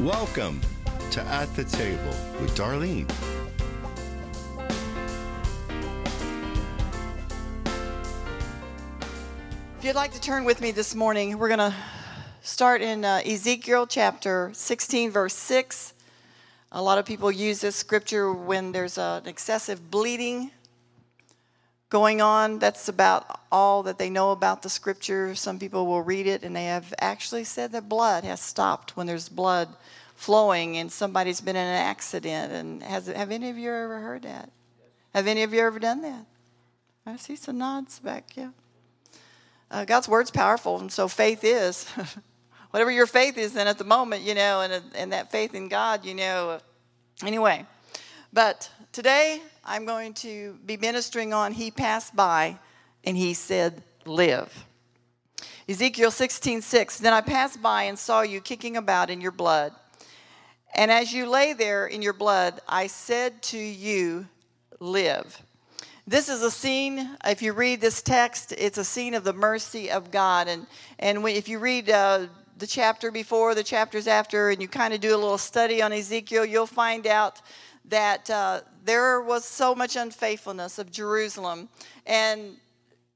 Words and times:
Welcome 0.00 0.60
to 1.12 1.22
At 1.22 1.54
the 1.54 1.62
Table 1.62 2.16
with 2.40 2.52
Darlene. 2.56 3.08
If 9.78 9.84
you'd 9.84 9.94
like 9.94 10.10
to 10.10 10.20
turn 10.20 10.44
with 10.44 10.60
me 10.60 10.72
this 10.72 10.96
morning, 10.96 11.38
we're 11.38 11.46
going 11.46 11.60
to 11.60 11.74
start 12.42 12.82
in 12.82 13.04
uh, 13.04 13.20
Ezekiel 13.24 13.86
chapter 13.86 14.50
16, 14.52 15.12
verse 15.12 15.34
6. 15.34 15.94
A 16.72 16.82
lot 16.82 16.98
of 16.98 17.06
people 17.06 17.30
use 17.30 17.60
this 17.60 17.76
scripture 17.76 18.32
when 18.32 18.72
there's 18.72 18.98
an 18.98 19.28
excessive 19.28 19.92
bleeding 19.92 20.50
going 21.94 22.20
on. 22.20 22.58
That's 22.58 22.88
about 22.88 23.38
all 23.52 23.84
that 23.84 23.98
they 23.98 24.10
know 24.10 24.32
about 24.32 24.62
the 24.62 24.68
scripture. 24.68 25.36
Some 25.36 25.60
people 25.60 25.86
will 25.86 26.02
read 26.02 26.26
it 26.26 26.42
and 26.42 26.56
they 26.56 26.64
have 26.64 26.92
actually 26.98 27.44
said 27.44 27.70
that 27.70 27.88
blood 27.88 28.24
has 28.24 28.40
stopped 28.40 28.96
when 28.96 29.06
there's 29.06 29.28
blood 29.28 29.68
flowing 30.16 30.76
and 30.76 30.90
somebody's 30.90 31.40
been 31.40 31.54
in 31.54 31.64
an 31.64 31.86
accident. 31.86 32.52
And 32.52 32.82
has, 32.82 33.06
have 33.06 33.30
any 33.30 33.48
of 33.48 33.56
you 33.56 33.70
ever 33.70 34.00
heard 34.00 34.22
that? 34.22 34.50
Have 35.14 35.28
any 35.28 35.44
of 35.44 35.54
you 35.54 35.60
ever 35.60 35.78
done 35.78 36.02
that? 36.02 36.26
I 37.06 37.14
see 37.14 37.36
some 37.36 37.58
nods 37.58 38.00
back, 38.00 38.36
yeah. 38.36 38.50
Uh, 39.70 39.84
God's 39.84 40.08
word's 40.08 40.32
powerful, 40.32 40.80
and 40.80 40.90
so 40.90 41.06
faith 41.06 41.44
is. 41.44 41.88
Whatever 42.70 42.90
your 42.90 43.06
faith 43.06 43.38
is 43.38 43.54
in 43.54 43.68
at 43.68 43.78
the 43.78 43.84
moment, 43.84 44.22
you 44.22 44.34
know, 44.34 44.62
and, 44.62 44.82
and 44.96 45.12
that 45.12 45.30
faith 45.30 45.54
in 45.54 45.68
God, 45.68 46.04
you 46.04 46.14
know. 46.14 46.58
Anyway, 47.22 47.64
but 48.32 48.68
today 48.94 49.42
I'm 49.64 49.84
going 49.86 50.14
to 50.14 50.56
be 50.64 50.76
ministering 50.76 51.34
on 51.34 51.52
He 51.52 51.72
passed 51.72 52.14
by 52.14 52.56
and 53.02 53.16
He 53.16 53.34
said, 53.34 53.82
Live. 54.06 54.66
Ezekiel 55.68 56.12
16, 56.12 56.62
6. 56.62 56.98
Then 56.98 57.12
I 57.12 57.20
passed 57.20 57.60
by 57.60 57.84
and 57.84 57.98
saw 57.98 58.22
you 58.22 58.40
kicking 58.40 58.76
about 58.76 59.10
in 59.10 59.20
your 59.20 59.32
blood. 59.32 59.72
And 60.76 60.92
as 60.92 61.12
you 61.12 61.28
lay 61.28 61.54
there 61.54 61.88
in 61.88 62.02
your 62.02 62.12
blood, 62.12 62.60
I 62.68 62.86
said 62.86 63.42
to 63.44 63.58
you, 63.58 64.28
Live. 64.78 65.42
This 66.06 66.28
is 66.28 66.42
a 66.42 66.50
scene, 66.50 67.16
if 67.24 67.42
you 67.42 67.52
read 67.52 67.80
this 67.80 68.00
text, 68.00 68.52
it's 68.52 68.78
a 68.78 68.84
scene 68.84 69.14
of 69.14 69.24
the 69.24 69.32
mercy 69.32 69.90
of 69.90 70.12
God. 70.12 70.46
And, 70.46 70.66
and 71.00 71.26
if 71.26 71.48
you 71.48 71.58
read 71.58 71.90
uh, 71.90 72.26
the 72.58 72.66
chapter 72.66 73.10
before, 73.10 73.56
the 73.56 73.64
chapters 73.64 74.06
after, 74.06 74.50
and 74.50 74.62
you 74.62 74.68
kind 74.68 74.94
of 74.94 75.00
do 75.00 75.16
a 75.16 75.18
little 75.18 75.38
study 75.38 75.82
on 75.82 75.92
Ezekiel, 75.92 76.44
you'll 76.44 76.66
find 76.66 77.06
out 77.08 77.40
that 77.86 78.28
uh, 78.30 78.60
there 78.84 79.20
was 79.20 79.44
so 79.44 79.74
much 79.74 79.96
unfaithfulness 79.96 80.78
of 80.78 80.90
Jerusalem. 80.90 81.68
And 82.06 82.56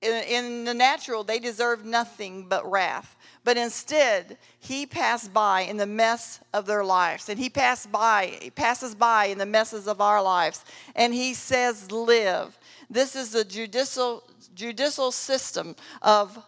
in, 0.00 0.14
in 0.24 0.64
the 0.64 0.74
natural, 0.74 1.24
they 1.24 1.38
deserved 1.38 1.84
nothing 1.84 2.46
but 2.48 2.68
wrath. 2.70 3.16
But 3.44 3.56
instead, 3.56 4.38
he 4.58 4.84
passed 4.86 5.32
by 5.32 5.62
in 5.62 5.76
the 5.76 5.86
mess 5.86 6.40
of 6.52 6.66
their 6.66 6.84
lives. 6.84 7.28
And 7.28 7.38
he 7.38 7.48
passed 7.48 7.90
by, 7.90 8.38
he 8.42 8.50
passes 8.50 8.94
by 8.94 9.26
in 9.26 9.38
the 9.38 9.46
messes 9.46 9.88
of 9.88 10.00
our 10.00 10.22
lives. 10.22 10.64
And 10.94 11.14
he 11.14 11.34
says, 11.34 11.90
Live. 11.90 12.58
This 12.90 13.14
is 13.16 13.32
the 13.32 13.44
judicial, 13.44 14.22
judicial 14.54 15.12
system 15.12 15.76
of 16.00 16.38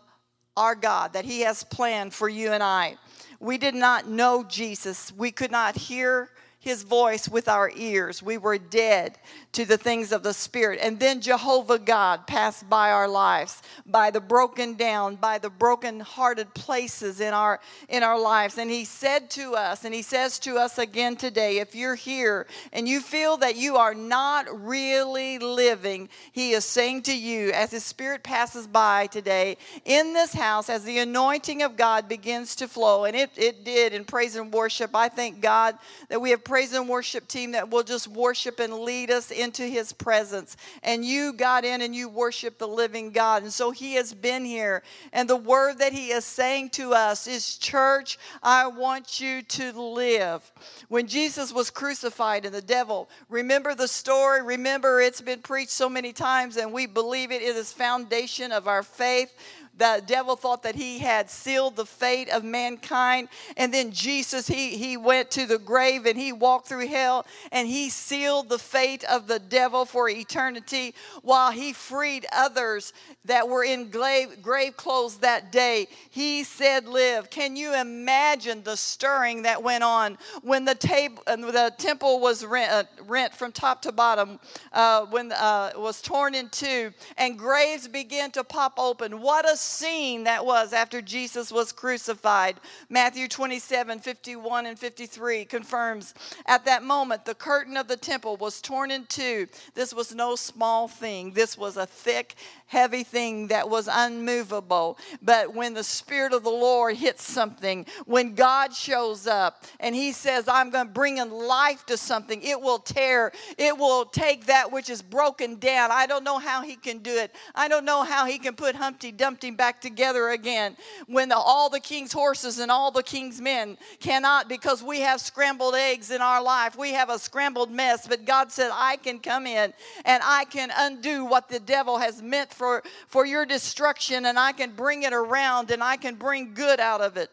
our 0.57 0.75
God 0.75 1.13
that 1.13 1.25
He 1.25 1.41
has 1.41 1.65
planned 1.65 2.15
for 2.15 2.29
you 2.29 2.53
and 2.53 2.63
I. 2.63 2.97
We 3.41 3.59
did 3.59 3.75
not 3.75 4.09
know 4.09 4.45
Jesus. 4.45 5.13
We 5.17 5.33
could 5.33 5.51
not 5.51 5.77
hear 5.77 6.31
his 6.61 6.83
voice 6.83 7.27
with 7.27 7.49
our 7.49 7.73
ears. 7.75 8.23
We 8.23 8.37
were 8.37 8.59
dead 8.59 9.19
to 9.53 9.65
the 9.65 9.79
things 9.79 10.13
of 10.13 10.23
the 10.23 10.35
Spirit. 10.35 10.79
And 10.83 11.01
then 11.01 11.23
Jehovah 11.23 11.79
God 11.79 12.27
passed 12.27 12.69
by 12.69 12.93
our 12.93 13.09
lives, 13.09 13.63
by 13.87 14.11
the 14.11 14.21
broken 14.21 14.75
down, 14.75 15.17
by 15.17 15.39
the 15.39 15.49
broken 15.49 16.01
hearted 16.01 16.53
places 16.53 17.21
in 17.21 17.33
our 17.33 17.61
in 17.89 18.03
our 18.03 18.21
lives. 18.21 18.59
And 18.59 18.71
he 18.71 18.85
said 18.85 19.31
to 19.31 19.55
us, 19.55 19.85
and 19.85 19.95
he 19.95 20.03
says 20.03 20.39
to 20.41 20.59
us 20.59 20.79
again 20.79 21.17
today, 21.17 21.59
if 21.59 21.75
you're 21.75 21.95
here 21.95 22.47
and 22.75 22.87
you 22.87 23.01
feel 23.01 23.39
that 23.39 23.57
you 23.57 23.77
are 23.77 23.95
not 23.95 24.47
really 24.67 25.39
living, 25.39 26.11
he 26.33 26.53
is 26.53 26.67
saying 26.67 27.03
to 27.03 27.17
you 27.17 27.53
as 27.53 27.71
his 27.71 27.85
spirit 27.85 28.23
passes 28.23 28.67
by 28.67 29.07
today 29.07 29.57
in 29.87 30.13
this 30.13 30.35
house, 30.35 30.69
as 30.69 30.85
the 30.85 30.99
anointing 30.99 31.63
of 31.63 31.77
God 31.77 32.07
begins 32.07 32.55
to 32.57 32.69
flow, 32.69 33.05
and 33.05 33.17
it, 33.17 33.31
it 33.37 33.65
did 33.65 33.95
in 33.95 34.05
praise 34.05 34.37
and 34.37 34.53
worship. 34.53 34.95
I 34.95 35.09
thank 35.09 35.41
God 35.41 35.77
that 36.11 36.21
we 36.21 36.31
have 36.31 36.45
praise 36.51 36.73
and 36.73 36.89
worship 36.89 37.29
team 37.29 37.53
that 37.53 37.71
will 37.71 37.85
just 37.85 38.09
worship 38.09 38.59
and 38.59 38.75
lead 38.81 39.09
us 39.09 39.31
into 39.31 39.63
his 39.63 39.93
presence. 39.93 40.57
And 40.83 41.05
you 41.05 41.33
got 41.33 41.65
in 41.65 41.81
and 41.81 41.95
you 41.95 42.09
worship 42.09 42.59
the 42.59 42.67
living 42.67 43.13
God. 43.13 43.45
And 43.45 43.53
so 43.53 43.71
he 43.71 43.95
has 43.95 44.13
been 44.13 44.45
here. 44.45 44.83
And 45.13 45.31
the 45.31 45.37
word 45.37 45.79
that 45.79 45.93
he 45.93 46.09
is 46.09 46.25
saying 46.25 46.71
to 46.71 46.93
us 46.93 47.29
is, 47.29 47.57
Church, 47.57 48.19
I 48.43 48.67
want 48.67 49.21
you 49.21 49.43
to 49.43 49.81
live. 49.81 50.51
When 50.89 51.07
Jesus 51.07 51.53
was 51.53 51.71
crucified 51.71 52.45
and 52.45 52.53
the 52.53 52.61
devil, 52.61 53.09
remember 53.29 53.77
the 53.77 53.87
story? 53.87 54.43
Remember, 54.43 55.01
it's 55.01 55.21
been 55.21 55.43
preached 55.43 55.71
so 55.71 55.89
many 55.89 56.13
times, 56.13 56.57
and 56.57 56.73
we 56.73 56.87
believe 56.87 57.31
it. 57.31 57.43
It 57.43 57.55
is 57.55 57.73
foundation 57.73 58.51
of 58.51 58.67
our 58.67 58.83
faith 58.83 59.33
the 59.81 60.03
devil 60.05 60.37
thought 60.37 60.63
that 60.65 60.75
he 60.75 60.99
had 60.99 61.31
sealed 61.31 61.75
the 61.75 61.87
fate 61.87 62.29
of 62.29 62.45
mankind. 62.45 63.29
And 63.57 63.73
then 63.73 63.93
Jesus, 63.93 64.47
he, 64.47 64.77
he 64.77 64.99
went 64.99 65.31
to 65.33 65.47
the 65.47 65.59
grave 65.59 66.05
and 66.05 66.19
he 66.19 66.33
walked 66.33 66.69
through 66.69 66.89
hell 66.89 67.27
and 67.51 67.67
he 67.67 67.89
sealed 67.89 68.51
the 68.51 68.59
fate 68.59 69.05
of 69.05 69.27
the 69.27 69.39
devil 69.39 69.87
for 69.87 70.11
eternity 70.11 70.95
while 71.23 71.51
he 71.51 71.73
freed 71.73 72.27
others 72.31 72.93
that 73.25 73.49
were 73.49 73.65
in 73.65 73.89
grave, 73.89 74.43
grave 74.43 74.77
clothes 74.77 75.17
that 75.19 75.51
day. 75.51 75.89
He 76.11 76.45
said, 76.45 76.87
Live. 76.87 77.31
Can 77.31 77.57
you 77.57 77.75
imagine 77.75 78.63
the 78.63 78.77
stirring 78.77 79.43
that 79.43 79.63
went 79.63 79.83
on 79.83 80.19
when 80.43 80.67
the, 80.67 80.75
table, 80.75 81.23
the 81.27 81.73
temple 81.79 82.21
was 82.21 82.45
rent, 82.45 82.71
uh, 82.71 82.85
rent 83.07 83.33
from 83.35 83.51
top 83.51 83.81
to 83.83 83.93
bottom, 83.93 84.39
uh, 84.75 85.07
when 85.07 85.33
uh, 85.33 85.71
was 85.77 86.03
torn 86.03 86.35
in 86.35 86.51
two, 86.51 86.93
and 87.17 87.39
graves 87.39 87.89
began 87.89 88.31
to 88.33 88.45
pop 88.45 88.75
open? 88.77 89.23
What 89.23 89.49
a 89.49 89.57
scene 89.71 90.25
that 90.25 90.45
was 90.45 90.73
after 90.73 91.01
Jesus 91.01 91.51
was 91.53 91.73
crucified. 91.73 92.61
Matthew 92.89 93.29
27 93.29 94.01
51 94.01 94.67
and 94.67 94.79
53 94.79 95.45
confirms 95.45 96.15
at 96.47 96.65
that 96.65 96.83
moment 96.83 97.25
the 97.25 97.35
curtain 97.35 97.77
of 97.77 97.89
the 97.89 97.97
temple 97.97 98.37
was 98.37 98.61
torn 98.61 98.91
in 98.91 99.07
two. 99.07 99.47
This 99.75 99.95
was 99.95 100.15
no 100.15 100.37
small 100.37 100.89
thing, 100.89 101.33
this 101.33 101.57
was 101.57 101.77
a 101.77 101.87
thick, 101.87 102.35
heavy 102.67 103.05
thing 103.05 103.49
that 103.49 103.69
was 103.69 103.89
unmovable. 103.91 104.99
But 105.23 105.55
when 105.55 105.75
the 105.75 105.85
Spirit 105.85 106.33
of 106.33 106.43
the 106.43 106.51
Lord 106.51 106.97
hits 106.97 107.23
something, 107.23 107.87
when 108.07 108.35
God 108.35 108.75
shows 108.75 109.27
up 109.27 109.65
and 109.79 109.95
He 109.95 110.13
says, 110.13 110.49
I'm 110.49 110.71
going 110.71 110.87
to 110.87 110.93
bring 110.93 111.19
in 111.19 111.31
life 111.31 111.85
to 111.87 111.97
something, 111.97 112.43
it 112.43 112.61
will 112.61 112.79
tear, 112.79 113.33
it 113.59 113.77
will 113.77 114.05
take 114.05 114.47
that 114.47 114.73
which 114.73 114.91
is 114.91 115.03
broken 115.03 115.57
down. 115.57 115.91
I 115.93 116.07
don't 116.07 116.25
know 116.25 116.39
how 116.39 116.63
He 116.63 116.77
can 116.77 116.99
do 116.99 117.17
it. 117.17 117.35
I 117.55 117.69
don't 117.69 117.85
know 117.85 118.03
how 118.03 118.27
He 118.27 118.39
can 118.39 118.55
put 118.55 118.75
Humpty 118.75 119.13
Dumpty 119.13 119.50
back 119.55 119.81
together 119.81 120.31
again 120.31 120.77
when 121.07 121.29
the, 121.29 121.37
all 121.37 121.69
the 121.69 121.81
king's 121.81 122.13
horses 122.13 122.59
and 122.59 122.71
all 122.71 122.91
the 122.91 123.03
king's 123.03 123.41
men 123.41 123.77
cannot 123.99 124.49
because 124.49 124.83
we 124.83 125.01
have 125.01 125.21
scrambled 125.21 125.75
eggs 125.75 126.11
in 126.11 126.21
our 126.21 126.43
life. 126.43 126.77
We 126.77 126.93
have 126.93 127.11
a 127.11 127.19
scrambled 127.19 127.71
mess. 127.71 128.07
But 128.07 128.25
God 128.25 128.51
said, 128.53 128.71
I 128.73 128.97
can 128.97 129.19
come 129.19 129.47
in 129.47 129.73
and 130.05 130.23
I 130.25 130.45
can 130.45 130.71
undo 130.77 131.25
what 131.25 131.49
the 131.49 131.61
devil 131.61 131.99
has 131.99 132.23
meant 132.23 132.53
for, 132.53 132.83
for 133.09 133.27
your 133.27 133.47
destruction 133.47 134.27
and 134.27 134.39
I 134.39 134.53
can 134.53 134.73
bring 134.73 135.03
it 135.03 135.13
around 135.13 135.71
and 135.71 135.83
I 135.83 135.97
can 135.97 136.15
bring 136.15 136.55
good 136.55 136.81
out 136.81 137.01
of 137.01 137.17
it. 137.17 137.31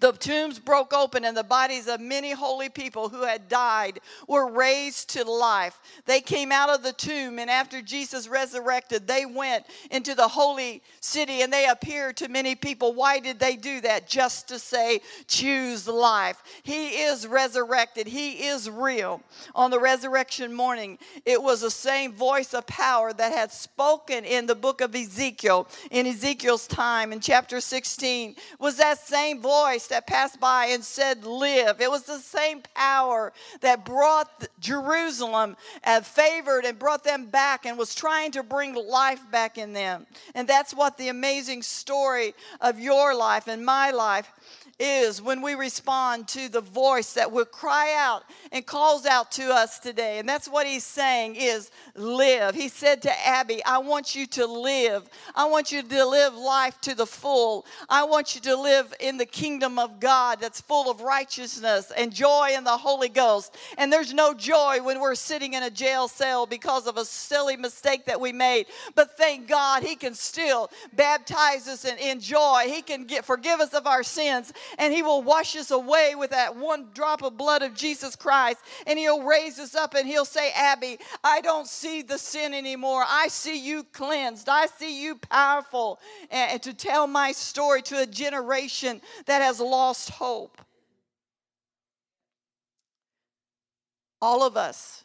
The 0.00 0.12
tombs 0.12 0.58
broke 0.58 0.92
open, 0.92 1.24
and 1.24 1.36
the 1.36 1.44
bodies 1.44 1.88
of 1.88 2.00
many 2.00 2.32
holy 2.32 2.68
people 2.68 3.08
who 3.08 3.22
had 3.22 3.48
died 3.48 4.00
were 4.28 4.50
raised 4.50 5.10
to 5.10 5.24
life. 5.24 5.80
They 6.06 6.20
came 6.20 6.52
out 6.52 6.70
of 6.70 6.82
the 6.82 6.92
tomb, 6.92 7.38
and 7.38 7.50
after 7.50 7.82
Jesus 7.82 8.28
resurrected, 8.28 9.06
they 9.06 9.26
went 9.26 9.64
into 9.90 10.14
the 10.14 10.28
holy 10.28 10.82
city 11.00 11.42
and 11.42 11.52
they 11.52 11.66
appeared 11.68 12.16
to 12.18 12.28
many 12.28 12.54
people. 12.54 12.94
Why 12.94 13.18
did 13.18 13.38
they 13.38 13.56
do 13.56 13.80
that? 13.80 14.06
Just 14.06 14.48
to 14.48 14.58
say, 14.58 15.00
choose 15.26 15.88
life. 15.88 16.42
He 16.62 17.02
is 17.02 17.26
resurrected, 17.26 18.06
He 18.06 18.46
is 18.46 18.70
real. 18.70 19.22
On 19.54 19.70
the 19.70 19.80
resurrection 19.80 20.52
morning, 20.52 20.98
it 21.24 21.42
was 21.42 21.60
the 21.62 21.70
same 21.70 22.12
voice 22.12 22.54
of 22.54 22.66
power 22.66 23.12
that 23.12 23.32
had 23.32 23.50
spoken 23.50 24.24
in 24.24 24.46
the 24.46 24.54
book 24.54 24.80
of 24.80 24.94
Ezekiel, 24.94 25.66
in 25.90 26.06
Ezekiel's 26.06 26.66
time, 26.66 27.12
in 27.12 27.20
chapter 27.20 27.60
16, 27.60 28.36
was 28.58 28.76
that 28.76 28.98
same 28.98 29.40
voice 29.40 29.63
voice 29.64 29.86
that 29.86 30.06
passed 30.06 30.38
by 30.40 30.66
and 30.66 30.84
said, 30.84 31.24
Live. 31.24 31.80
It 31.80 31.90
was 31.90 32.02
the 32.02 32.18
same 32.18 32.60
power 32.74 33.32
that 33.60 33.84
brought 33.84 34.46
Jerusalem 34.60 35.56
and 35.82 36.04
favored 36.04 36.64
and 36.64 36.78
brought 36.78 37.02
them 37.02 37.26
back 37.26 37.64
and 37.64 37.78
was 37.78 37.94
trying 37.94 38.32
to 38.32 38.42
bring 38.42 38.74
life 38.74 39.22
back 39.30 39.56
in 39.56 39.72
them. 39.72 40.06
And 40.34 40.46
that's 40.46 40.74
what 40.74 40.98
the 40.98 41.08
amazing 41.08 41.62
story 41.62 42.34
of 42.60 42.78
your 42.78 43.14
life 43.14 43.48
and 43.48 43.64
my 43.64 43.90
life 43.90 44.30
is 44.78 45.22
when 45.22 45.40
we 45.40 45.54
respond 45.54 46.26
to 46.28 46.48
the 46.48 46.60
voice 46.60 47.12
that 47.14 47.30
will 47.30 47.44
cry 47.44 47.94
out 47.96 48.24
and 48.50 48.66
calls 48.66 49.06
out 49.06 49.30
to 49.32 49.44
us 49.52 49.78
today. 49.78 50.18
And 50.18 50.28
that's 50.28 50.48
what 50.48 50.66
he's 50.66 50.84
saying 50.84 51.36
is 51.36 51.70
live. 51.94 52.54
He 52.54 52.68
said 52.68 53.02
to 53.02 53.26
Abby, 53.26 53.64
I 53.64 53.78
want 53.78 54.14
you 54.14 54.26
to 54.28 54.46
live. 54.46 55.08
I 55.34 55.44
want 55.46 55.70
you 55.70 55.82
to 55.82 56.04
live 56.06 56.34
life 56.34 56.80
to 56.82 56.94
the 56.94 57.06
full. 57.06 57.66
I 57.88 58.04
want 58.04 58.34
you 58.34 58.40
to 58.42 58.56
live 58.56 58.92
in 59.00 59.16
the 59.16 59.26
kingdom 59.26 59.78
of 59.78 60.00
God 60.00 60.40
that's 60.40 60.60
full 60.60 60.90
of 60.90 61.00
righteousness 61.00 61.92
and 61.96 62.12
joy 62.12 62.50
in 62.56 62.64
the 62.64 62.70
Holy 62.70 63.08
Ghost. 63.08 63.56
And 63.78 63.92
there's 63.92 64.12
no 64.12 64.34
joy 64.34 64.82
when 64.82 65.00
we're 65.00 65.14
sitting 65.14 65.54
in 65.54 65.62
a 65.62 65.70
jail 65.70 66.08
cell 66.08 66.46
because 66.46 66.86
of 66.86 66.96
a 66.96 67.04
silly 67.04 67.56
mistake 67.56 68.06
that 68.06 68.20
we 68.20 68.32
made. 68.32 68.66
But 68.94 69.16
thank 69.16 69.46
God 69.46 69.82
He 69.82 69.94
can 69.94 70.14
still 70.14 70.70
baptize 70.94 71.68
us 71.68 71.84
in, 71.84 71.96
in 71.98 72.20
joy. 72.20 72.64
He 72.66 72.82
can 72.82 73.04
get, 73.04 73.24
forgive 73.24 73.60
us 73.60 73.72
of 73.74 73.86
our 73.86 74.02
sins 74.02 74.52
and 74.78 74.92
He 74.92 75.02
will 75.02 75.22
wash 75.22 75.56
us 75.56 75.70
away 75.70 76.14
with 76.14 76.30
that 76.30 76.56
one 76.56 76.88
drop 76.94 77.22
of 77.22 77.36
blood 77.36 77.62
of 77.62 77.74
Jesus 77.74 78.16
Christ. 78.16 78.58
And 78.86 78.98
He'll 78.98 79.22
raise 79.22 79.58
us 79.58 79.74
up 79.74 79.94
and 79.94 80.06
He'll 80.06 80.24
say, 80.24 80.50
Abby, 80.54 80.98
I 81.22 81.40
don't 81.40 81.66
see 81.66 82.02
the 82.02 82.18
sin 82.18 82.54
anymore. 82.54 83.04
I 83.06 83.28
see 83.28 83.58
you 83.58 83.84
cleansed. 83.92 84.48
I 84.48 84.66
see 84.66 85.02
you 85.02 85.16
powerful. 85.16 85.98
And, 86.30 86.62
to 86.62 86.72
tell 86.72 87.06
my 87.06 87.32
story 87.32 87.82
to 87.82 88.00
a 88.00 88.06
generation 88.06 89.00
that 89.26 89.42
has 89.42 89.60
lost 89.60 90.10
hope. 90.10 90.60
All 94.22 94.42
of 94.42 94.56
us 94.56 95.04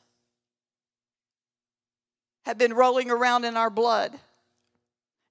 have 2.46 2.58
been 2.58 2.74
rolling 2.74 3.12
around 3.12 3.46
in 3.46 3.58
our 3.58 3.70
blood. 3.70 4.18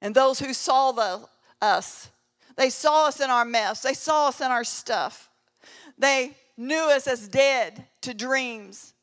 And 0.01 0.15
those 0.15 0.39
who 0.39 0.53
saw 0.53 0.93
the, 0.93 1.27
us, 1.61 2.11
they 2.59 2.71
saw 2.71 3.07
us 3.07 3.21
in 3.21 3.31
our 3.31 3.45
mess, 3.45 3.81
they 3.81 3.95
saw 3.95 4.29
us 4.29 4.41
in 4.41 4.49
our 4.49 4.65
stuff. 4.65 5.31
They 5.97 6.37
knew 6.57 6.91
us 6.91 7.07
as 7.07 7.29
dead 7.29 7.87
to 8.03 8.13
dreams. 8.13 8.95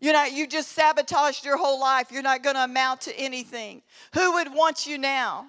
You 0.00 0.12
know, 0.12 0.24
you 0.24 0.46
just 0.46 0.72
sabotaged 0.72 1.44
your 1.44 1.56
whole 1.56 1.80
life. 1.80 2.10
You're 2.10 2.22
not 2.22 2.42
going 2.42 2.56
to 2.56 2.64
amount 2.64 3.02
to 3.02 3.16
anything. 3.18 3.82
Who 4.14 4.34
would 4.34 4.52
want 4.52 4.86
you 4.86 4.98
now? 4.98 5.46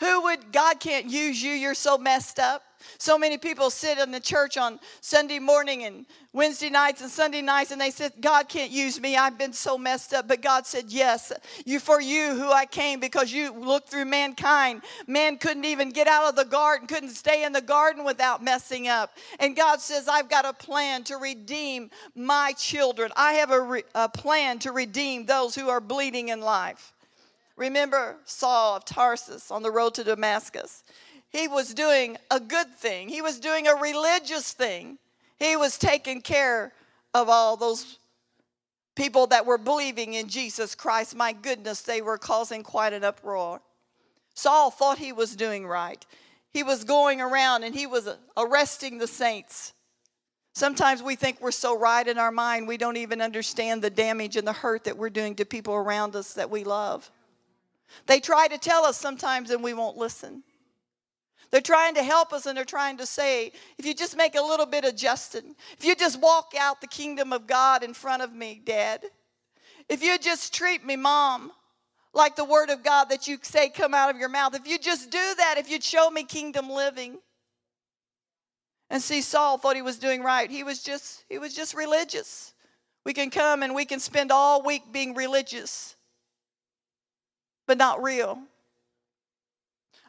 Who 0.00 0.22
would, 0.22 0.52
God 0.52 0.78
can't 0.80 1.06
use 1.06 1.42
you, 1.42 1.52
you're 1.52 1.74
so 1.74 1.98
messed 1.98 2.38
up. 2.38 2.62
So 2.98 3.18
many 3.18 3.38
people 3.38 3.70
sit 3.70 3.98
in 3.98 4.12
the 4.12 4.20
church 4.20 4.56
on 4.56 4.78
Sunday 5.00 5.38
morning 5.38 5.84
and 5.84 6.06
Wednesday 6.32 6.70
nights 6.70 7.00
and 7.00 7.10
Sunday 7.10 7.42
nights 7.42 7.70
and 7.70 7.80
they 7.80 7.90
said, 7.90 8.12
God 8.20 8.48
can't 8.48 8.70
use 8.70 9.00
me. 9.00 9.16
I've 9.16 9.38
been 9.38 9.52
so 9.52 9.76
messed 9.76 10.14
up. 10.14 10.28
But 10.28 10.42
God 10.42 10.66
said, 10.66 10.84
Yes, 10.88 11.32
you 11.64 11.80
for 11.80 12.00
you 12.00 12.34
who 12.34 12.50
I 12.50 12.66
came 12.66 13.00
because 13.00 13.32
you 13.32 13.52
looked 13.52 13.88
through 13.88 14.04
mankind. 14.04 14.82
Man 15.06 15.38
couldn't 15.38 15.64
even 15.64 15.90
get 15.90 16.06
out 16.06 16.28
of 16.28 16.36
the 16.36 16.44
garden, 16.44 16.86
couldn't 16.86 17.10
stay 17.10 17.44
in 17.44 17.52
the 17.52 17.60
garden 17.60 18.04
without 18.04 18.42
messing 18.42 18.88
up. 18.88 19.16
And 19.40 19.56
God 19.56 19.80
says, 19.80 20.08
I've 20.08 20.30
got 20.30 20.44
a 20.44 20.52
plan 20.52 21.04
to 21.04 21.16
redeem 21.16 21.90
my 22.14 22.52
children. 22.56 23.10
I 23.16 23.34
have 23.34 23.50
a, 23.50 23.60
re- 23.60 23.84
a 23.94 24.08
plan 24.08 24.58
to 24.60 24.72
redeem 24.72 25.26
those 25.26 25.54
who 25.54 25.68
are 25.68 25.80
bleeding 25.80 26.28
in 26.28 26.40
life. 26.40 26.92
Remember 27.58 28.16
Saul 28.24 28.76
of 28.76 28.84
Tarsus 28.84 29.50
on 29.50 29.62
the 29.62 29.70
road 29.70 29.94
to 29.94 30.04
Damascus. 30.04 30.84
He 31.28 31.48
was 31.48 31.74
doing 31.74 32.16
a 32.30 32.40
good 32.40 32.68
thing, 32.74 33.08
he 33.08 33.20
was 33.20 33.38
doing 33.38 33.66
a 33.66 33.74
religious 33.74 34.52
thing. 34.52 34.98
He 35.38 35.56
was 35.56 35.78
taking 35.78 36.20
care 36.20 36.72
of 37.14 37.28
all 37.28 37.56
those 37.56 37.98
people 38.96 39.28
that 39.28 39.46
were 39.46 39.58
believing 39.58 40.14
in 40.14 40.28
Jesus 40.28 40.74
Christ. 40.74 41.14
My 41.14 41.32
goodness, 41.32 41.82
they 41.82 42.02
were 42.02 42.18
causing 42.18 42.64
quite 42.64 42.92
an 42.92 43.04
uproar. 43.04 43.60
Saul 44.34 44.72
thought 44.72 44.98
he 44.98 45.12
was 45.12 45.36
doing 45.36 45.64
right. 45.64 46.04
He 46.52 46.64
was 46.64 46.82
going 46.82 47.20
around 47.20 47.62
and 47.62 47.72
he 47.72 47.86
was 47.86 48.08
arresting 48.36 48.98
the 48.98 49.06
saints. 49.06 49.74
Sometimes 50.54 51.04
we 51.04 51.14
think 51.14 51.40
we're 51.40 51.52
so 51.52 51.78
right 51.78 52.06
in 52.06 52.18
our 52.18 52.32
mind, 52.32 52.66
we 52.66 52.76
don't 52.76 52.96
even 52.96 53.22
understand 53.22 53.80
the 53.80 53.90
damage 53.90 54.36
and 54.36 54.46
the 54.46 54.52
hurt 54.52 54.82
that 54.84 54.98
we're 54.98 55.10
doing 55.10 55.36
to 55.36 55.44
people 55.44 55.74
around 55.74 56.16
us 56.16 56.34
that 56.34 56.50
we 56.50 56.64
love. 56.64 57.08
They 58.06 58.20
try 58.20 58.48
to 58.48 58.58
tell 58.58 58.84
us 58.84 58.96
sometimes 58.98 59.50
and 59.50 59.62
we 59.62 59.74
won't 59.74 59.96
listen. 59.96 60.42
They're 61.50 61.60
trying 61.60 61.94
to 61.94 62.02
help 62.02 62.32
us 62.32 62.46
and 62.46 62.56
they're 62.56 62.64
trying 62.64 62.98
to 62.98 63.06
say, 63.06 63.52
if 63.78 63.86
you 63.86 63.94
just 63.94 64.16
make 64.16 64.34
a 64.34 64.42
little 64.42 64.66
bit 64.66 64.84
adjusting, 64.84 65.54
if 65.78 65.84
you 65.84 65.94
just 65.94 66.20
walk 66.20 66.52
out 66.58 66.80
the 66.80 66.86
kingdom 66.86 67.32
of 67.32 67.46
God 67.46 67.82
in 67.82 67.94
front 67.94 68.22
of 68.22 68.32
me, 68.32 68.60
Dad, 68.62 69.04
if 69.88 70.02
you 70.02 70.18
just 70.18 70.52
treat 70.52 70.84
me, 70.84 70.96
Mom, 70.96 71.50
like 72.12 72.36
the 72.36 72.44
word 72.44 72.68
of 72.68 72.82
God 72.82 73.06
that 73.06 73.26
you 73.26 73.38
say 73.42 73.70
come 73.70 73.94
out 73.94 74.10
of 74.10 74.18
your 74.18 74.28
mouth, 74.28 74.54
if 74.54 74.66
you 74.66 74.78
just 74.78 75.10
do 75.10 75.34
that, 75.36 75.54
if 75.56 75.70
you'd 75.70 75.84
show 75.84 76.10
me 76.10 76.24
kingdom 76.24 76.68
living. 76.68 77.18
And 78.90 79.02
see, 79.02 79.22
Saul 79.22 79.58
thought 79.58 79.76
he 79.76 79.82
was 79.82 79.98
doing 79.98 80.22
right. 80.22 80.50
He 80.50 80.64
was 80.64 80.82
just, 80.82 81.24
he 81.28 81.38
was 81.38 81.54
just 81.54 81.74
religious. 81.74 82.52
We 83.04 83.14
can 83.14 83.30
come 83.30 83.62
and 83.62 83.74
we 83.74 83.84
can 83.86 84.00
spend 84.00 84.32
all 84.32 84.62
week 84.62 84.82
being 84.92 85.14
religious 85.14 85.94
but 87.68 87.78
not 87.78 88.02
real. 88.02 88.40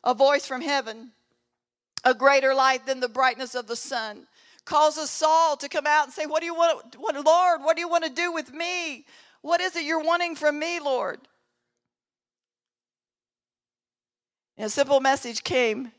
A 0.03 0.15
voice 0.15 0.47
from 0.47 0.61
heaven, 0.61 1.11
a 2.03 2.15
greater 2.15 2.55
light 2.55 2.87
than 2.87 3.01
the 3.01 3.09
brightness 3.09 3.53
of 3.53 3.67
the 3.67 3.75
sun, 3.75 4.25
causes 4.65 5.09
Saul 5.11 5.57
to 5.57 5.67
come 5.67 5.85
out 5.85 6.05
and 6.05 6.13
say, 6.13 6.25
What 6.25 6.39
do 6.39 6.47
you 6.47 6.55
want, 6.55 6.95
what, 6.97 7.13
Lord? 7.23 7.61
What 7.61 7.75
do 7.75 7.81
you 7.81 7.89
want 7.89 8.05
to 8.05 8.09
do 8.09 8.31
with 8.31 8.51
me? 8.51 9.05
What 9.41 9.61
is 9.61 9.75
it 9.75 9.83
you're 9.83 10.03
wanting 10.03 10.35
from 10.35 10.57
me, 10.57 10.79
Lord? 10.79 11.19
And 14.57 14.67
a 14.67 14.69
simple 14.69 15.01
message 15.01 15.43
came. 15.43 15.91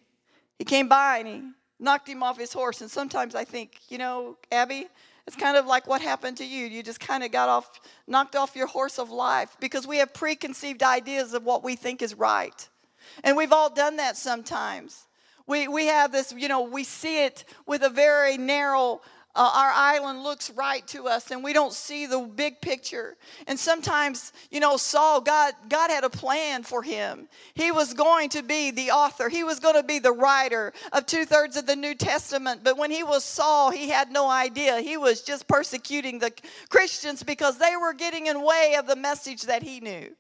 He 0.58 0.64
came 0.64 0.88
by 0.88 1.18
and 1.18 1.28
he 1.28 1.42
knocked 1.78 2.08
him 2.08 2.22
off 2.22 2.38
his 2.38 2.52
horse. 2.52 2.80
And 2.80 2.90
sometimes 2.90 3.34
I 3.34 3.44
think, 3.44 3.80
you 3.88 3.98
know, 3.98 4.36
Abby, 4.50 4.88
it's 5.30 5.40
kind 5.40 5.56
of 5.56 5.64
like 5.64 5.86
what 5.86 6.02
happened 6.02 6.38
to 6.38 6.44
you. 6.44 6.66
You 6.66 6.82
just 6.82 6.98
kind 6.98 7.22
of 7.22 7.30
got 7.30 7.48
off, 7.48 7.80
knocked 8.08 8.34
off 8.34 8.56
your 8.56 8.66
horse 8.66 8.98
of 8.98 9.12
life 9.12 9.56
because 9.60 9.86
we 9.86 9.98
have 9.98 10.12
preconceived 10.12 10.82
ideas 10.82 11.34
of 11.34 11.44
what 11.44 11.62
we 11.62 11.76
think 11.76 12.02
is 12.02 12.14
right. 12.14 12.68
And 13.22 13.36
we've 13.36 13.52
all 13.52 13.70
done 13.70 13.98
that 13.98 14.16
sometimes. 14.16 15.06
We, 15.46 15.68
we 15.68 15.86
have 15.86 16.10
this, 16.10 16.34
you 16.36 16.48
know, 16.48 16.62
we 16.62 16.82
see 16.82 17.24
it 17.24 17.44
with 17.64 17.84
a 17.84 17.88
very 17.88 18.38
narrow 18.38 19.02
uh, 19.34 19.50
our 19.54 19.70
island 19.70 20.22
looks 20.22 20.50
right 20.50 20.86
to 20.88 21.06
us 21.06 21.30
and 21.30 21.42
we 21.44 21.52
don't 21.52 21.72
see 21.72 22.06
the 22.06 22.20
big 22.20 22.60
picture. 22.60 23.16
And 23.46 23.58
sometimes 23.58 24.32
you 24.50 24.60
know 24.60 24.76
saul 24.76 25.20
god 25.20 25.54
god 25.68 25.90
had 25.90 26.04
a 26.04 26.10
plan 26.10 26.62
for 26.62 26.82
him. 26.82 27.28
He 27.54 27.70
was 27.70 27.94
going 27.94 28.28
to 28.30 28.42
be 28.42 28.70
the 28.70 28.90
author. 28.90 29.28
He 29.28 29.44
was 29.44 29.60
going 29.60 29.76
to 29.76 29.82
be 29.82 29.98
the 29.98 30.12
writer 30.12 30.72
of 30.92 31.06
two-thirds 31.06 31.56
of 31.56 31.66
the 31.66 31.76
new 31.76 31.94
testament. 31.94 32.62
But 32.64 32.76
when 32.76 32.90
he 32.90 33.02
was 33.02 33.24
saul 33.24 33.70
he 33.70 33.88
had 33.88 34.10
no 34.10 34.28
idea. 34.28 34.80
He 34.80 34.96
was 34.96 35.22
just 35.22 35.46
persecuting 35.46 36.18
the 36.18 36.32
christians 36.68 37.22
because 37.22 37.58
they 37.58 37.76
were 37.80 37.92
getting 37.92 38.26
in 38.26 38.44
way 38.44 38.74
of 38.78 38.86
the 38.86 38.96
message 38.96 39.42
that 39.42 39.62
he 39.62 39.80
knew 39.80 40.14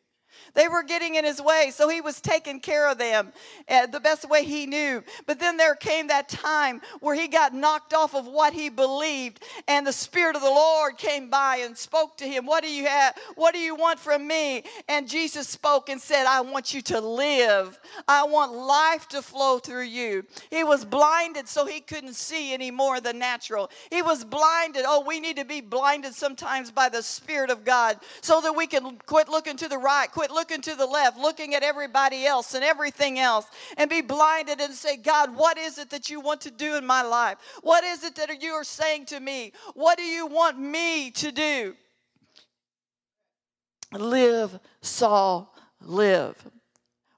they 0.54 0.68
were 0.68 0.82
getting 0.82 1.14
in 1.14 1.24
his 1.24 1.40
way, 1.40 1.70
so 1.72 1.88
he 1.88 2.00
was 2.00 2.20
taking 2.20 2.60
care 2.60 2.90
of 2.90 2.98
them 2.98 3.32
uh, 3.68 3.86
the 3.86 4.00
best 4.00 4.28
way 4.28 4.44
he 4.44 4.66
knew. 4.66 5.02
But 5.26 5.38
then 5.38 5.56
there 5.56 5.74
came 5.74 6.08
that 6.08 6.28
time 6.28 6.80
where 7.00 7.14
he 7.14 7.28
got 7.28 7.54
knocked 7.54 7.94
off 7.94 8.14
of 8.14 8.26
what 8.26 8.52
he 8.52 8.68
believed, 8.68 9.42
and 9.68 9.86
the 9.86 9.92
Spirit 9.92 10.36
of 10.36 10.42
the 10.42 10.48
Lord 10.48 10.98
came 10.98 11.30
by 11.30 11.56
and 11.58 11.76
spoke 11.76 12.16
to 12.18 12.24
him. 12.24 12.46
What 12.46 12.62
do 12.62 12.70
you 12.70 12.86
have? 12.86 13.16
What 13.36 13.54
do 13.54 13.60
you 13.60 13.74
want 13.74 13.98
from 13.98 14.26
me? 14.26 14.64
And 14.88 15.08
Jesus 15.08 15.48
spoke 15.48 15.88
and 15.88 16.00
said, 16.00 16.26
I 16.26 16.40
want 16.40 16.74
you 16.74 16.82
to 16.82 17.00
live. 17.00 17.78
I 18.08 18.24
want 18.24 18.52
life 18.52 19.08
to 19.08 19.22
flow 19.22 19.58
through 19.58 19.84
you. 19.84 20.24
He 20.50 20.64
was 20.64 20.84
blinded 20.84 21.48
so 21.48 21.66
he 21.66 21.80
couldn't 21.80 22.14
see 22.14 22.52
anymore 22.52 23.00
the 23.00 23.12
natural. 23.12 23.70
He 23.90 24.02
was 24.02 24.24
blinded. 24.24 24.84
Oh, 24.86 25.04
we 25.06 25.20
need 25.20 25.36
to 25.36 25.44
be 25.44 25.60
blinded 25.60 26.14
sometimes 26.14 26.70
by 26.70 26.88
the 26.88 27.02
Spirit 27.02 27.50
of 27.50 27.64
God 27.64 27.98
so 28.20 28.40
that 28.40 28.52
we 28.52 28.66
can 28.66 28.98
quit 29.06 29.28
looking 29.28 29.56
to 29.58 29.68
the 29.68 29.78
right, 29.78 30.10
quit 30.10 30.30
looking 30.30 30.39
to 30.44 30.74
the 30.74 30.86
left, 30.86 31.18
looking 31.18 31.54
at 31.54 31.62
everybody 31.62 32.26
else 32.26 32.54
and 32.54 32.64
everything 32.64 33.18
else, 33.18 33.46
and 33.76 33.88
be 33.88 34.00
blinded 34.00 34.60
and 34.60 34.74
say, 34.74 34.96
God, 34.96 35.34
what 35.34 35.58
is 35.58 35.78
it 35.78 35.90
that 35.90 36.10
you 36.10 36.20
want 36.20 36.40
to 36.42 36.50
do 36.50 36.76
in 36.76 36.86
my 36.86 37.02
life? 37.02 37.38
What 37.62 37.84
is 37.84 38.04
it 38.04 38.16
that 38.16 38.42
you 38.42 38.52
are 38.52 38.64
saying 38.64 39.06
to 39.06 39.20
me? 39.20 39.52
What 39.74 39.98
do 39.98 40.04
you 40.04 40.26
want 40.26 40.58
me 40.58 41.10
to 41.12 41.32
do? 41.32 41.74
Live, 43.92 44.58
Saul, 44.82 45.54
live. 45.80 46.36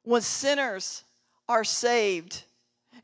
When 0.05 0.23
sinners 0.23 1.05
are 1.49 1.65
saved, 1.65 2.45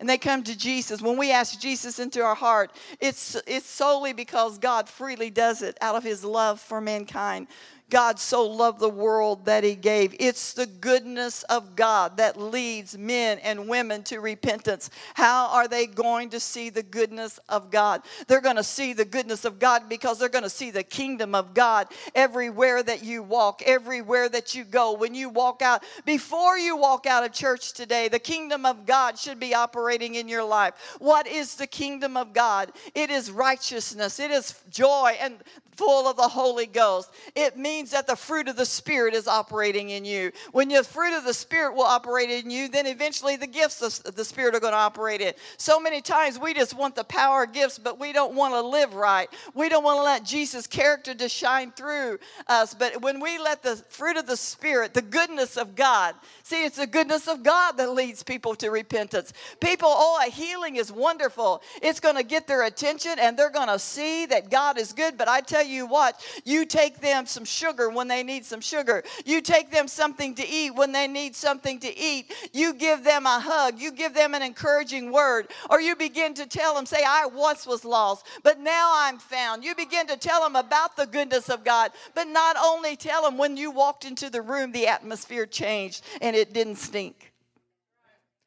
and 0.01 0.09
they 0.09 0.19
come 0.19 0.43
to 0.45 0.57
Jesus. 0.57 1.03
When 1.03 1.19
we 1.19 1.33
ask 1.33 1.59
Jesus 1.59 1.99
into 1.99 2.23
our 2.23 2.35
heart, 2.35 2.71
it's, 3.01 3.37
it's 3.47 3.67
solely 3.67 4.13
because 4.13 4.59
God 4.59 4.89
freely 4.89 5.31
does 5.31 5.63
it 5.63 5.77
out 5.81 5.97
of 5.97 6.05
his 6.05 6.25
love 6.25 6.61
for 6.61 6.81
mankind. 6.81 7.49
God 7.91 8.19
so 8.19 8.47
loved 8.47 8.81
the 8.81 8.89
world 8.89 9.47
that 9.47 9.65
he 9.65 9.75
gave. 9.75 10.15
It's 10.21 10.53
the 10.53 10.67
goodness 10.67 11.43
of 11.45 11.75
God 11.75 12.19
that 12.19 12.39
leads 12.39 12.99
men 12.99 13.39
and 13.39 13.69
women 13.69 14.03
to 14.05 14.21
repentance. 14.21 14.91
How 15.15 15.49
are 15.49 15.67
they 15.67 15.87
going 15.87 16.31
to 16.31 16.41
see 16.41 16.69
the 16.69 16.83
goodness 16.83 17.41
of 17.49 17.71
God? 17.71 18.03
They're 18.27 18.43
going 18.43 18.57
to 18.57 18.65
see 18.65 18.93
the 18.93 19.05
goodness 19.05 19.45
of 19.45 19.59
God 19.59 19.89
because 19.89 20.19
they're 20.19 20.29
going 20.29 20.45
to 20.45 20.51
see 20.51 20.71
the 20.71 20.83
kingdom 20.83 21.35
of 21.35 21.55
God 21.55 21.89
everywhere 22.15 22.83
that 22.83 23.03
you 23.03 23.23
walk, 23.23 23.63
everywhere 23.65 24.29
that 24.29 24.55
you 24.55 24.65
go. 24.65 24.93
When 24.93 25.15
you 25.15 25.31
walk 25.31 25.63
out, 25.63 25.83
before 26.05 26.59
you 26.59 26.77
walk 26.77 27.07
out 27.07 27.25
of 27.25 27.33
church 27.33 27.73
today, 27.73 28.09
the 28.09 28.19
kingdom 28.19 28.67
of 28.67 28.85
God 28.85 29.19
should 29.19 29.41
be 29.41 29.55
operating 29.55 30.17
in 30.17 30.29
your 30.29 30.45
life. 30.45 30.75
What 30.99 31.27
is 31.27 31.55
the 31.55 31.67
kingdom 31.67 32.17
of 32.17 32.33
God? 32.33 32.73
It 32.95 33.11
is 33.11 33.31
righteousness, 33.31 34.21
it 34.21 34.31
is 34.31 34.61
joy, 34.71 35.17
and 35.21 35.43
full 35.79 36.09
of 36.09 36.17
the 36.17 36.27
Holy 36.27 36.67
Ghost. 36.67 37.09
It 37.37 37.57
means 37.57 37.93
that 37.93 38.09
the 38.09 38.17
fruit 38.17 38.49
of 38.49 38.57
the 38.57 38.67
Spirit 38.67 39.15
is 39.15 39.29
operating 39.29 39.91
in 39.91 40.05
you. 40.05 40.33
When 40.51 40.69
the 40.69 40.83
fruit 40.83 41.17
of 41.17 41.25
the 41.25 41.33
Spirit 41.33 41.77
will 41.77 41.85
operate 41.85 42.31
in 42.31 42.51
you, 42.51 42.69
then 42.69 42.85
eventually 42.87 43.37
the 43.37 43.47
gifts 43.47 43.81
of 43.81 44.17
the 44.17 44.25
Spirit 44.25 44.57
are 44.57 44.61
going 44.61 44.73
to 44.73 44.79
operate 44.79 45.21
in. 45.21 45.35
So 45.57 45.79
many 45.79 46.01
times 46.01 46.37
we 46.37 46.53
just 46.53 46.75
want 46.75 46.97
the 46.97 47.05
power 47.05 47.47
gifts, 47.47 47.79
but 47.79 48.01
we 48.01 48.13
don't 48.13 48.35
want 48.35 48.55
to 48.55 48.61
live 48.61 48.95
right. 48.95 49.29
We 49.55 49.69
don't 49.69 49.85
want 49.85 49.99
to 49.99 50.03
let 50.03 50.25
Jesus' 50.25 50.67
character 50.67 51.15
to 51.15 51.29
shine 51.29 51.71
through 51.71 52.19
us. 52.49 52.75
But 52.75 53.01
when 53.01 53.21
we 53.21 53.39
let 53.39 53.63
the 53.63 53.77
fruit 53.89 54.17
of 54.17 54.27
the 54.27 54.37
Spirit, 54.37 54.95
the 54.95 55.03
goodness 55.03 55.57
of 55.57 55.77
God, 55.77 56.17
see, 56.43 56.65
it's 56.65 56.79
the 56.79 56.89
goodness 56.89 57.29
of 57.29 57.45
God 57.45 57.77
that 57.77 57.93
leads 57.93 58.25
people 58.25 58.57
to 58.57 58.71
repentance. 58.71 59.33
People, 59.61 59.91
oh, 59.93 60.21
a 60.27 60.29
healing 60.29 60.75
is 60.75 60.91
wonderful. 60.91 61.63
It's 61.81 62.01
going 62.01 62.17
to 62.17 62.25
get 62.25 62.49
their 62.49 62.65
attention 62.65 63.13
and 63.21 63.39
they're 63.39 63.49
going 63.49 63.69
to 63.69 63.79
see 63.79 64.27
that 64.27 64.51
God 64.51 64.77
is 64.77 64.93
good. 64.93 65.17
But 65.17 65.29
I 65.29 65.41
tell 65.41 65.65
you 65.65 65.68
what, 65.87 66.25
you 66.45 66.65
take 66.65 67.01
them 67.01 67.27
some 67.27 67.45
sugar 67.45 67.91
when 67.91 68.09
they 68.09 68.23
need 68.23 68.45
some 68.45 68.61
sugar. 68.61 69.03
You 69.25 69.41
take 69.41 69.71
them 69.71 69.89
something 69.89 70.35
to 70.37 70.49
eat 70.49 70.75
when 70.75 70.93
they 70.93 71.07
need 71.07 71.37
something 71.37 71.79
to 71.81 71.99
eat. 71.99 72.33
You 72.53 72.75
give 72.75 73.05
them 73.05 73.27
a 73.27 73.41
hug. 73.41 73.79
You 73.79 73.93
give 73.93 74.15
them 74.15 74.35
an 74.35 74.43
encouraging 74.43 75.13
word. 75.13 75.51
Or 75.71 75.81
you 75.81 75.97
begin 75.97 76.35
to 76.35 76.47
tell 76.47 76.75
them, 76.75 76.87
say, 76.87 77.03
I 77.07 77.27
once 77.27 77.67
was 77.67 77.85
lost, 77.85 78.27
but 78.43 78.59
now 78.61 78.91
I'm 78.95 79.19
found. 79.19 79.65
You 79.65 79.75
begin 79.75 80.07
to 80.09 80.17
tell 80.17 80.43
them 80.43 80.57
about 80.57 80.97
the 80.97 81.07
goodness 81.07 81.49
of 81.49 81.65
God, 81.65 81.93
but 82.15 82.29
not 82.29 82.57
only 82.63 82.97
tell 82.97 83.23
them 83.23 83.39
when 83.39 83.57
you 83.57 83.71
walked 83.71 84.05
into 84.05 84.31
the 84.31 84.43
room, 84.43 84.73
the 84.73 84.87
atmosphere 84.87 85.47
changed 85.47 86.05
and 86.21 86.35
it 86.35 86.53
didn't 86.53 86.77
stink. 86.77 87.33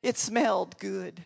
It 0.02 0.18
smelled 0.18 0.78
good. 0.80 1.24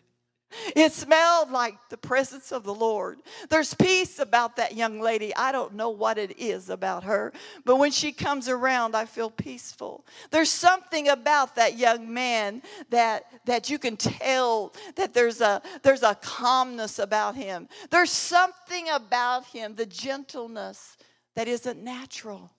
It 0.74 0.92
smelled 0.92 1.50
like 1.50 1.76
the 1.88 1.96
presence 1.96 2.52
of 2.52 2.62
the 2.62 2.74
Lord. 2.74 3.18
There's 3.48 3.74
peace 3.74 4.18
about 4.18 4.56
that 4.56 4.76
young 4.76 5.00
lady. 5.00 5.34
I 5.34 5.50
don't 5.50 5.74
know 5.74 5.90
what 5.90 6.18
it 6.18 6.38
is 6.38 6.70
about 6.70 7.04
her, 7.04 7.32
but 7.64 7.76
when 7.76 7.90
she 7.90 8.12
comes 8.12 8.48
around, 8.48 8.94
I 8.94 9.06
feel 9.06 9.30
peaceful. 9.30 10.06
There's 10.30 10.50
something 10.50 11.08
about 11.08 11.56
that 11.56 11.76
young 11.76 12.12
man 12.12 12.62
that 12.90 13.24
that 13.44 13.68
you 13.70 13.78
can 13.78 13.96
tell 13.96 14.72
that 14.94 15.12
there's 15.12 15.40
a 15.40 15.62
there's 15.82 16.02
a 16.02 16.14
calmness 16.14 16.98
about 16.98 17.34
him. 17.34 17.68
There's 17.90 18.12
something 18.12 18.88
about 18.90 19.46
him, 19.46 19.74
the 19.74 19.86
gentleness 19.86 20.96
that 21.34 21.48
isn't 21.48 21.82
natural. 21.82 22.50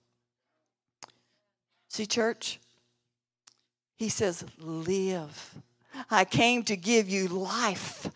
See, 1.88 2.06
church, 2.06 2.60
he 3.96 4.08
says, 4.08 4.44
live 4.58 5.54
I 6.10 6.24
came 6.24 6.62
to 6.64 6.76
give 6.76 7.08
you 7.08 7.28
life 7.28 8.10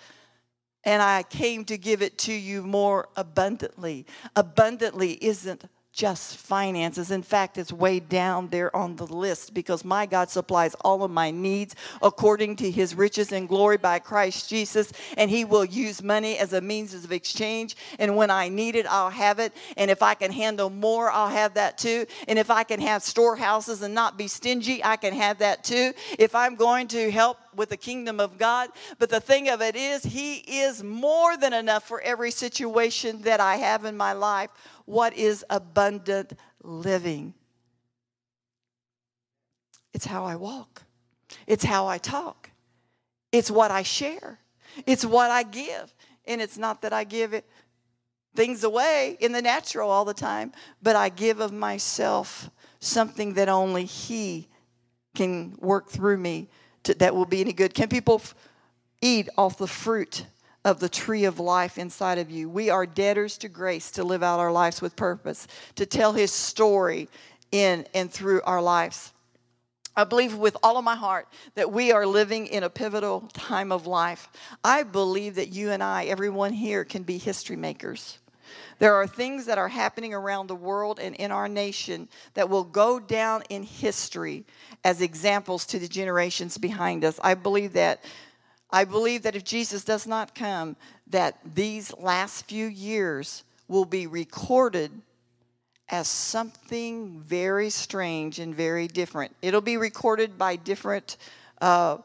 and 0.84 1.00
I 1.00 1.22
came 1.22 1.64
to 1.66 1.78
give 1.78 2.02
it 2.02 2.18
to 2.18 2.32
you 2.32 2.62
more 2.62 3.08
abundantly. 3.16 4.06
Abundantly 4.34 5.12
isn't 5.24 5.64
just 5.92 6.38
finances. 6.38 7.10
In 7.10 7.22
fact, 7.22 7.58
it's 7.58 7.72
way 7.72 8.00
down 8.00 8.48
there 8.48 8.74
on 8.74 8.96
the 8.96 9.06
list 9.06 9.52
because 9.52 9.84
my 9.84 10.06
God 10.06 10.30
supplies 10.30 10.74
all 10.80 11.04
of 11.04 11.10
my 11.10 11.30
needs 11.30 11.76
according 12.00 12.56
to 12.56 12.70
his 12.70 12.94
riches 12.94 13.30
and 13.30 13.46
glory 13.46 13.76
by 13.76 13.98
Christ 13.98 14.48
Jesus. 14.48 14.90
And 15.18 15.30
he 15.30 15.44
will 15.44 15.66
use 15.66 16.02
money 16.02 16.38
as 16.38 16.54
a 16.54 16.62
means 16.62 16.94
of 16.94 17.12
exchange. 17.12 17.76
And 17.98 18.16
when 18.16 18.30
I 18.30 18.48
need 18.48 18.74
it, 18.74 18.86
I'll 18.86 19.10
have 19.10 19.38
it. 19.38 19.52
And 19.76 19.90
if 19.90 20.02
I 20.02 20.14
can 20.14 20.32
handle 20.32 20.70
more, 20.70 21.10
I'll 21.10 21.28
have 21.28 21.54
that 21.54 21.76
too. 21.76 22.06
And 22.26 22.38
if 22.38 22.50
I 22.50 22.64
can 22.64 22.80
have 22.80 23.02
storehouses 23.02 23.82
and 23.82 23.94
not 23.94 24.16
be 24.16 24.28
stingy, 24.28 24.82
I 24.82 24.96
can 24.96 25.12
have 25.12 25.38
that 25.38 25.62
too. 25.62 25.92
If 26.18 26.34
I'm 26.34 26.56
going 26.56 26.88
to 26.88 27.10
help 27.10 27.36
with 27.54 27.70
the 27.70 27.76
kingdom 27.76 28.20
of 28.20 28.38
God. 28.38 28.70
But 28.98 29.10
the 29.10 29.20
thing 29.20 29.48
of 29.48 29.60
it 29.60 29.76
is, 29.76 30.02
He 30.02 30.36
is 30.36 30.82
more 30.82 31.36
than 31.36 31.52
enough 31.52 31.84
for 31.84 32.00
every 32.00 32.30
situation 32.30 33.22
that 33.22 33.40
I 33.40 33.56
have 33.56 33.84
in 33.84 33.96
my 33.96 34.12
life 34.12 34.50
what 34.84 35.14
is 35.14 35.44
abundant 35.50 36.32
living. 36.62 37.34
It's 39.94 40.06
how 40.06 40.24
I 40.24 40.36
walk, 40.36 40.82
it's 41.46 41.64
how 41.64 41.86
I 41.86 41.98
talk, 41.98 42.50
it's 43.30 43.50
what 43.50 43.70
I 43.70 43.82
share, 43.82 44.38
it's 44.86 45.04
what 45.04 45.30
I 45.30 45.42
give. 45.42 45.94
And 46.24 46.40
it's 46.40 46.56
not 46.56 46.82
that 46.82 46.92
I 46.92 47.02
give 47.02 47.32
it 47.32 47.44
things 48.34 48.64
away 48.64 49.16
in 49.20 49.32
the 49.32 49.42
natural 49.42 49.90
all 49.90 50.04
the 50.04 50.14
time, 50.14 50.52
but 50.80 50.96
I 50.96 51.08
give 51.08 51.40
of 51.40 51.52
myself 51.52 52.48
something 52.80 53.34
that 53.34 53.48
only 53.48 53.84
He 53.84 54.48
can 55.14 55.56
work 55.60 55.90
through 55.90 56.18
me 56.18 56.48
to, 56.84 56.94
that 56.94 57.14
will 57.14 57.26
be 57.26 57.40
any 57.40 57.52
good. 57.52 57.74
Can 57.74 57.88
people 57.88 58.16
f- 58.16 58.34
eat 59.00 59.28
off 59.36 59.58
the 59.58 59.66
fruit 59.66 60.24
of 60.64 60.78
the 60.78 60.88
tree 60.88 61.24
of 61.24 61.40
life 61.40 61.76
inside 61.76 62.18
of 62.18 62.30
you. 62.30 62.48
We 62.48 62.70
are 62.70 62.86
debtors 62.86 63.36
to 63.38 63.48
grace 63.48 63.90
to 63.92 64.04
live 64.04 64.22
out 64.22 64.38
our 64.38 64.52
lives 64.52 64.80
with 64.80 64.94
purpose, 64.96 65.48
to 65.74 65.86
tell 65.86 66.12
his 66.12 66.30
story 66.30 67.08
in 67.50 67.86
and 67.94 68.10
through 68.10 68.42
our 68.42 68.62
lives. 68.62 69.12
I 69.94 70.04
believe 70.04 70.36
with 70.36 70.56
all 70.62 70.78
of 70.78 70.84
my 70.84 70.94
heart 70.94 71.28
that 71.54 71.70
we 71.70 71.92
are 71.92 72.06
living 72.06 72.46
in 72.46 72.62
a 72.62 72.70
pivotal 72.70 73.28
time 73.34 73.72
of 73.72 73.86
life. 73.86 74.28
I 74.64 74.84
believe 74.84 75.34
that 75.34 75.52
you 75.52 75.70
and 75.70 75.82
I, 75.82 76.04
everyone 76.04 76.52
here, 76.52 76.84
can 76.84 77.02
be 77.02 77.18
history 77.18 77.56
makers. 77.56 78.18
There 78.82 78.96
are 78.96 79.06
things 79.06 79.46
that 79.46 79.58
are 79.58 79.68
happening 79.68 80.12
around 80.12 80.48
the 80.48 80.56
world 80.56 80.98
and 80.98 81.14
in 81.14 81.30
our 81.30 81.46
nation 81.46 82.08
that 82.34 82.50
will 82.50 82.64
go 82.64 82.98
down 82.98 83.44
in 83.48 83.62
history 83.62 84.44
as 84.82 85.00
examples 85.00 85.64
to 85.66 85.78
the 85.78 85.86
generations 85.86 86.58
behind 86.58 87.04
us. 87.04 87.20
I 87.22 87.34
believe 87.34 87.74
that 87.74 88.02
I 88.70 88.82
believe 88.84 89.22
that 89.22 89.36
if 89.36 89.44
Jesus 89.44 89.84
does 89.84 90.04
not 90.04 90.34
come, 90.34 90.74
that 91.06 91.38
these 91.54 91.96
last 91.96 92.46
few 92.46 92.66
years 92.66 93.44
will 93.68 93.84
be 93.84 94.08
recorded 94.08 94.90
as 95.88 96.08
something 96.08 97.20
very 97.20 97.70
strange 97.70 98.40
and 98.40 98.52
very 98.52 98.88
different. 98.88 99.32
It'll 99.42 99.60
be 99.60 99.76
recorded 99.76 100.36
by 100.36 100.56
different 100.56 101.18
uh, 101.60 101.98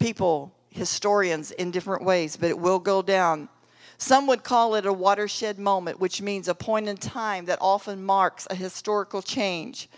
people, 0.00 0.52
historians, 0.70 1.52
in 1.52 1.70
different 1.70 2.02
ways, 2.02 2.36
but 2.36 2.50
it 2.50 2.58
will 2.58 2.80
go 2.80 3.02
down. 3.02 3.48
Some 3.98 4.28
would 4.28 4.44
call 4.44 4.76
it 4.76 4.86
a 4.86 4.92
watershed 4.92 5.58
moment, 5.58 5.98
which 5.98 6.22
means 6.22 6.46
a 6.46 6.54
point 6.54 6.88
in 6.88 6.96
time 6.96 7.46
that 7.46 7.58
often 7.60 8.04
marks 8.04 8.46
a 8.48 8.54
historical 8.54 9.22
change. 9.22 9.88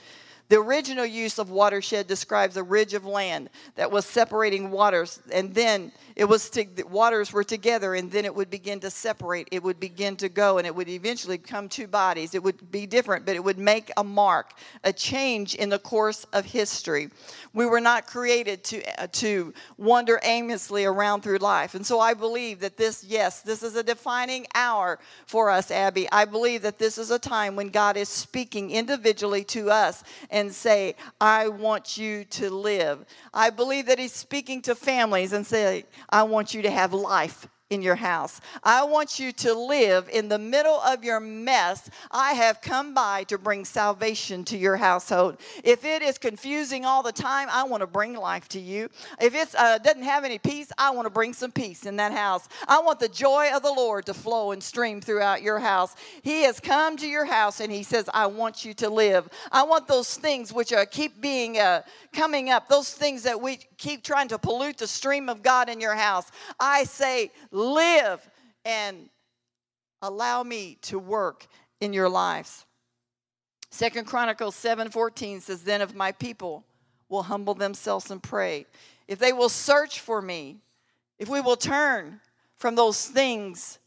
The 0.51 0.59
original 0.59 1.07
use 1.07 1.39
of 1.39 1.51
watershed 1.51 2.09
describes 2.09 2.57
a 2.57 2.65
ridge 2.65 2.93
of 2.95 3.05
land 3.05 3.51
that 3.77 3.93
was 3.93 4.05
separating 4.05 4.73
waters, 4.73 5.21
and 5.33 5.55
then 5.55 5.93
it 6.17 6.25
was 6.25 6.51
to, 6.51 6.65
the 6.65 6.83
waters 6.89 7.33
were 7.33 7.45
together, 7.45 7.95
and 7.95 8.11
then 8.11 8.25
it 8.25 8.35
would 8.35 8.51
begin 8.51 8.81
to 8.81 8.91
separate. 8.91 9.47
It 9.53 9.63
would 9.63 9.79
begin 9.79 10.17
to 10.17 10.29
go, 10.29 10.59
and 10.59 10.67
it 10.67 10.75
would 10.75 10.89
eventually 10.89 11.39
come 11.39 11.69
two 11.69 11.87
bodies. 11.87 12.35
It 12.35 12.43
would 12.43 12.69
be 12.73 12.85
different, 12.85 13.25
but 13.25 13.37
it 13.37 13.45
would 13.45 13.59
make 13.59 13.93
a 13.97 14.03
mark, 14.03 14.55
a 14.83 14.93
change 14.93 15.55
in 15.55 15.69
the 15.69 15.79
course 15.79 16.27
of 16.33 16.45
history. 16.45 17.11
We 17.55 17.67
were 17.67 17.81
not 17.81 18.09
created 18.09 18.65
to 18.65 18.83
uh, 19.01 19.07
to 19.13 19.55
wander 19.79 20.19
aimlessly 20.25 20.85
around 20.85 21.21
through 21.23 21.39
life, 21.39 21.77
and 21.77 21.87
so 21.87 22.01
I 22.01 22.13
believe 22.15 22.59
that 22.59 22.77
this, 22.77 23.05
yes, 23.05 23.43
this 23.43 23.63
is 23.63 23.77
a 23.77 23.85
defining 23.85 24.49
hour 24.57 24.99
for 25.27 25.49
us, 25.49 25.71
Abby. 25.71 26.09
I 26.11 26.25
believe 26.25 26.63
that 26.63 26.81
this 26.81 26.99
is 26.99 27.13
a 27.13 27.21
time 27.21 27.55
when 27.55 27.69
God 27.69 27.97
is 27.97 28.09
speaking 28.09 28.73
individually 28.73 29.45
to 29.45 29.71
us. 29.71 30.03
And 30.29 30.40
and 30.41 30.53
say, 30.53 30.97
I 31.21 31.49
want 31.49 31.97
you 31.97 32.25
to 32.25 32.51
live. 32.51 33.05
I 33.33 33.51
believe 33.51 33.87
that 33.87 33.99
He's 33.99 34.13
speaking 34.13 34.61
to 34.63 34.75
families 34.75 35.33
and 35.33 35.47
say, 35.47 35.85
I 36.09 36.25
want 36.25 36.53
you 36.53 36.63
to 36.63 36.71
have 36.71 36.93
life 36.93 37.49
in 37.71 37.83
your 37.83 37.95
house. 37.95 38.41
I 38.65 38.83
want 38.83 39.21
you 39.21 39.31
to 39.33 39.55
live 39.55 40.09
in 40.13 40.29
the 40.29 40.39
middle 40.39 40.81
of 40.81 41.05
your 41.05 41.21
mess. 41.21 41.89
I 42.11 42.33
have 42.33 42.61
come 42.61 42.93
by 42.95 43.25
to 43.25 43.39
bring 43.39 43.65
salvation 43.65 44.45
to 44.47 44.59
your 44.59 44.77
household. 44.77 45.39
If 45.63 45.85
it 45.85 46.03
is 46.03 46.19
confusing 46.19 46.85
all 46.85 47.05
the 47.05 47.13
time, 47.13 47.49
I 47.51 47.63
want 47.63 47.83
to 47.83 47.87
bring 47.87 48.15
life 48.15 48.49
to 48.49 48.61
you. 48.61 48.89
If 49.21 49.37
it 49.37 49.55
uh, 49.57 49.79
doesn't 49.79 50.03
have 50.03 50.25
any 50.25 50.39
peace, 50.39 50.73
I 50.77 50.91
want 50.91 51.07
to 51.07 51.11
bring 51.11 51.33
some 51.33 51.53
peace 51.53 51.87
in 51.87 51.97
that 51.97 52.13
house. 52.13 52.49
I 52.67 52.81
want 52.81 52.99
the 52.99 53.09
joy 53.09 53.51
of 53.55 53.63
the 53.63 53.73
Lord 53.73 54.05
to 54.07 54.15
flow 54.15 54.51
and 54.51 54.61
stream 54.63 55.01
throughout 55.01 55.41
your 55.41 55.61
house. 55.61 55.95
He 56.23 56.43
has 56.43 56.59
come 56.59 56.97
to 56.97 57.07
your 57.07 57.25
house 57.25 57.61
and 57.61 57.71
He 57.73 57.85
says, 57.85 58.11
I 58.13 58.27
want 58.27 58.65
you 58.65 58.75
to 58.75 58.91
live. 58.91 59.29
I 59.53 59.63
want 59.63 59.87
those 59.87 60.17
things 60.17 60.53
which 60.53 60.73
are 60.73 60.85
keep 60.85 61.21
being 61.21 61.59
uh, 61.59 61.83
coming 62.13 62.51
up, 62.51 62.69
those 62.69 62.93
things 62.93 63.23
that 63.23 63.41
we 63.41 63.61
keep 63.79 64.03
trying 64.03 64.29
to 64.29 64.39
pollute 64.39 64.79
the 64.79 64.87
stream 64.87 65.29
of 65.29 65.43
God 65.43 65.69
in 65.69 65.81
your 65.81 65.95
house. 65.95 66.31
I 66.59 66.85
say, 66.85 67.31
live 67.61 68.29
and 68.65 69.09
allow 70.03 70.43
me 70.43 70.79
to 70.83 70.99
work 70.99 71.47
in 71.81 71.93
your 71.93 72.09
lives. 72.09 72.65
Second 73.71 74.07
Chronicles 74.07 74.57
7:14 74.57 75.41
says, 75.41 75.63
Then 75.63 75.81
if 75.81 75.95
my 75.95 76.13
people 76.13 76.65
will 77.09 77.23
humble 77.25 77.55
themselves 77.55 78.11
and 78.11 78.23
pray, 78.23 78.67
if 79.07 79.19
they 79.19 79.33
will 79.33 79.49
search 79.49 80.01
for 80.01 80.21
me, 80.21 80.59
if 81.19 81.29
we 81.29 81.41
will 81.41 81.57
turn 81.57 82.21
from 82.57 82.75
those 82.75 83.07
things 83.07 83.79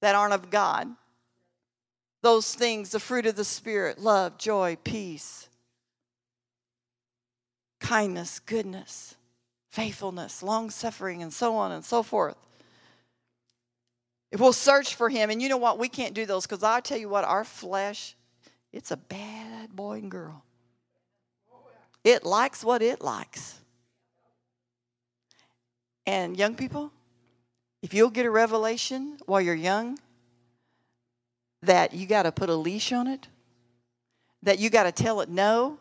that 0.00 0.14
aren't 0.14 0.34
of 0.34 0.50
God, 0.50 0.88
those 2.22 2.54
things, 2.54 2.90
the 2.90 3.00
fruit 3.00 3.26
of 3.26 3.36
the 3.36 3.44
Spirit, 3.44 3.98
love, 3.98 4.36
joy, 4.38 4.76
peace, 4.84 5.48
kindness, 7.80 8.40
goodness, 8.40 9.14
faithfulness, 9.70 10.42
long 10.42 10.70
suffering, 10.70 11.22
and 11.22 11.32
so 11.32 11.54
on 11.56 11.72
and 11.72 11.84
so 11.84 12.02
forth. 12.02 12.36
We'll 14.38 14.52
search 14.52 14.94
for 14.94 15.08
him, 15.08 15.30
and 15.30 15.40
you 15.40 15.48
know 15.48 15.56
what, 15.56 15.78
we 15.78 15.88
can't 15.88 16.14
do 16.14 16.26
those 16.26 16.46
because 16.46 16.62
I'll 16.62 16.82
tell 16.82 16.98
you 16.98 17.08
what, 17.08 17.24
our 17.24 17.44
flesh 17.44 18.14
It's 18.72 18.90
a 18.90 18.96
bad 18.96 19.74
boy 19.74 19.98
and 19.98 20.10
girl. 20.10 20.42
It 22.04 22.24
likes 22.24 22.62
what 22.62 22.82
it 22.82 23.00
likes. 23.02 23.58
And 26.06 26.36
young 26.36 26.54
people, 26.54 26.92
if 27.82 27.94
you'll 27.94 28.10
get 28.10 28.26
a 28.26 28.30
revelation 28.30 29.18
while 29.26 29.40
you're 29.40 29.54
young 29.54 29.98
that 31.62 31.94
you 31.94 32.06
got 32.06 32.22
to 32.22 32.32
put 32.32 32.48
a 32.48 32.54
leash 32.54 32.92
on 32.92 33.08
it, 33.08 33.26
that 34.42 34.60
you 34.60 34.70
got 34.70 34.84
to 34.84 34.92
tell 34.92 35.20
it 35.20 35.28
no, 35.28 35.78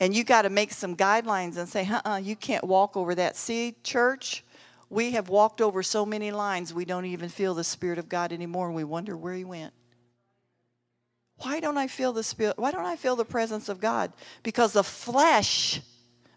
and 0.00 0.14
you 0.14 0.24
got 0.24 0.42
to 0.42 0.50
make 0.50 0.72
some 0.72 0.96
guidelines 0.96 1.58
and 1.58 1.68
say, 1.68 1.86
uh 1.86 2.00
uh 2.06 2.16
you 2.16 2.36
can't 2.36 2.64
walk 2.64 2.96
over 2.96 3.14
that. 3.14 3.36
See, 3.36 3.74
church, 3.82 4.44
we 4.88 5.12
have 5.12 5.28
walked 5.28 5.60
over 5.60 5.82
so 5.82 6.06
many 6.06 6.30
lines 6.30 6.72
we 6.72 6.84
don't 6.84 7.06
even 7.06 7.28
feel 7.28 7.54
the 7.54 7.64
Spirit 7.64 7.98
of 7.98 8.08
God 8.08 8.32
anymore 8.32 8.66
and 8.66 8.76
we 8.76 8.84
wonder 8.84 9.16
where 9.16 9.34
He 9.34 9.44
went. 9.44 9.72
Why 11.38 11.60
don't 11.60 11.76
I 11.76 11.86
feel 11.86 12.12
the 12.12 12.22
Spirit? 12.22 12.58
Why 12.58 12.70
don't 12.70 12.84
I 12.84 12.96
feel 12.96 13.16
the 13.16 13.24
presence 13.24 13.68
of 13.68 13.80
God? 13.80 14.12
Because 14.42 14.72
the 14.72 14.84
flesh 14.84 15.80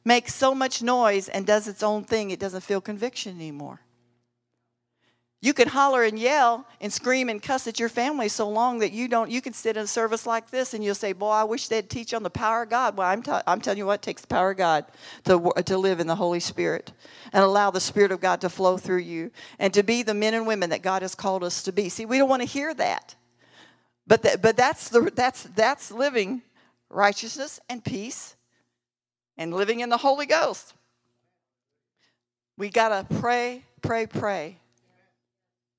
makes 0.04 0.34
so 0.34 0.56
much 0.56 0.82
noise 0.82 1.30
and 1.30 1.46
does 1.46 1.68
its 1.68 1.84
own 1.84 2.04
thing, 2.04 2.32
it 2.32 2.40
doesn't 2.40 2.62
feel 2.62 2.82
conviction 2.82 3.36
anymore. 3.36 3.82
You 5.42 5.54
can 5.54 5.70
holler 5.70 6.04
and 6.04 6.20
yell 6.20 6.68
and 6.82 6.92
scream 6.92 7.30
and 7.30 7.42
cuss 7.42 7.66
at 7.66 7.80
your 7.80 7.88
family 7.88 8.28
so 8.28 8.50
long 8.50 8.80
that 8.80 8.92
you 8.92 9.08
don't, 9.08 9.32
you 9.32 9.42
can 9.42 9.54
sit 9.54 9.78
in 9.78 9.84
a 9.84 9.88
service 9.88 10.26
like 10.26 10.50
this 10.50 10.74
and 10.74 10.84
you'll 10.84 10.96
say, 10.96 11.14
Boy, 11.14 11.30
I 11.30 11.44
wish 11.46 11.70
they'd 11.70 11.90
teach 11.90 12.14
on 12.14 12.24
the 12.24 12.30
power 12.30 12.64
of 12.64 12.70
God. 12.70 12.98
Well, 12.98 13.08
I'm, 13.08 13.24
t- 13.24 13.32
I'm 13.48 13.62
telling 13.62 13.78
you 13.78 13.86
what, 13.86 13.96
it 13.96 14.02
takes 14.02 14.22
the 14.22 14.28
power 14.28 14.52
of 14.52 14.58
God 14.58 14.86
to, 15.24 15.54
to 15.66 15.78
live 15.78 16.02
in 16.02 16.08
the 16.08 16.16
Holy 16.16 16.42
Spirit 16.42 16.92
and 17.32 17.42
allow 17.42 17.72
the 17.72 17.80
Spirit 17.80 18.12
of 18.12 18.20
God 18.20 18.42
to 18.42 18.50
flow 18.50 18.78
through 18.78 18.98
you 18.98 19.32
and 19.60 19.74
to 19.74 19.82
be 19.82 20.04
the 20.04 20.14
men 20.14 20.34
and 20.34 20.46
women 20.46 20.72
that 20.72 20.82
God 20.82 21.04
has 21.04 21.16
called 21.16 21.46
us 21.46 21.64
to 21.64 21.72
be. 21.72 21.88
See, 21.88 22.06
we 22.06 22.18
don't 22.18 22.30
want 22.30 22.42
to 22.42 22.48
hear 22.48 22.74
that. 22.74 23.16
But, 24.08 24.42
but 24.42 24.58
that's, 24.58 24.90
the, 24.90 25.10
that's, 25.16 25.44
that's 25.44 25.90
living 25.90 26.42
righteousness 26.90 27.62
and 27.70 27.82
peace 27.82 28.36
and 29.38 29.54
living 29.54 29.80
in 29.80 29.88
the 29.88 29.98
Holy 29.98 30.26
Ghost. 30.26 30.74
We 32.58 32.68
got 32.70 32.90
to 32.90 33.16
pray, 33.16 33.64
pray, 33.82 34.06
pray 34.06 34.58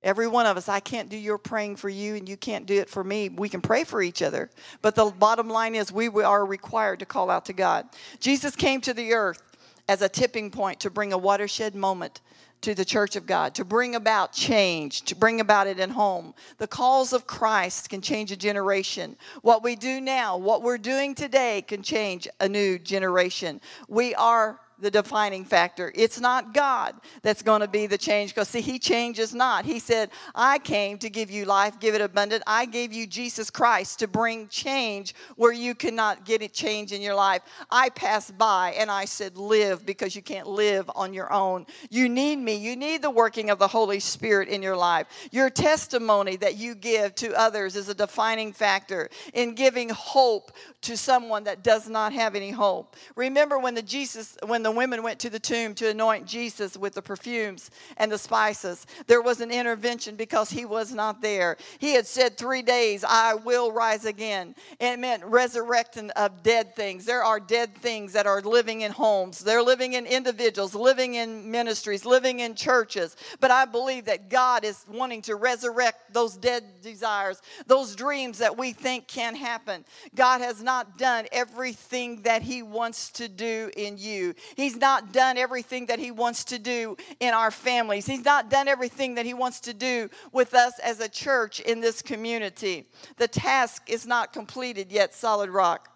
Every 0.02 0.26
one 0.26 0.46
of 0.46 0.56
us, 0.56 0.68
I 0.68 0.80
can't 0.80 1.10
do 1.10 1.16
your 1.16 1.36
praying 1.36 1.76
for 1.76 1.90
you 1.90 2.14
and 2.14 2.28
you 2.28 2.36
can't 2.36 2.64
do 2.64 2.80
it 2.80 2.88
for 2.88 3.04
me. 3.04 3.28
We 3.28 3.50
can 3.50 3.60
pray 3.60 3.84
for 3.84 4.00
each 4.00 4.22
other. 4.22 4.50
But 4.80 4.94
the 4.94 5.06
bottom 5.06 5.48
line 5.48 5.74
is, 5.74 5.92
we 5.92 6.08
are 6.08 6.46
required 6.46 7.00
to 7.00 7.06
call 7.06 7.28
out 7.28 7.44
to 7.46 7.52
God. 7.52 7.86
Jesus 8.18 8.56
came 8.56 8.80
to 8.80 8.94
the 8.94 9.12
earth 9.12 9.42
as 9.88 10.00
a 10.00 10.08
tipping 10.08 10.50
point 10.50 10.80
to 10.80 10.90
bring 10.90 11.12
a 11.12 11.18
watershed 11.18 11.74
moment 11.74 12.22
to 12.62 12.74
the 12.74 12.84
church 12.84 13.16
of 13.16 13.26
God, 13.26 13.54
to 13.54 13.64
bring 13.64 13.94
about 13.94 14.32
change, 14.32 15.02
to 15.02 15.16
bring 15.16 15.40
about 15.40 15.66
it 15.66 15.80
in 15.80 15.90
home. 15.90 16.34
The 16.58 16.66
calls 16.66 17.12
of 17.12 17.26
Christ 17.26 17.88
can 17.88 18.00
change 18.00 18.32
a 18.32 18.36
generation. 18.36 19.16
What 19.42 19.62
we 19.62 19.76
do 19.76 20.00
now, 20.00 20.36
what 20.36 20.62
we're 20.62 20.78
doing 20.78 21.14
today, 21.14 21.62
can 21.62 21.82
change 21.82 22.28
a 22.38 22.48
new 22.48 22.78
generation. 22.78 23.60
We 23.88 24.14
are 24.14 24.60
the 24.80 24.90
defining 24.90 25.44
factor. 25.44 25.92
It's 25.94 26.20
not 26.20 26.54
God 26.54 26.94
that's 27.22 27.42
going 27.42 27.60
to 27.60 27.68
be 27.68 27.86
the 27.86 27.98
change 27.98 28.34
because, 28.34 28.48
see, 28.48 28.60
He 28.60 28.78
changes 28.78 29.34
not. 29.34 29.64
He 29.64 29.78
said, 29.78 30.10
I 30.34 30.58
came 30.58 30.98
to 30.98 31.10
give 31.10 31.30
you 31.30 31.44
life, 31.44 31.78
give 31.80 31.94
it 31.94 32.00
abundant. 32.00 32.42
I 32.46 32.66
gave 32.66 32.92
you 32.92 33.06
Jesus 33.06 33.50
Christ 33.50 33.98
to 34.00 34.08
bring 34.08 34.48
change 34.48 35.14
where 35.36 35.52
you 35.52 35.74
cannot 35.74 36.24
get 36.24 36.42
it 36.42 36.52
change 36.52 36.92
in 36.92 37.02
your 37.02 37.14
life. 37.14 37.42
I 37.70 37.90
passed 37.90 38.36
by 38.36 38.74
and 38.78 38.90
I 38.90 39.04
said, 39.04 39.36
Live 39.36 39.84
because 39.84 40.16
you 40.16 40.22
can't 40.22 40.46
live 40.46 40.90
on 40.94 41.12
your 41.12 41.32
own. 41.32 41.66
You 41.90 42.08
need 42.08 42.36
me. 42.36 42.56
You 42.56 42.76
need 42.76 43.02
the 43.02 43.10
working 43.10 43.50
of 43.50 43.58
the 43.58 43.68
Holy 43.68 44.00
Spirit 44.00 44.48
in 44.48 44.62
your 44.62 44.76
life. 44.76 45.06
Your 45.30 45.50
testimony 45.50 46.36
that 46.36 46.56
you 46.56 46.74
give 46.74 47.14
to 47.16 47.38
others 47.38 47.76
is 47.76 47.88
a 47.88 47.94
defining 47.94 48.52
factor 48.52 49.08
in 49.34 49.54
giving 49.54 49.88
hope 49.90 50.52
to 50.82 50.96
someone 50.96 51.44
that 51.44 51.62
does 51.62 51.88
not 51.88 52.12
have 52.12 52.34
any 52.34 52.50
hope. 52.50 52.96
Remember 53.16 53.58
when 53.58 53.74
the 53.74 53.82
Jesus, 53.82 54.36
when 54.46 54.62
the 54.62 54.69
the 54.70 54.76
women 54.76 55.02
went 55.02 55.18
to 55.18 55.30
the 55.30 55.40
tomb 55.40 55.74
to 55.74 55.88
anoint 55.88 56.26
Jesus 56.26 56.76
with 56.76 56.94
the 56.94 57.02
perfumes 57.02 57.72
and 57.96 58.10
the 58.10 58.16
spices. 58.16 58.86
There 59.08 59.20
was 59.20 59.40
an 59.40 59.50
intervention 59.50 60.14
because 60.14 60.48
he 60.48 60.64
was 60.64 60.94
not 60.94 61.20
there. 61.20 61.56
He 61.80 61.92
had 61.92 62.06
said 62.06 62.38
three 62.38 62.62
days, 62.62 63.04
I 63.06 63.34
will 63.34 63.72
rise 63.72 64.04
again. 64.04 64.54
And 64.78 64.94
it 64.94 65.00
meant 65.00 65.24
resurrecting 65.24 66.10
of 66.10 66.44
dead 66.44 66.76
things. 66.76 67.04
There 67.04 67.24
are 67.24 67.40
dead 67.40 67.74
things 67.74 68.12
that 68.12 68.28
are 68.28 68.40
living 68.42 68.82
in 68.82 68.92
homes, 68.92 69.40
they're 69.40 69.60
living 69.62 69.94
in 69.94 70.06
individuals, 70.06 70.72
living 70.72 71.14
in 71.14 71.50
ministries, 71.50 72.04
living 72.04 72.38
in 72.38 72.54
churches. 72.54 73.16
But 73.40 73.50
I 73.50 73.64
believe 73.64 74.04
that 74.04 74.30
God 74.30 74.64
is 74.64 74.84
wanting 74.88 75.22
to 75.22 75.34
resurrect 75.34 76.14
those 76.14 76.36
dead 76.36 76.62
desires, 76.80 77.42
those 77.66 77.96
dreams 77.96 78.38
that 78.38 78.56
we 78.56 78.72
think 78.72 79.08
can 79.08 79.34
happen. 79.34 79.84
God 80.14 80.40
has 80.42 80.62
not 80.62 80.96
done 80.96 81.26
everything 81.32 82.22
that 82.22 82.42
He 82.42 82.62
wants 82.62 83.10
to 83.12 83.28
do 83.28 83.68
in 83.76 83.98
you. 83.98 84.34
He's 84.60 84.76
not 84.76 85.12
done 85.12 85.38
everything 85.38 85.86
that 85.86 85.98
He 85.98 86.10
wants 86.10 86.44
to 86.44 86.58
do 86.58 86.96
in 87.18 87.32
our 87.32 87.50
families. 87.50 88.06
He's 88.06 88.24
not 88.24 88.50
done 88.50 88.68
everything 88.68 89.14
that 89.14 89.26
He 89.26 89.34
wants 89.34 89.60
to 89.60 89.74
do 89.74 90.10
with 90.32 90.54
us 90.54 90.78
as 90.80 91.00
a 91.00 91.08
church 91.08 91.60
in 91.60 91.80
this 91.80 92.02
community. 92.02 92.86
The 93.16 93.28
task 93.28 93.88
is 93.88 94.06
not 94.06 94.32
completed 94.32 94.92
yet, 94.92 95.14
Solid 95.14 95.50
Rock. 95.50 95.88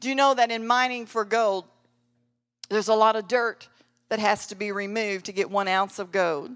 Do 0.00 0.08
you 0.08 0.14
know 0.14 0.34
that 0.34 0.50
in 0.50 0.66
mining 0.66 1.06
for 1.06 1.24
gold, 1.24 1.66
there's 2.68 2.88
a 2.88 2.94
lot 2.94 3.16
of 3.16 3.28
dirt 3.28 3.68
that 4.08 4.18
has 4.18 4.46
to 4.48 4.54
be 4.54 4.72
removed 4.72 5.26
to 5.26 5.32
get 5.32 5.50
one 5.50 5.68
ounce 5.68 5.98
of 5.98 6.12
gold? 6.12 6.50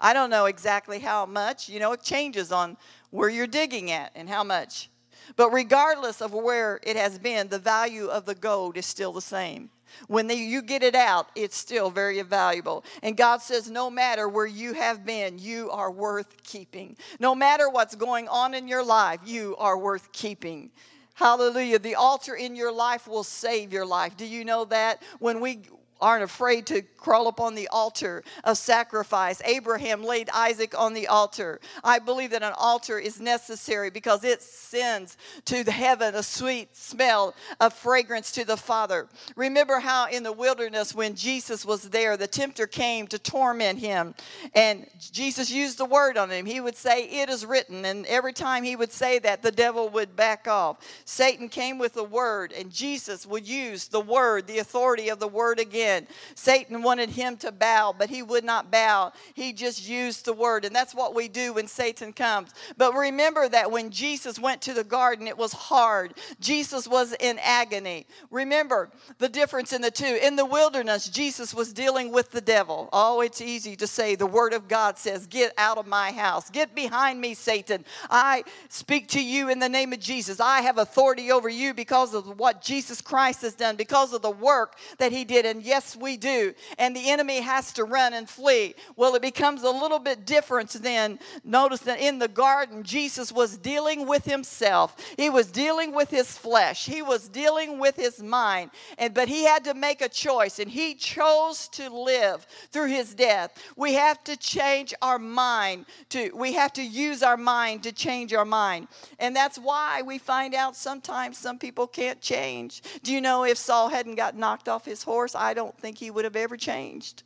I 0.00 0.12
don't 0.12 0.30
know 0.30 0.46
exactly 0.46 0.98
how 0.98 1.26
much. 1.26 1.68
You 1.68 1.80
know, 1.80 1.92
it 1.92 2.02
changes 2.02 2.52
on 2.52 2.76
where 3.10 3.28
you're 3.28 3.46
digging 3.46 3.90
at 3.90 4.12
and 4.14 4.28
how 4.28 4.44
much. 4.44 4.90
But 5.36 5.50
regardless 5.50 6.20
of 6.20 6.32
where 6.32 6.80
it 6.82 6.96
has 6.96 7.18
been, 7.18 7.48
the 7.48 7.58
value 7.58 8.06
of 8.06 8.26
the 8.26 8.34
gold 8.34 8.76
is 8.76 8.86
still 8.86 9.12
the 9.12 9.20
same. 9.20 9.70
When 10.08 10.26
they, 10.26 10.36
you 10.36 10.62
get 10.62 10.82
it 10.82 10.94
out, 10.94 11.28
it's 11.34 11.56
still 11.56 11.90
very 11.90 12.20
valuable. 12.22 12.84
And 13.02 13.16
God 13.16 13.42
says, 13.42 13.70
no 13.70 13.90
matter 13.90 14.28
where 14.28 14.46
you 14.46 14.72
have 14.74 15.04
been, 15.04 15.38
you 15.38 15.70
are 15.70 15.90
worth 15.90 16.42
keeping. 16.42 16.96
No 17.20 17.34
matter 17.34 17.68
what's 17.68 17.94
going 17.94 18.28
on 18.28 18.54
in 18.54 18.68
your 18.68 18.84
life, 18.84 19.20
you 19.24 19.56
are 19.58 19.78
worth 19.78 20.12
keeping. 20.12 20.70
Hallelujah. 21.14 21.78
The 21.78 21.94
altar 21.94 22.34
in 22.34 22.54
your 22.54 22.70
life 22.70 23.08
will 23.08 23.24
save 23.24 23.72
your 23.72 23.86
life. 23.86 24.16
Do 24.18 24.26
you 24.26 24.44
know 24.44 24.66
that? 24.66 25.02
When 25.18 25.40
we 25.40 25.60
aren't 26.00 26.24
afraid 26.24 26.66
to 26.66 26.82
crawl 26.82 27.28
up 27.28 27.40
on 27.40 27.54
the 27.54 27.68
altar 27.68 28.22
of 28.44 28.58
sacrifice. 28.58 29.40
Abraham 29.44 30.02
laid 30.02 30.28
Isaac 30.30 30.78
on 30.78 30.92
the 30.92 31.06
altar. 31.06 31.60
I 31.84 31.98
believe 31.98 32.30
that 32.30 32.42
an 32.42 32.52
altar 32.56 32.98
is 32.98 33.20
necessary 33.20 33.90
because 33.90 34.24
it 34.24 34.42
sends 34.42 35.16
to 35.46 35.62
heaven 35.70 36.14
a 36.14 36.22
sweet 36.22 36.76
smell 36.76 37.34
of 37.60 37.72
fragrance 37.72 38.32
to 38.32 38.44
the 38.44 38.56
Father. 38.56 39.08
Remember 39.36 39.78
how 39.78 40.08
in 40.08 40.22
the 40.22 40.32
wilderness 40.32 40.94
when 40.94 41.14
Jesus 41.14 41.64
was 41.64 41.82
there, 41.82 42.16
the 42.16 42.26
tempter 42.26 42.66
came 42.66 43.06
to 43.06 43.18
torment 43.18 43.78
him, 43.78 44.14
and 44.54 44.86
Jesus 44.98 45.50
used 45.50 45.78
the 45.78 45.84
word 45.84 46.16
on 46.16 46.30
him. 46.30 46.44
He 46.44 46.60
would 46.60 46.76
say, 46.76 47.04
It 47.04 47.30
is 47.30 47.46
written. 47.46 47.84
And 47.84 48.04
every 48.06 48.32
time 48.32 48.64
he 48.64 48.76
would 48.76 48.92
say 48.92 49.18
that, 49.20 49.42
the 49.42 49.52
devil 49.52 49.88
would 49.90 50.16
back 50.16 50.48
off. 50.48 50.78
Satan 51.04 51.48
came 51.48 51.78
with 51.78 51.94
the 51.94 52.04
word, 52.04 52.52
and 52.52 52.70
Jesus 52.70 53.26
would 53.26 53.46
use 53.46 53.88
the 53.88 54.00
word, 54.00 54.46
the 54.46 54.58
authority 54.58 55.08
of 55.08 55.20
the 55.20 55.28
word 55.28 55.60
again 55.60 55.85
Satan 56.34 56.82
wanted 56.82 57.10
him 57.10 57.36
to 57.38 57.52
bow, 57.52 57.94
but 57.96 58.10
he 58.10 58.22
would 58.22 58.44
not 58.44 58.70
bow. 58.70 59.12
He 59.34 59.52
just 59.52 59.88
used 59.88 60.24
the 60.24 60.32
word. 60.32 60.64
And 60.64 60.74
that's 60.74 60.94
what 60.94 61.14
we 61.14 61.28
do 61.28 61.52
when 61.54 61.66
Satan 61.66 62.12
comes. 62.12 62.54
But 62.76 62.94
remember 62.94 63.48
that 63.48 63.70
when 63.70 63.90
Jesus 63.90 64.38
went 64.38 64.62
to 64.62 64.74
the 64.74 64.84
garden, 64.84 65.26
it 65.26 65.36
was 65.36 65.52
hard. 65.52 66.14
Jesus 66.40 66.88
was 66.88 67.14
in 67.20 67.38
agony. 67.42 68.06
Remember 68.30 68.90
the 69.18 69.28
difference 69.28 69.72
in 69.72 69.82
the 69.82 69.90
two. 69.90 70.18
In 70.22 70.36
the 70.36 70.44
wilderness, 70.44 71.08
Jesus 71.08 71.52
was 71.52 71.72
dealing 71.72 72.12
with 72.12 72.30
the 72.30 72.40
devil. 72.40 72.88
Oh, 72.92 73.20
it's 73.20 73.40
easy 73.40 73.76
to 73.76 73.86
say 73.86 74.14
the 74.14 74.26
word 74.26 74.52
of 74.52 74.68
God 74.68 74.98
says, 74.98 75.26
Get 75.26 75.52
out 75.58 75.78
of 75.78 75.86
my 75.86 76.12
house. 76.12 76.50
Get 76.50 76.74
behind 76.74 77.20
me, 77.20 77.34
Satan. 77.34 77.84
I 78.10 78.44
speak 78.68 79.08
to 79.08 79.22
you 79.22 79.50
in 79.50 79.58
the 79.58 79.68
name 79.68 79.92
of 79.92 80.00
Jesus. 80.00 80.40
I 80.40 80.62
have 80.62 80.78
authority 80.78 81.30
over 81.30 81.48
you 81.48 81.74
because 81.74 82.14
of 82.14 82.38
what 82.38 82.62
Jesus 82.62 83.00
Christ 83.00 83.42
has 83.42 83.54
done, 83.54 83.76
because 83.76 84.12
of 84.12 84.22
the 84.22 84.30
work 84.30 84.76
that 84.98 85.12
he 85.12 85.24
did. 85.24 85.44
And 85.44 85.62
yes, 85.62 85.75
Yes, 85.76 85.94
we 85.94 86.16
do. 86.16 86.54
And 86.78 86.96
the 86.96 87.10
enemy 87.10 87.42
has 87.42 87.70
to 87.74 87.84
run 87.84 88.14
and 88.14 88.26
flee. 88.26 88.74
Well, 88.96 89.14
it 89.14 89.20
becomes 89.20 89.62
a 89.62 89.70
little 89.70 89.98
bit 89.98 90.24
different 90.24 90.70
then. 90.70 91.18
Notice 91.44 91.80
that 91.80 92.00
in 92.00 92.18
the 92.18 92.28
garden, 92.28 92.82
Jesus 92.82 93.30
was 93.30 93.58
dealing 93.58 94.06
with 94.06 94.24
himself. 94.24 94.96
He 95.18 95.28
was 95.28 95.50
dealing 95.50 95.94
with 95.94 96.08
his 96.08 96.38
flesh. 96.38 96.86
He 96.86 97.02
was 97.02 97.28
dealing 97.28 97.78
with 97.78 97.94
his 97.94 98.22
mind. 98.22 98.70
And 98.96 99.12
but 99.12 99.28
he 99.28 99.44
had 99.44 99.64
to 99.64 99.74
make 99.74 100.00
a 100.00 100.08
choice, 100.08 100.60
and 100.60 100.70
he 100.70 100.94
chose 100.94 101.68
to 101.72 101.90
live 101.90 102.46
through 102.72 102.88
his 102.88 103.12
death. 103.12 103.62
We 103.76 103.92
have 103.94 104.24
to 104.24 104.36
change 104.38 104.94
our 105.02 105.18
mind 105.18 105.84
to 106.08 106.30
we 106.34 106.54
have 106.54 106.72
to 106.74 106.82
use 106.82 107.22
our 107.22 107.36
mind 107.36 107.82
to 107.82 107.92
change 107.92 108.32
our 108.32 108.46
mind. 108.46 108.88
And 109.18 109.36
that's 109.36 109.58
why 109.58 110.00
we 110.00 110.16
find 110.16 110.54
out 110.54 110.74
sometimes 110.74 111.36
some 111.36 111.58
people 111.58 111.86
can't 111.86 112.22
change. 112.22 112.80
Do 113.02 113.12
you 113.12 113.20
know 113.20 113.44
if 113.44 113.58
Saul 113.58 113.90
hadn't 113.90 114.14
got 114.14 114.36
knocked 114.36 114.70
off 114.70 114.86
his 114.86 115.02
horse? 115.02 115.34
I 115.34 115.52
don't 115.52 115.65
don't 115.66 115.78
think 115.80 115.98
he 115.98 116.12
would 116.12 116.24
have 116.24 116.36
ever 116.36 116.56
changed. 116.56 117.24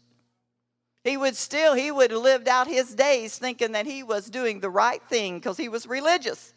He 1.04 1.18
would 1.18 1.36
still, 1.36 1.74
he 1.74 1.90
would 1.90 2.10
have 2.10 2.22
lived 2.22 2.48
out 2.48 2.66
his 2.66 2.94
days 2.94 3.36
thinking 3.36 3.72
that 3.72 3.84
he 3.84 4.02
was 4.02 4.30
doing 4.30 4.60
the 4.60 4.70
right 4.70 5.02
thing 5.08 5.38
because 5.38 5.58
he 5.58 5.68
was 5.68 5.86
religious. 5.86 6.54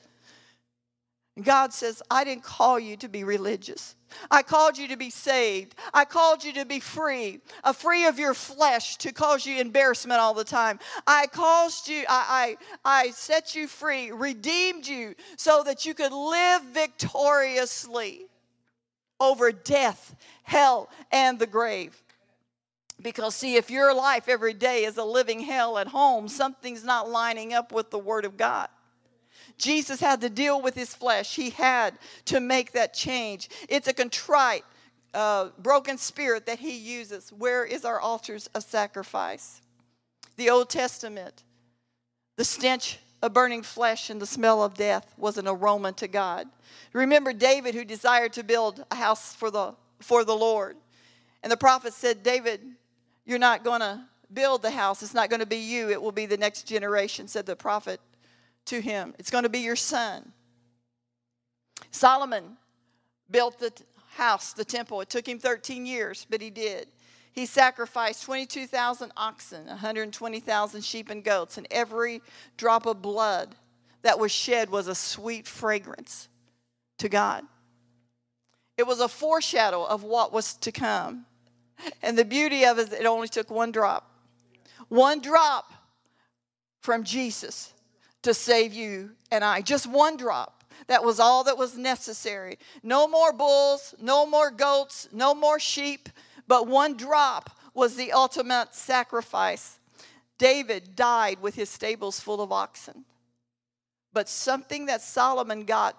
God 1.42 1.74
says, 1.74 2.02
I 2.10 2.24
didn't 2.24 2.44
call 2.44 2.80
you 2.80 2.96
to 2.98 3.10
be 3.10 3.26
religious. 3.26 3.96
I 4.32 4.44
called 4.44 4.78
you 4.78 4.88
to 4.90 4.98
be 4.98 5.10
saved. 5.10 5.76
I 5.94 6.06
called 6.06 6.44
you 6.44 6.54
to 6.54 6.66
be 6.66 6.80
free, 6.80 7.42
free 7.74 8.06
of 8.06 8.18
your 8.18 8.34
flesh 8.34 8.98
to 8.98 9.12
cause 9.12 9.46
you 9.46 9.60
embarrassment 9.60 10.22
all 10.22 10.36
the 10.36 10.44
time. 10.46 10.80
I 11.06 11.28
caused 11.28 11.90
you, 11.90 12.06
I, 12.08 12.56
I, 12.86 13.00
I 13.04 13.10
set 13.12 13.56
you 13.56 13.68
free, 13.68 14.12
redeemed 14.12 14.88
you 14.88 15.16
so 15.36 15.64
that 15.64 15.86
you 15.86 15.94
could 15.94 16.14
live 16.14 16.62
victoriously 16.66 18.28
over 19.24 19.52
death, 19.52 20.16
hell, 20.44 20.90
and 21.12 21.40
the 21.40 21.48
grave. 21.48 22.00
Because, 23.02 23.36
see, 23.36 23.56
if 23.56 23.72
your 23.72 23.94
life 23.94 24.30
every 24.30 24.54
day 24.54 24.86
is 24.86 24.98
a 24.98 25.04
living 25.04 25.40
hell 25.40 25.78
at 25.78 25.88
home, 25.88 26.28
something's 26.28 26.84
not 26.84 27.10
lining 27.10 27.54
up 27.54 27.72
with 27.72 27.90
the 27.90 27.98
Word 27.98 28.26
of 28.26 28.38
God. 28.38 28.70
Jesus 29.58 30.00
had 30.00 30.22
to 30.22 30.30
deal 30.30 30.62
with 30.62 30.76
his 30.76 30.94
flesh. 30.94 31.36
He 31.36 31.50
had 31.50 31.98
to 32.26 32.40
make 32.40 32.72
that 32.74 32.94
change. 32.94 33.50
It's 33.70 33.88
a 33.88 33.94
contrite, 33.94 34.66
uh, 35.14 35.50
broken 35.60 35.98
spirit 35.98 36.46
that 36.46 36.60
he 36.60 36.78
uses. 36.78 37.32
Where 37.32 37.66
is 37.66 37.86
our 37.86 38.00
altars 38.00 38.48
of 38.56 38.64
sacrifice? 38.64 39.62
The 40.38 40.50
Old 40.50 40.70
Testament, 40.70 41.44
the 42.38 42.44
stench 42.44 43.00
of 43.24 43.34
burning 43.34 43.64
flesh 43.64 44.10
and 44.10 44.22
the 44.22 44.26
smell 44.28 44.62
of 44.62 44.74
death 44.74 45.14
was 45.18 45.38
an 45.38 45.48
aroma 45.48 45.94
to 45.94 46.10
God. 46.10 46.46
Remember 46.92 47.32
David 47.32 47.74
who 47.74 47.86
desired 47.86 48.34
to 48.34 48.44
build 48.44 48.84
a 48.92 48.96
house 48.96 49.34
for 49.34 49.50
the 49.50 49.74
for 50.02 50.26
the 50.26 50.36
Lord. 50.36 50.76
And 51.42 51.50
the 51.50 51.58
prophet 51.58 51.94
said, 51.94 52.22
David, 52.22 52.60
you're 53.26 53.40
not 53.40 53.64
going 53.64 53.80
to 53.80 54.02
build 54.34 54.62
the 54.62 54.72
house. 54.72 55.02
It's 55.02 55.14
not 55.14 55.30
going 55.30 55.40
to 55.40 55.46
be 55.46 55.58
you. 55.58 55.90
It 55.90 56.02
will 56.02 56.12
be 56.12 56.26
the 56.26 56.36
next 56.36 56.64
generation, 56.68 57.30
said 57.30 57.46
the 57.46 57.56
prophet 57.56 58.02
to 58.66 58.82
him. 58.82 59.16
It's 59.18 59.32
going 59.32 59.44
to 59.44 59.50
be 59.50 59.60
your 59.60 59.78
son. 59.78 60.34
Solomon 61.92 62.58
built 63.32 63.58
the 63.60 63.72
house, 64.10 64.52
the 64.52 64.66
temple. 64.66 65.00
It 65.00 65.10
took 65.10 65.26
him 65.26 65.40
13 65.40 65.86
years, 65.86 66.28
but 66.30 66.42
he 66.42 66.50
did. 66.50 66.88
He 67.34 67.48
sacrificed 67.48 68.24
22,000 68.24 69.12
oxen, 69.18 69.66
120,000 69.66 70.82
sheep 70.86 71.10
and 71.10 71.24
goats, 71.24 71.58
and 71.58 71.68
every 71.72 72.22
drop 72.58 72.86
of 72.86 73.02
blood 73.02 73.56
that 74.04 74.20
was 74.20 74.32
shed 74.32 74.70
was 74.70 74.88
a 74.88 74.94
sweet 74.94 75.48
fragrance 75.48 76.30
to 77.00 77.10
God. 77.10 77.44
It 78.78 78.86
was 78.86 79.00
a 79.00 79.08
foreshadow 79.08 79.84
of 79.84 80.04
what 80.04 80.32
was 80.32 80.54
to 80.58 80.72
come. 80.72 81.26
And 82.04 82.18
the 82.18 82.26
beauty 82.26 82.66
of 82.66 82.78
it, 82.78 82.94
it 82.94 83.06
only 83.06 83.28
took 83.28 83.50
one 83.50 83.72
drop. 83.72 84.10
One 84.90 85.20
drop 85.20 85.74
from 86.82 87.04
Jesus 87.04 87.74
to 88.22 88.34
save 88.34 88.74
you 88.74 89.12
and 89.32 89.44
I. 89.44 89.62
Just 89.62 89.88
one 89.88 90.18
drop. 90.18 90.64
That 90.88 91.04
was 91.04 91.20
all 91.20 91.46
that 91.46 91.58
was 91.58 91.78
necessary. 91.78 92.60
No 92.84 93.08
more 93.08 93.34
bulls, 93.34 93.96
no 94.00 94.26
more 94.26 94.52
goats, 94.52 95.08
no 95.12 95.34
more 95.34 95.60
sheep, 95.60 96.10
but 96.48 96.68
one 96.68 96.96
drop 96.98 97.50
was 97.74 97.96
the 97.96 98.12
ultimate 98.12 98.74
sacrifice. 98.76 99.80
David 100.38 100.96
died 100.96 101.42
with 101.42 101.56
his 101.56 101.70
stables 101.70 102.20
full 102.20 102.42
of 102.42 102.52
oxen. 102.52 103.06
But 104.12 104.30
something 104.30 104.86
that 104.88 105.02
Solomon 105.02 105.66
got, 105.66 105.98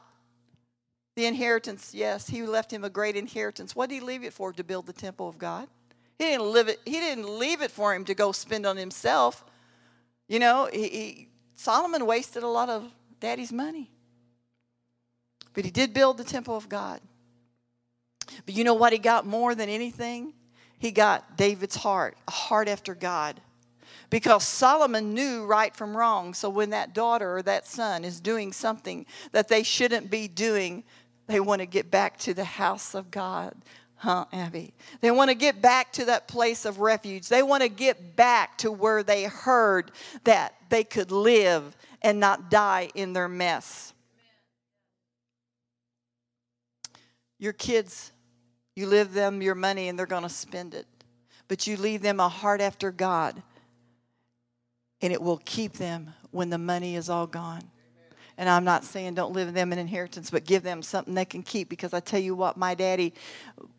the 1.17 1.27
inheritance, 1.27 1.93
yes, 1.95 2.29
he 2.29 2.43
left 2.43 2.73
him 2.73 2.85
a 2.85 2.91
great 2.91 3.17
inheritance. 3.17 3.75
What 3.75 3.89
did 3.89 3.97
he 3.97 4.01
leave 4.01 4.25
it 4.25 4.33
for? 4.33 4.53
To 4.53 4.65
build 4.65 4.87
the 4.87 4.93
temple 4.93 5.29
of 5.29 5.39
God? 5.39 5.69
He 6.19 6.25
didn't 6.25 6.53
live 6.53 6.69
it, 6.69 6.81
he 6.85 6.93
didn't 6.93 7.39
leave 7.39 7.61
it 7.61 7.71
for 7.71 7.95
him 7.95 8.05
to 8.05 8.15
go 8.15 8.33
spend 8.33 8.67
on 8.67 8.77
himself. 8.77 9.45
You 10.29 10.39
know, 10.39 10.69
he, 10.73 10.89
he 10.89 11.29
Solomon 11.57 12.07
wasted 12.07 12.43
a 12.43 12.49
lot 12.49 12.69
of 12.69 12.91
daddy's 13.21 13.53
money. 13.53 13.91
But 15.55 15.65
he 15.65 15.71
did 15.71 15.95
build 15.95 16.19
the 16.19 16.25
temple 16.25 16.57
of 16.57 16.69
God. 16.69 17.01
But 18.47 18.55
you 18.55 18.65
know 18.65 18.75
what 18.75 18.93
he 18.93 18.99
got 18.99 19.27
more 19.27 19.55
than 19.55 19.69
anything? 19.69 20.33
He 20.79 20.91
got 20.91 21.37
David's 21.37 21.77
heart, 21.77 22.17
a 22.29 22.31
heart 22.31 22.69
after 22.69 22.95
God. 22.95 23.41
Because 24.11 24.45
Solomon 24.45 25.15
knew 25.15 25.45
right 25.45 25.75
from 25.75 25.97
wrong. 25.97 26.35
So 26.35 26.49
when 26.49 26.71
that 26.71 26.95
daughter 26.95 27.37
or 27.37 27.43
that 27.43 27.67
son 27.67 28.05
is 28.05 28.21
doing 28.21 28.53
something 28.53 29.07
that 29.33 29.49
they 29.49 29.63
shouldn't 29.63 30.11
be 30.11 30.29
doing, 30.29 30.85
they 31.27 31.41
want 31.41 31.61
to 31.61 31.67
get 31.67 31.91
back 31.91 32.19
to 32.19 32.35
the 32.35 32.45
house 32.45 32.95
of 32.95 33.11
God. 33.11 33.55
Huh, 33.97 34.27
Abby? 34.33 34.75
They 35.01 35.11
want 35.11 35.31
to 35.31 35.35
get 35.35 35.63
back 35.63 35.93
to 35.95 36.05
that 36.07 36.29
place 36.29 36.67
of 36.67 36.81
refuge. 36.81 37.29
They 37.29 37.43
want 37.43 37.63
to 37.63 37.71
get 37.71 38.17
back 38.17 38.59
to 38.59 38.71
where 38.71 39.03
they 39.03 39.25
heard 39.25 39.93
that 40.25 40.55
they 40.69 40.85
could 40.85 41.11
live 41.11 41.75
and 42.03 42.21
not 42.21 42.51
die 42.51 42.91
in 42.95 43.15
their 43.15 43.29
mess. 43.29 43.95
Your 47.39 47.55
kids, 47.55 48.13
you 48.77 48.87
live 48.87 49.13
them 49.13 49.43
your 49.43 49.55
money 49.55 49.89
and 49.89 49.99
they're 49.99 50.07
going 50.07 50.23
to 50.23 50.29
spend 50.29 50.75
it. 50.75 50.87
But 51.49 51.67
you 51.67 51.77
leave 51.77 52.03
them 52.03 52.21
a 52.21 52.29
heart 52.29 52.61
after 52.61 52.91
God 52.91 53.43
and 55.01 55.13
it 55.13 55.21
will 55.21 55.41
keep 55.45 55.75
them 55.75 56.15
when 56.31 56.51
the 56.51 56.59
money 56.59 56.97
is 56.97 57.11
all 57.11 57.27
gone. 57.27 57.63
And 58.37 58.49
I'm 58.49 58.65
not 58.65 58.83
saying 58.83 59.15
don't 59.15 59.33
live 59.33 59.55
them 59.55 59.73
an 59.73 59.79
inheritance, 59.79 60.31
but 60.31 60.45
give 60.45 60.63
them 60.65 60.83
something 60.83 61.15
they 61.15 61.25
can 61.25 61.43
keep. 61.43 61.69
Because 61.69 61.95
I 61.95 62.01
tell 62.01 62.19
you 62.19 62.35
what, 62.35 62.57
my 62.57 62.75
daddy, 62.75 63.15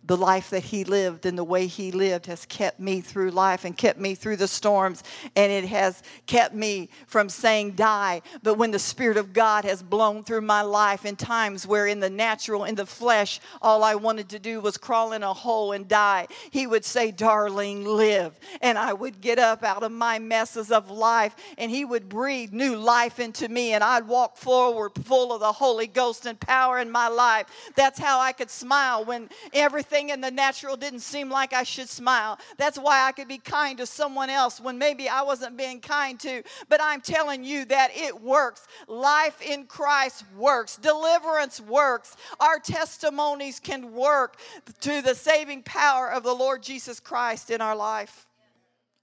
the 0.07 0.17
life 0.17 0.51
that 0.51 0.63
he 0.63 0.83
lived 0.83 1.25
and 1.25 1.37
the 1.37 1.43
way 1.43 1.65
he 1.67 1.91
lived 1.91 2.27
has 2.27 2.45
kept 2.45 2.79
me 2.79 3.01
through 3.01 3.31
life 3.31 3.65
and 3.65 3.75
kept 3.75 3.99
me 3.99 4.13
through 4.13 4.35
the 4.35 4.47
storms. 4.47 5.03
And 5.35 5.51
it 5.51 5.65
has 5.65 6.03
kept 6.27 6.53
me 6.53 6.89
from 7.07 7.29
saying 7.29 7.71
die. 7.71 8.21
But 8.43 8.55
when 8.55 8.71
the 8.71 8.79
Spirit 8.79 9.17
of 9.17 9.33
God 9.33 9.65
has 9.65 9.81
blown 9.81 10.23
through 10.23 10.41
my 10.41 10.61
life 10.61 11.05
in 11.05 11.15
times 11.15 11.65
where 11.65 11.87
in 11.87 11.99
the 11.99 12.09
natural, 12.09 12.65
in 12.65 12.75
the 12.75 12.85
flesh, 12.85 13.39
all 13.61 13.83
I 13.83 13.95
wanted 13.95 14.29
to 14.29 14.39
do 14.39 14.61
was 14.61 14.77
crawl 14.77 15.13
in 15.13 15.23
a 15.23 15.33
hole 15.33 15.71
and 15.71 15.87
die, 15.87 16.27
he 16.51 16.67
would 16.67 16.85
say, 16.85 17.11
Darling, 17.11 17.85
live. 17.85 18.39
And 18.61 18.77
I 18.77 18.93
would 18.93 19.21
get 19.21 19.39
up 19.39 19.63
out 19.63 19.83
of 19.83 19.91
my 19.91 20.19
messes 20.19 20.71
of 20.71 20.91
life 20.91 21.35
and 21.57 21.71
he 21.71 21.83
would 21.83 22.09
breathe 22.09 22.53
new 22.53 22.75
life 22.75 23.19
into 23.19 23.49
me. 23.49 23.73
And 23.73 23.83
I'd 23.83 24.07
walk 24.07 24.37
forward 24.37 24.91
full 25.03 25.33
of 25.33 25.39
the 25.39 25.51
Holy 25.51 25.87
Ghost 25.87 26.25
and 26.25 26.39
power 26.39 26.79
in 26.79 26.91
my 26.91 27.07
life. 27.07 27.47
That's 27.75 27.99
how 27.99 28.19
I 28.19 28.31
could 28.31 28.49
smile 28.49 29.03
when 29.03 29.29
everything 29.53 29.94
in 29.95 30.21
the 30.21 30.31
natural 30.31 30.75
didn't 30.75 30.99
seem 30.99 31.29
like 31.29 31.53
I 31.53 31.63
should 31.63 31.89
smile. 31.89 32.37
That's 32.57 32.77
why 32.77 33.07
I 33.07 33.11
could 33.11 33.27
be 33.27 33.37
kind 33.37 33.77
to 33.77 33.85
someone 33.85 34.29
else 34.29 34.59
when 34.59 34.77
maybe 34.77 35.07
I 35.07 35.21
wasn't 35.21 35.57
being 35.57 35.79
kind 35.79 36.19
to. 36.19 36.43
But 36.69 36.81
I'm 36.81 37.01
telling 37.01 37.43
you 37.43 37.65
that 37.65 37.91
it 37.95 38.21
works. 38.21 38.67
Life 38.87 39.41
in 39.41 39.65
Christ 39.65 40.25
works, 40.37 40.77
deliverance 40.77 41.61
works. 41.61 42.15
Our 42.39 42.59
testimonies 42.59 43.59
can 43.59 43.93
work 43.93 44.37
to 44.81 45.01
the 45.01 45.15
saving 45.15 45.63
power 45.63 46.11
of 46.11 46.23
the 46.23 46.33
Lord 46.33 46.61
Jesus 46.61 46.99
Christ 46.99 47.49
in 47.49 47.61
our 47.61 47.75
life. 47.75 48.27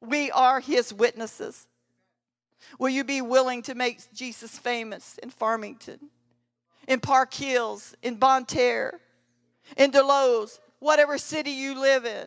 We 0.00 0.30
are 0.30 0.60
his 0.60 0.92
witnesses. 0.92 1.66
Will 2.78 2.90
you 2.90 3.04
be 3.04 3.22
willing 3.22 3.62
to 3.62 3.74
make 3.74 4.00
Jesus 4.12 4.58
famous 4.58 5.18
in 5.22 5.30
Farmington, 5.30 5.98
in 6.88 7.00
Park 7.00 7.32
Hills, 7.32 7.94
in 8.02 8.16
Bonne 8.16 8.44
Terre, 8.44 9.00
in 9.76 9.90
Desloge, 9.90 10.58
whatever 10.82 11.16
city 11.16 11.52
you 11.52 11.80
live 11.80 12.04
in? 12.04 12.26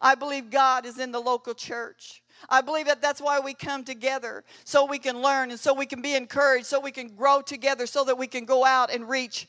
I 0.00 0.14
believe 0.14 0.50
God 0.50 0.86
is 0.86 0.98
in 0.98 1.12
the 1.12 1.20
local 1.20 1.54
church. 1.54 2.22
I 2.48 2.62
believe 2.62 2.86
that 2.86 3.00
that's 3.00 3.20
why 3.20 3.38
we 3.38 3.54
come 3.54 3.84
together 3.84 4.44
so 4.64 4.86
we 4.86 4.98
can 4.98 5.20
learn 5.20 5.50
and 5.50 5.60
so 5.60 5.74
we 5.74 5.86
can 5.86 6.02
be 6.02 6.14
encouraged, 6.14 6.66
so 6.66 6.80
we 6.80 6.90
can 6.90 7.08
grow 7.08 7.42
together, 7.42 7.86
so 7.86 8.04
that 8.04 8.16
we 8.16 8.26
can 8.26 8.44
go 8.44 8.64
out 8.64 8.92
and 8.92 9.08
reach 9.08 9.46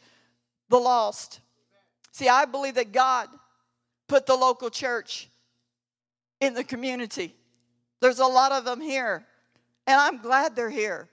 the 0.69 0.77
lost. 0.77 1.39
See, 2.11 2.27
I 2.27 2.45
believe 2.45 2.75
that 2.75 2.91
God 2.91 3.29
put 4.07 4.25
the 4.25 4.35
local 4.35 4.69
church 4.69 5.29
in 6.41 6.53
the 6.53 6.63
community. 6.63 7.33
There's 8.01 8.19
a 8.19 8.25
lot 8.25 8.51
of 8.51 8.65
them 8.65 8.81
here. 8.81 9.25
And 9.87 9.99
I'm 9.99 10.21
glad 10.21 10.55
they're 10.55 10.69
here. 10.69 11.09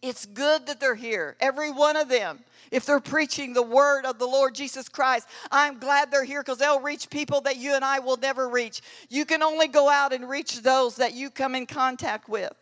It's 0.00 0.26
good 0.26 0.66
that 0.66 0.78
they're 0.78 0.94
here, 0.94 1.36
every 1.40 1.70
one 1.70 1.96
of 1.96 2.08
them. 2.08 2.40
If 2.70 2.84
they're 2.84 3.00
preaching 3.00 3.52
the 3.52 3.62
word 3.62 4.04
of 4.04 4.18
the 4.18 4.26
Lord 4.26 4.54
Jesus 4.54 4.88
Christ, 4.88 5.26
I'm 5.50 5.78
glad 5.78 6.10
they're 6.10 6.24
here 6.24 6.42
because 6.42 6.58
they'll 6.58 6.80
reach 6.80 7.10
people 7.10 7.40
that 7.42 7.56
you 7.56 7.74
and 7.74 7.84
I 7.84 7.98
will 7.98 8.16
never 8.16 8.48
reach. 8.48 8.82
You 9.08 9.24
can 9.24 9.42
only 9.42 9.68
go 9.68 9.88
out 9.88 10.12
and 10.12 10.28
reach 10.28 10.60
those 10.60 10.96
that 10.96 11.14
you 11.14 11.30
come 11.30 11.54
in 11.54 11.66
contact 11.66 12.28
with. 12.28 12.52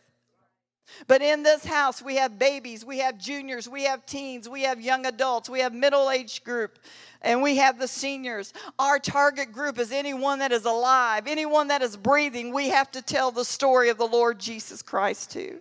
But 1.07 1.21
in 1.21 1.43
this 1.43 1.65
house, 1.65 2.01
we 2.01 2.15
have 2.15 2.39
babies, 2.39 2.85
we 2.85 2.99
have 2.99 3.17
juniors, 3.17 3.67
we 3.67 3.83
have 3.83 4.05
teens, 4.05 4.47
we 4.47 4.61
have 4.63 4.79
young 4.79 5.05
adults, 5.05 5.49
we 5.49 5.59
have 5.59 5.73
middle 5.73 6.09
age 6.09 6.43
group, 6.45 6.79
and 7.21 7.41
we 7.41 7.57
have 7.57 7.77
the 7.77 7.89
seniors. 7.89 8.53
Our 8.79 8.97
target 8.97 9.51
group 9.51 9.79
is 9.79 9.91
anyone 9.91 10.39
that 10.39 10.53
is 10.53 10.63
alive, 10.63 11.27
anyone 11.27 11.67
that 11.67 11.81
is 11.81 11.97
breathing. 11.97 12.53
We 12.53 12.69
have 12.69 12.89
to 12.91 13.01
tell 13.01 13.31
the 13.31 13.45
story 13.45 13.89
of 13.89 13.97
the 13.97 14.07
Lord 14.07 14.39
Jesus 14.39 14.81
Christ 14.81 15.31
to. 15.31 15.59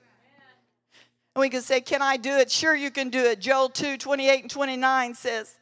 And 1.37 1.42
we 1.42 1.51
can 1.51 1.61
say, 1.61 1.83
Can 1.83 2.01
I 2.01 2.16
do 2.16 2.31
it? 2.31 2.51
Sure, 2.51 2.75
you 2.75 2.90
can 2.90 3.11
do 3.11 3.22
it. 3.22 3.40
Joel 3.40 3.68
2 3.68 3.99
28 3.99 4.40
and 4.40 4.51
29 4.51 5.14
says, 5.14 5.55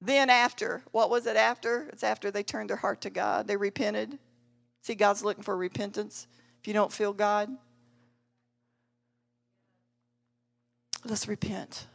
Then 0.00 0.30
after, 0.30 0.82
what 0.92 1.10
was 1.10 1.26
it 1.26 1.36
after? 1.36 1.90
It's 1.92 2.02
after 2.02 2.30
they 2.30 2.42
turned 2.42 2.70
their 2.70 2.78
heart 2.78 3.02
to 3.02 3.10
God, 3.10 3.46
they 3.46 3.58
repented. 3.58 4.18
See, 4.80 4.94
God's 4.94 5.22
looking 5.22 5.42
for 5.42 5.54
repentance 5.54 6.26
if 6.58 6.66
you 6.66 6.72
don't 6.72 6.90
feel 6.90 7.12
God, 7.12 7.50
let's 11.04 11.28
repent. 11.28 11.86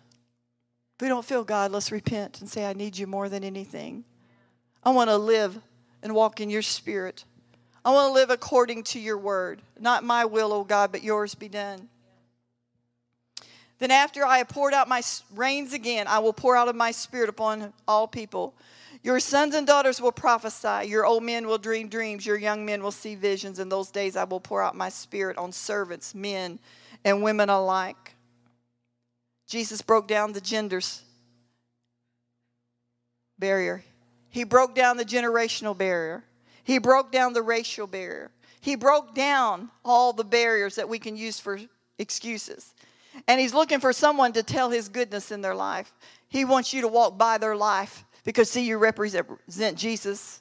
If 0.97 1.01
we 1.01 1.07
don't 1.07 1.25
feel 1.25 1.43
God, 1.43 1.71
let's 1.71 1.91
repent 1.91 2.41
and 2.41 2.49
say, 2.49 2.63
I 2.63 2.73
need 2.73 2.95
you 2.95 3.07
more 3.07 3.27
than 3.27 3.43
anything. 3.43 4.05
I 4.83 4.91
want 4.91 5.09
to 5.09 5.17
live 5.17 5.59
and 6.03 6.13
walk 6.13 6.41
in 6.41 6.51
your 6.51 6.61
spirit. 6.61 7.25
I 7.83 7.91
want 7.91 8.09
to 8.09 8.13
live 8.13 8.29
according 8.29 8.83
to 8.83 8.99
your 8.99 9.17
word. 9.17 9.61
Not 9.79 10.03
my 10.03 10.25
will, 10.25 10.53
O 10.53 10.63
God, 10.63 10.91
but 10.91 11.03
yours 11.03 11.33
be 11.33 11.49
done. 11.49 11.89
Then, 13.79 13.89
after 13.89 14.23
I 14.23 14.37
have 14.37 14.49
poured 14.49 14.75
out 14.75 14.87
my 14.87 15.01
rains 15.33 15.73
again, 15.73 16.05
I 16.07 16.19
will 16.19 16.33
pour 16.33 16.55
out 16.55 16.67
of 16.67 16.75
my 16.75 16.91
spirit 16.91 17.29
upon 17.29 17.73
all 17.87 18.07
people. 18.07 18.53
Your 19.01 19.19
sons 19.19 19.55
and 19.55 19.65
daughters 19.65 19.99
will 19.99 20.11
prophesy. 20.11 20.87
Your 20.87 21.05
old 21.05 21.23
men 21.23 21.47
will 21.47 21.57
dream 21.57 21.87
dreams. 21.87 22.23
Your 22.23 22.37
young 22.37 22.63
men 22.63 22.83
will 22.83 22.91
see 22.91 23.15
visions. 23.15 23.57
In 23.57 23.69
those 23.69 23.89
days, 23.89 24.15
I 24.15 24.25
will 24.25 24.39
pour 24.39 24.61
out 24.61 24.75
my 24.75 24.89
spirit 24.89 25.37
on 25.37 25.51
servants, 25.51 26.13
men, 26.13 26.59
and 27.03 27.23
women 27.23 27.49
alike. 27.49 28.13
Jesus 29.47 29.81
broke 29.81 30.07
down 30.07 30.33
the 30.33 30.41
genders 30.41 31.01
barrier. 33.39 33.83
He 34.29 34.43
broke 34.43 34.75
down 34.75 34.97
the 34.97 35.03
generational 35.03 35.75
barrier. 35.75 36.23
He 36.71 36.77
broke 36.77 37.11
down 37.11 37.33
the 37.33 37.41
racial 37.41 37.85
barrier. 37.85 38.31
He 38.61 38.75
broke 38.75 39.13
down 39.13 39.69
all 39.83 40.13
the 40.13 40.23
barriers 40.23 40.75
that 40.75 40.87
we 40.87 40.99
can 40.99 41.17
use 41.17 41.37
for 41.37 41.59
excuses. 41.99 42.73
And 43.27 43.41
he's 43.41 43.53
looking 43.53 43.81
for 43.81 43.91
someone 43.91 44.31
to 44.31 44.41
tell 44.41 44.69
his 44.69 44.87
goodness 44.87 45.33
in 45.33 45.41
their 45.41 45.53
life. 45.53 45.91
He 46.29 46.45
wants 46.45 46.71
you 46.71 46.79
to 46.79 46.87
walk 46.87 47.17
by 47.17 47.37
their 47.39 47.57
life 47.57 48.05
because, 48.23 48.49
see, 48.49 48.65
you 48.65 48.77
represent 48.77 49.77
Jesus. 49.77 50.39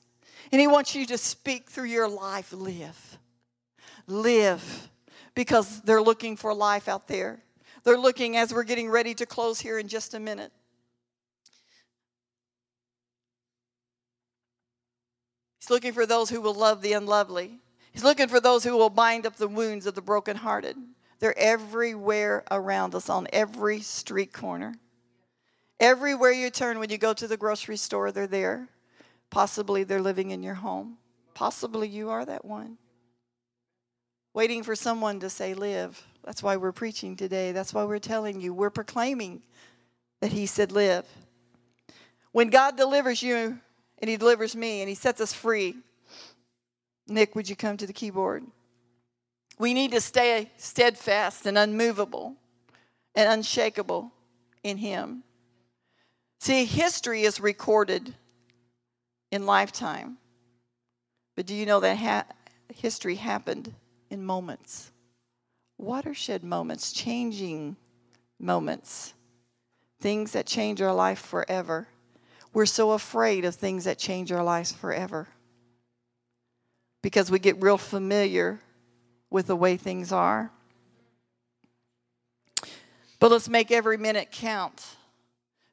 And 0.52 0.60
he 0.60 0.68
wants 0.68 0.94
you 0.94 1.04
to 1.06 1.18
speak 1.18 1.68
through 1.68 1.86
your 1.86 2.08
life. 2.08 2.52
Live. 2.52 3.18
Live. 4.06 4.88
Because 5.34 5.80
they're 5.80 6.00
looking 6.00 6.36
for 6.36 6.54
life 6.54 6.86
out 6.86 7.08
there. 7.08 7.42
They're 7.82 7.98
looking 7.98 8.36
as 8.36 8.54
we're 8.54 8.62
getting 8.62 8.88
ready 8.88 9.14
to 9.14 9.26
close 9.26 9.58
here 9.58 9.80
in 9.80 9.88
just 9.88 10.14
a 10.14 10.20
minute. 10.20 10.52
He's 15.70 15.76
looking 15.76 15.92
for 15.92 16.04
those 16.04 16.28
who 16.28 16.40
will 16.40 16.54
love 16.54 16.82
the 16.82 16.94
unlovely. 16.94 17.60
He's 17.92 18.02
looking 18.02 18.26
for 18.26 18.40
those 18.40 18.64
who 18.64 18.76
will 18.76 18.90
bind 18.90 19.24
up 19.24 19.36
the 19.36 19.46
wounds 19.46 19.86
of 19.86 19.94
the 19.94 20.02
brokenhearted. 20.02 20.76
They're 21.20 21.38
everywhere 21.38 22.42
around 22.50 22.96
us, 22.96 23.08
on 23.08 23.28
every 23.32 23.78
street 23.78 24.32
corner. 24.32 24.74
Everywhere 25.78 26.32
you 26.32 26.50
turn, 26.50 26.80
when 26.80 26.90
you 26.90 26.98
go 26.98 27.12
to 27.12 27.28
the 27.28 27.36
grocery 27.36 27.76
store, 27.76 28.10
they're 28.10 28.26
there. 28.26 28.66
Possibly 29.30 29.84
they're 29.84 30.02
living 30.02 30.32
in 30.32 30.42
your 30.42 30.54
home. 30.54 30.96
Possibly 31.34 31.86
you 31.86 32.10
are 32.10 32.24
that 32.24 32.44
one. 32.44 32.76
Waiting 34.34 34.64
for 34.64 34.74
someone 34.74 35.20
to 35.20 35.30
say, 35.30 35.54
Live. 35.54 36.04
That's 36.24 36.42
why 36.42 36.56
we're 36.56 36.72
preaching 36.72 37.14
today. 37.14 37.52
That's 37.52 37.72
why 37.72 37.84
we're 37.84 38.00
telling 38.00 38.40
you. 38.40 38.52
We're 38.52 38.70
proclaiming 38.70 39.44
that 40.20 40.32
He 40.32 40.46
said, 40.46 40.72
Live. 40.72 41.06
When 42.32 42.50
God 42.50 42.76
delivers 42.76 43.22
you 43.22 43.60
and 44.00 44.10
He 44.10 44.16
delivers 44.16 44.56
me 44.56 44.80
and 44.80 44.88
He 44.88 44.94
sets 44.94 45.20
us 45.20 45.32
free, 45.32 45.76
Nick, 47.06 47.34
would 47.34 47.48
you 47.48 47.56
come 47.56 47.76
to 47.76 47.86
the 47.86 47.92
keyboard? 47.92 48.44
We 49.58 49.74
need 49.74 49.90
to 49.92 50.00
stay 50.00 50.50
steadfast 50.56 51.44
and 51.44 51.58
unmovable 51.58 52.36
and 53.14 53.28
unshakable 53.28 54.12
in 54.62 54.78
Him. 54.78 55.24
See, 56.38 56.64
history 56.64 57.24
is 57.24 57.40
recorded 57.40 58.14
in 59.30 59.44
lifetime. 59.46 60.16
But 61.36 61.46
do 61.46 61.54
you 61.54 61.66
know 61.66 61.80
that 61.80 61.96
ha- 61.96 62.26
history 62.74 63.16
happened 63.16 63.74
in 64.08 64.24
moments? 64.24 64.92
Watershed 65.78 66.44
moments, 66.44 66.92
changing 66.92 67.76
moments, 68.38 69.14
things 70.00 70.32
that 70.32 70.46
change 70.46 70.80
our 70.82 70.94
life 70.94 71.18
forever. 71.18 71.88
We're 72.52 72.66
so 72.66 72.92
afraid 72.92 73.44
of 73.44 73.54
things 73.54 73.84
that 73.84 73.98
change 73.98 74.32
our 74.32 74.42
lives 74.42 74.72
forever 74.72 75.28
because 77.02 77.30
we 77.30 77.38
get 77.38 77.62
real 77.62 77.78
familiar 77.78 78.60
with 79.30 79.46
the 79.46 79.56
way 79.56 79.76
things 79.76 80.12
are. 80.12 80.50
But 83.20 83.30
let's 83.30 83.48
make 83.48 83.70
every 83.70 83.96
minute 83.96 84.30
count 84.32 84.84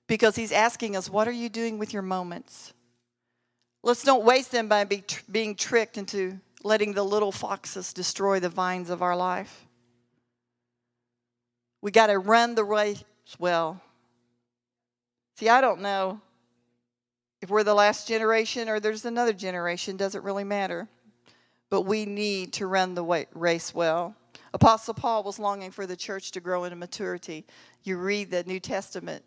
because 0.06 0.36
he's 0.36 0.52
asking 0.52 0.96
us, 0.96 1.10
What 1.10 1.28
are 1.28 1.32
you 1.34 1.50
doing 1.50 1.80
with 1.80 1.94
your 1.94 2.02
moments? 2.02 2.74
Let's 3.84 4.04
don't 4.04 4.26
waste 4.26 4.52
them 4.52 4.68
by 4.68 4.84
be 4.84 5.02
tr- 5.02 5.24
being 5.32 5.56
tricked 5.56 5.98
into 5.98 6.40
letting 6.63 6.94
the 6.94 7.04
little 7.04 7.32
foxes 7.32 7.94
destroy 7.94 8.40
the 8.40 8.50
vines 8.50 8.90
of 8.90 9.02
our 9.02 9.16
life. 9.16 9.66
We 11.82 11.92
got 11.92 12.08
to 12.08 12.20
run 12.20 12.56
the 12.56 12.63
race 12.63 13.04
well. 13.40 13.82
See, 15.38 15.48
I 15.48 15.62
don't 15.62 15.82
know 15.82 16.20
if 17.48 17.52
we're 17.52 17.64
the 17.64 17.74
last 17.74 18.08
generation 18.08 18.70
or 18.70 18.80
there's 18.80 19.06
another 19.06 19.34
generation, 19.34 19.98
doesn't 19.98 20.24
really 20.24 20.44
matter 20.44 20.88
but 21.70 21.82
we 21.82 22.06
need 22.06 22.54
to 22.54 22.68
run 22.68 22.96
the 22.96 23.28
race 23.34 23.74
well. 23.74 24.16
Apostle 24.54 24.94
Paul 24.94 25.24
was 25.24 25.40
longing 25.40 25.72
for 25.72 25.86
the 25.86 25.96
church 25.96 26.32
to 26.32 26.40
grow 26.40 26.64
into 26.64 26.76
maturity. 26.76 27.46
You 27.84 27.98
read 27.98 28.32
the 28.32 28.44
New 28.44 28.60
Testament, 28.60 29.24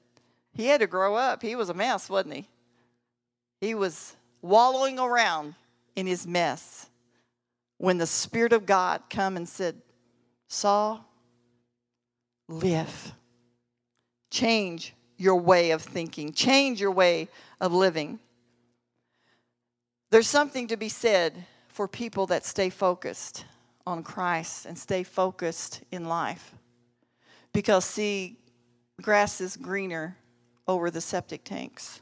he 0.53 0.67
had 0.67 0.81
to 0.81 0.87
grow 0.87 1.15
up. 1.15 1.43
He 1.43 1.55
was 1.55 1.69
a 1.69 1.75
mess, 1.75 2.09
wasn't 2.09 2.35
he? 2.35 2.49
He 3.61 3.75
was 3.75 4.17
wallowing 4.43 4.99
around 4.99 5.55
in 5.95 6.07
his 6.07 6.27
mess 6.27 6.89
when 7.79 7.99
the 7.99 8.07
Spirit 8.07 8.53
of 8.53 8.67
God 8.67 9.03
come 9.11 9.37
and 9.37 9.49
said, 9.49 9.81
Saul, 10.49 11.05
live. 12.49 13.13
Change 14.31 14.95
your 15.21 15.37
way 15.37 15.71
of 15.73 15.83
thinking, 15.83 16.33
change 16.33 16.81
your 16.81 16.91
way 16.91 17.29
of 17.61 17.75
living. 17.75 18.19
There's 20.09 20.27
something 20.27 20.67
to 20.69 20.79
be 20.79 20.89
said 20.89 21.45
for 21.69 21.87
people 21.87 22.27
that 22.29 22.47
stay 22.47 22.71
focused 22.71 23.45
on 23.87 24.03
Christ 24.03 24.65
and 24.65 24.79
stay 24.79 25.03
focused 25.03 25.83
in 25.91 26.07
life. 26.07 26.55
Because, 27.53 27.85
see, 27.85 28.39
grass 29.03 29.43
is 29.43 29.59
greener 29.59 30.17
over 30.67 30.91
the 30.91 31.03
septic 31.03 31.45
tanks. 31.45 32.01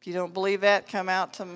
If 0.00 0.06
you 0.06 0.12
don't 0.12 0.32
believe 0.32 0.60
that, 0.60 0.88
come 0.88 1.08
out 1.08 1.32
to. 1.34 1.48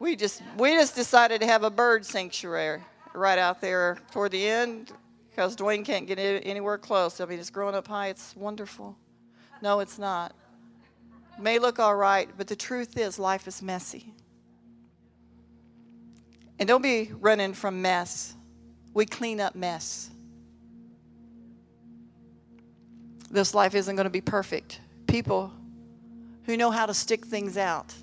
We 0.00 0.16
just 0.16 0.42
we 0.56 0.72
just 0.72 0.96
decided 0.96 1.40
to 1.40 1.46
have 1.46 1.62
a 1.62 1.70
bird 1.70 2.04
sanctuary 2.04 2.82
right 3.14 3.38
out 3.38 3.60
there 3.60 3.98
toward 4.10 4.32
the 4.32 4.48
end 4.48 4.92
because 5.38 5.54
Dwayne 5.54 5.84
can't 5.84 6.08
get 6.08 6.18
anywhere 6.18 6.78
close. 6.78 7.20
I 7.20 7.24
mean, 7.24 7.38
it's 7.38 7.48
growing 7.48 7.76
up 7.76 7.86
high. 7.86 8.08
It's 8.08 8.34
wonderful. 8.34 8.96
No, 9.62 9.78
it's 9.78 9.96
not. 9.96 10.34
may 11.38 11.60
look 11.60 11.78
all 11.78 11.94
right, 11.94 12.28
but 12.36 12.48
the 12.48 12.56
truth 12.56 12.98
is, 12.98 13.20
life 13.20 13.46
is 13.46 13.62
messy. 13.62 14.12
And 16.58 16.66
don't 16.66 16.82
be 16.82 17.12
running 17.20 17.52
from 17.52 17.80
mess. 17.80 18.34
We 18.94 19.06
clean 19.06 19.40
up 19.40 19.54
mess. 19.54 20.10
This 23.30 23.54
life 23.54 23.76
isn't 23.76 23.94
going 23.94 24.06
to 24.06 24.10
be 24.10 24.20
perfect. 24.20 24.80
People 25.06 25.52
who 26.46 26.56
know 26.56 26.72
how 26.72 26.84
to 26.84 26.94
stick 26.94 27.24
things 27.24 27.56
out, 27.56 27.94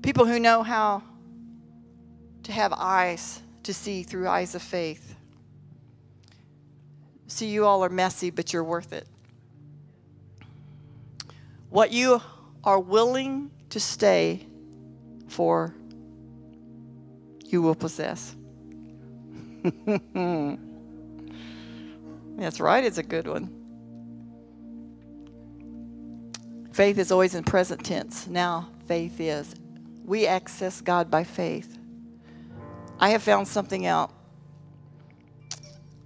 people 0.00 0.24
who 0.24 0.40
know 0.40 0.62
how 0.62 1.02
to 2.44 2.52
have 2.52 2.72
eyes 2.72 3.42
to 3.64 3.74
see 3.74 4.02
through 4.02 4.28
eyes 4.28 4.54
of 4.54 4.62
faith. 4.62 5.11
See, 7.32 7.46
you 7.46 7.64
all 7.64 7.82
are 7.82 7.88
messy, 7.88 8.28
but 8.28 8.52
you're 8.52 8.62
worth 8.62 8.92
it. 8.92 9.08
What 11.70 11.90
you 11.90 12.20
are 12.62 12.78
willing 12.78 13.50
to 13.70 13.80
stay 13.80 14.46
for 15.28 15.74
you 17.46 17.62
will 17.62 17.74
possess. 17.74 18.36
That's 22.36 22.60
right, 22.60 22.84
it's 22.84 22.98
a 22.98 23.02
good 23.02 23.26
one. 23.26 23.48
Faith 26.72 26.98
is 26.98 27.10
always 27.10 27.34
in 27.34 27.44
present 27.44 27.82
tense. 27.82 28.26
Now, 28.26 28.68
faith 28.86 29.18
is. 29.18 29.54
We 30.04 30.26
access 30.26 30.82
God 30.82 31.10
by 31.10 31.24
faith. 31.24 31.78
I 33.00 33.08
have 33.08 33.22
found 33.22 33.48
something 33.48 33.86
out, 33.86 34.10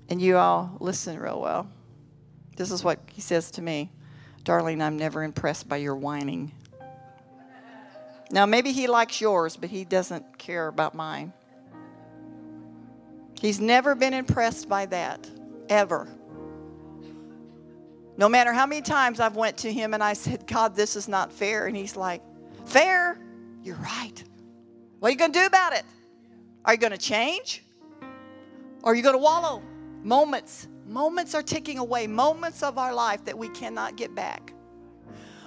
and 0.09 0.21
you 0.21 0.37
all 0.37 0.77
listen 0.81 1.19
real 1.19 1.41
well. 1.41 1.69
This 2.57 2.71
is 2.71 2.83
what 2.83 3.01
he 3.13 3.21
says 3.21 3.51
to 3.53 3.63
me 3.63 3.91
Darling, 4.45 4.81
I'm 4.81 4.97
never 4.97 5.25
impressed 5.25 5.69
by 5.69 5.79
your 5.79 5.97
whining. 5.97 6.53
Now, 8.31 8.47
maybe 8.47 8.73
he 8.73 8.87
likes 8.87 9.21
yours, 9.21 9.57
but 9.57 9.71
he 9.71 9.85
doesn't 9.85 10.39
care 10.39 10.69
about 10.69 10.95
mine. 10.95 11.33
He's 13.41 13.61
never 13.61 13.95
been 13.95 14.15
impressed 14.15 14.69
by 14.69 14.87
that, 14.87 15.29
ever. 15.69 16.09
No 18.17 18.29
matter 18.29 18.53
how 18.53 18.67
many 18.67 18.83
times 18.83 19.21
I've 19.21 19.37
went 19.37 19.59
to 19.59 19.73
him 19.73 19.95
and 19.95 20.03
I 20.03 20.15
said, 20.15 20.47
God, 20.47 20.75
this 20.75 20.97
is 20.97 21.07
not 21.07 21.33
fair. 21.33 21.67
And 21.67 21.77
he's 21.77 21.97
like, 21.97 22.23
fair? 22.65 23.21
You're 23.63 23.77
right. 23.77 24.25
What 25.01 25.09
are 25.09 25.13
you 25.13 25.19
going 25.19 25.33
to 25.33 25.39
do 25.41 25.47
about 25.47 25.75
it? 25.75 25.85
Are 26.65 26.73
you 26.73 26.79
going 26.79 26.93
to 26.93 26.99
change? 26.99 27.63
Or 28.83 28.93
are 28.93 28.95
you 28.95 29.03
going 29.03 29.15
to 29.15 29.23
wallow? 29.23 29.63
Moments. 30.03 30.69
Moments 30.87 31.35
are 31.35 31.43
ticking 31.43 31.79
away, 31.79 32.07
moments 32.07 32.63
of 32.63 32.79
our 32.79 32.95
life 32.95 33.25
that 33.25 33.37
we 33.37 33.49
cannot 33.49 33.97
get 33.97 34.15
back. 34.15 34.53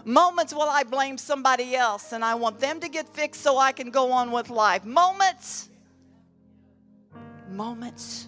Moments 0.05 0.53
while 0.53 0.69
I 0.69 0.83
blame 0.83 1.17
somebody 1.17 1.75
else 1.75 2.13
and 2.13 2.23
I 2.23 2.35
want 2.35 2.59
them 2.59 2.79
to 2.79 2.89
get 2.89 3.07
fixed 3.09 3.41
so 3.41 3.57
I 3.57 3.71
can 3.71 3.89
go 3.89 4.12
on 4.12 4.31
with 4.31 4.49
life. 4.49 4.85
Moments. 4.85 5.69
Moments. 7.49 8.27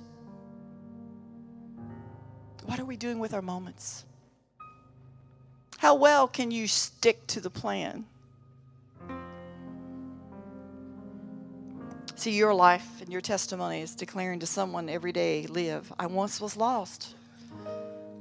What 2.66 2.80
are 2.80 2.86
we 2.86 2.98
doing 2.98 3.20
with 3.20 3.34
our 3.34 3.42
moments? 3.42 4.06
How 5.78 5.96
well 5.96 6.28
can 6.28 6.52
you 6.52 6.68
stick 6.68 7.26
to 7.28 7.40
the 7.40 7.50
plan? 7.50 8.06
See, 12.22 12.38
your 12.38 12.54
life 12.54 13.02
and 13.02 13.12
your 13.12 13.20
testimony 13.20 13.82
is 13.82 13.96
declaring 13.96 14.42
to 14.42 14.46
someone 14.46 14.90
every 14.90 15.12
day 15.12 15.48
live. 15.48 15.92
I 15.98 16.06
once 16.06 16.40
was 16.40 16.56
lost, 16.56 17.16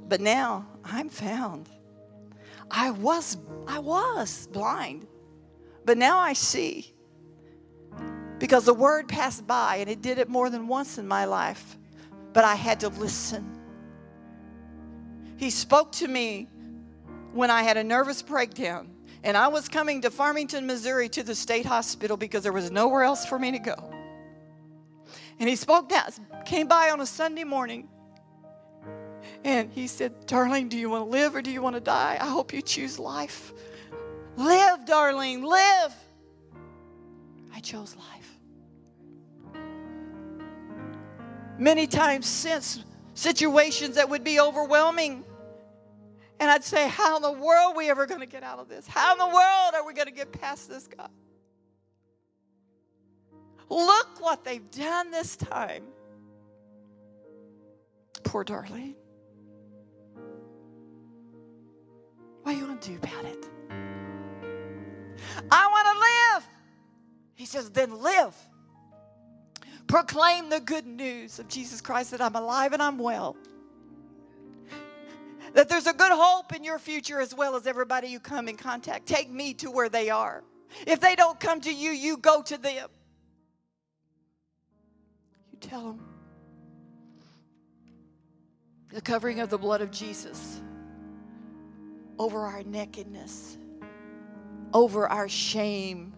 but 0.09 0.19
now 0.19 0.65
I'm 0.83 1.07
found. 1.07 1.69
I 2.71 2.89
was 2.89 3.37
I 3.67 3.77
was 3.77 4.47
blind, 4.47 5.05
but 5.85 5.99
now 5.99 6.17
I 6.17 6.33
see. 6.33 6.95
Because 8.39 8.65
the 8.65 8.73
word 8.73 9.07
passed 9.07 9.45
by 9.45 9.75
and 9.75 9.87
it 9.87 10.01
did 10.01 10.17
it 10.17 10.27
more 10.27 10.49
than 10.49 10.67
once 10.67 10.97
in 10.97 11.07
my 11.07 11.25
life, 11.25 11.77
but 12.33 12.43
I 12.43 12.55
had 12.55 12.79
to 12.79 12.87
listen. 12.87 13.55
He 15.37 15.51
spoke 15.51 15.91
to 15.91 16.07
me 16.07 16.49
when 17.33 17.51
I 17.51 17.61
had 17.61 17.77
a 17.77 17.83
nervous 17.83 18.23
breakdown 18.23 18.89
and 19.23 19.37
I 19.37 19.47
was 19.47 19.67
coming 19.67 20.01
to 20.01 20.11
Farmington, 20.11 20.65
Missouri 20.65 21.07
to 21.09 21.23
the 21.23 21.35
state 21.35 21.65
hospital 21.65 22.17
because 22.17 22.43
there 22.43 22.53
was 22.53 22.71
nowhere 22.71 23.03
else 23.03 23.25
for 23.25 23.37
me 23.37 23.51
to 23.51 23.59
go. 23.59 23.91
And 25.39 25.47
he 25.47 25.55
spoke 25.55 25.89
down, 25.89 26.11
came 26.45 26.67
by 26.67 26.89
on 26.91 27.01
a 27.01 27.05
Sunday 27.05 27.43
morning. 27.43 27.87
And 29.43 29.71
he 29.71 29.87
said, 29.87 30.25
Darling, 30.25 30.69
do 30.69 30.77
you 30.77 30.89
want 30.89 31.05
to 31.05 31.09
live 31.09 31.35
or 31.35 31.41
do 31.41 31.51
you 31.51 31.61
want 31.61 31.75
to 31.75 31.81
die? 31.81 32.17
I 32.19 32.27
hope 32.27 32.53
you 32.53 32.61
choose 32.61 32.99
life. 32.99 33.53
Live, 34.37 34.85
darling, 34.85 35.43
live. 35.43 35.93
I 37.53 37.59
chose 37.59 37.95
life. 37.95 38.39
Many 41.57 41.85
times 41.85 42.25
since, 42.25 42.83
situations 43.13 43.95
that 43.95 44.09
would 44.09 44.23
be 44.23 44.39
overwhelming 44.39 45.23
and 46.41 46.49
I'd 46.49 46.63
say, 46.63 46.89
How 46.89 47.17
in 47.17 47.21
the 47.21 47.31
world 47.31 47.73
are 47.73 47.77
we 47.77 47.89
ever 47.91 48.07
going 48.07 48.19
to 48.19 48.25
get 48.25 48.41
out 48.41 48.57
of 48.57 48.67
this? 48.67 48.87
How 48.87 49.13
in 49.13 49.19
the 49.19 49.27
world 49.27 49.75
are 49.75 49.85
we 49.85 49.93
going 49.93 50.07
to 50.07 50.13
get 50.13 50.31
past 50.31 50.67
this, 50.67 50.87
God? 50.87 51.11
Look 53.69 54.19
what 54.19 54.43
they've 54.43 54.69
done 54.71 55.11
this 55.11 55.37
time. 55.37 55.83
Poor 58.23 58.43
darling. 58.43 58.95
What 62.41 62.55
are 62.55 62.57
you 62.57 62.65
going 62.65 62.79
to 62.79 62.89
do 62.89 62.97
about 62.97 63.25
it? 63.25 63.45
I 65.51 65.67
want 65.67 65.87
to 65.93 65.99
live. 65.99 66.49
He 67.35 67.45
says, 67.45 67.69
Then 67.69 68.01
live. 68.01 68.35
Proclaim 69.85 70.49
the 70.49 70.59
good 70.59 70.87
news 70.87 71.37
of 71.37 71.47
Jesus 71.47 71.81
Christ 71.81 72.11
that 72.11 72.21
I'm 72.21 72.35
alive 72.35 72.73
and 72.73 72.81
I'm 72.81 72.97
well 72.97 73.37
that 75.53 75.69
there's 75.69 75.87
a 75.87 75.93
good 75.93 76.11
hope 76.11 76.55
in 76.55 76.63
your 76.63 76.79
future 76.79 77.19
as 77.19 77.33
well 77.33 77.55
as 77.55 77.67
everybody 77.67 78.07
you 78.07 78.19
come 78.19 78.47
in 78.47 78.57
contact. 78.57 79.05
Take 79.05 79.29
me 79.29 79.53
to 79.55 79.69
where 79.69 79.89
they 79.89 80.09
are. 80.09 80.43
If 80.87 80.99
they 80.99 81.15
don't 81.15 81.39
come 81.39 81.59
to 81.61 81.73
you, 81.73 81.91
you 81.91 82.17
go 82.17 82.41
to 82.43 82.57
them. 82.57 82.89
You 85.51 85.59
tell 85.59 85.81
them 85.87 86.07
the 88.89 89.01
covering 89.01 89.39
of 89.39 89.49
the 89.49 89.57
blood 89.57 89.81
of 89.81 89.91
Jesus 89.91 90.61
over 92.19 92.45
our 92.45 92.63
nakedness, 92.63 93.57
over 94.73 95.07
our 95.07 95.27
shame 95.27 96.13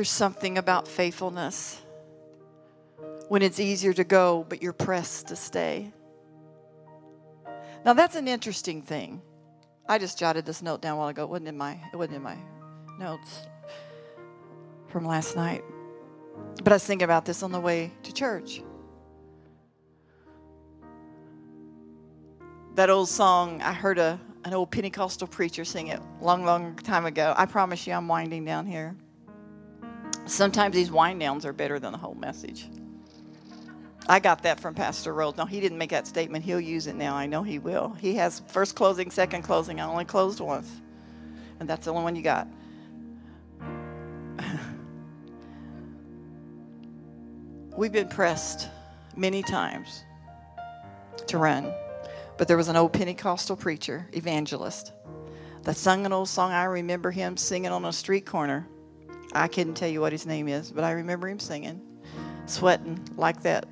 There's 0.00 0.08
something 0.08 0.56
about 0.56 0.88
faithfulness 0.88 1.78
when 3.28 3.42
it's 3.42 3.60
easier 3.60 3.92
to 3.92 4.02
go, 4.02 4.46
but 4.48 4.62
you're 4.62 4.72
pressed 4.72 5.28
to 5.28 5.36
stay. 5.36 5.92
Now 7.84 7.92
that's 7.92 8.16
an 8.16 8.26
interesting 8.26 8.80
thing. 8.80 9.20
I 9.86 9.98
just 9.98 10.18
jotted 10.18 10.46
this 10.46 10.62
note 10.62 10.80
down 10.80 10.94
a 10.94 10.96
while 10.96 11.08
ago. 11.08 11.24
It 11.24 11.28
wasn't 11.28 11.48
in 11.48 11.58
my 11.58 11.78
it 11.92 11.96
wasn't 11.96 12.16
in 12.16 12.22
my 12.22 12.38
notes 12.98 13.46
from 14.88 15.04
last 15.04 15.36
night. 15.36 15.62
But 16.64 16.72
I 16.72 16.76
was 16.76 16.84
thinking 16.86 17.04
about 17.04 17.26
this 17.26 17.42
on 17.42 17.52
the 17.52 17.60
way 17.60 17.92
to 18.02 18.10
church. 18.10 18.62
That 22.74 22.88
old 22.88 23.10
song, 23.10 23.60
I 23.60 23.74
heard 23.74 23.98
a, 23.98 24.18
an 24.46 24.54
old 24.54 24.70
Pentecostal 24.70 25.28
preacher 25.28 25.66
sing 25.66 25.88
it 25.88 26.00
long, 26.22 26.46
long 26.46 26.74
time 26.76 27.04
ago. 27.04 27.34
I 27.36 27.44
promise 27.44 27.86
you 27.86 27.92
I'm 27.92 28.08
winding 28.08 28.46
down 28.46 28.64
here. 28.64 28.96
Sometimes 30.30 30.74
these 30.76 30.92
wind 30.92 31.18
downs 31.18 31.44
are 31.44 31.52
better 31.52 31.80
than 31.80 31.90
the 31.90 31.98
whole 31.98 32.14
message. 32.14 32.68
I 34.08 34.20
got 34.20 34.44
that 34.44 34.60
from 34.60 34.74
Pastor 34.74 35.12
Rhodes. 35.12 35.36
No, 35.36 35.44
he 35.44 35.58
didn't 35.60 35.76
make 35.76 35.90
that 35.90 36.06
statement. 36.06 36.44
He'll 36.44 36.60
use 36.60 36.86
it 36.86 36.94
now. 36.94 37.16
I 37.16 37.26
know 37.26 37.42
he 37.42 37.58
will. 37.58 37.96
He 38.00 38.14
has 38.14 38.40
first 38.46 38.76
closing, 38.76 39.10
second 39.10 39.42
closing. 39.42 39.80
I 39.80 39.86
only 39.86 40.04
closed 40.04 40.38
once. 40.38 40.70
And 41.58 41.68
that's 41.68 41.86
the 41.86 41.90
only 41.90 42.04
one 42.04 42.14
you 42.14 42.22
got. 42.22 42.46
We've 47.76 47.92
been 47.92 48.08
pressed 48.08 48.68
many 49.16 49.42
times 49.42 50.04
to 51.26 51.38
run. 51.38 51.74
But 52.38 52.46
there 52.46 52.56
was 52.56 52.68
an 52.68 52.76
old 52.76 52.92
Pentecostal 52.92 53.56
preacher, 53.56 54.08
evangelist, 54.12 54.92
that 55.64 55.76
sung 55.76 56.06
an 56.06 56.12
old 56.12 56.28
song. 56.28 56.52
I 56.52 56.64
remember 56.64 57.10
him 57.10 57.36
singing 57.36 57.72
on 57.72 57.84
a 57.84 57.92
street 57.92 58.26
corner. 58.26 58.68
I 59.32 59.48
couldn't 59.48 59.74
tell 59.74 59.88
you 59.88 60.00
what 60.00 60.12
his 60.12 60.26
name 60.26 60.48
is, 60.48 60.72
but 60.72 60.84
I 60.84 60.92
remember 60.92 61.28
him 61.28 61.38
singing, 61.38 61.80
sweating 62.46 62.98
like 63.16 63.42
that 63.42 63.66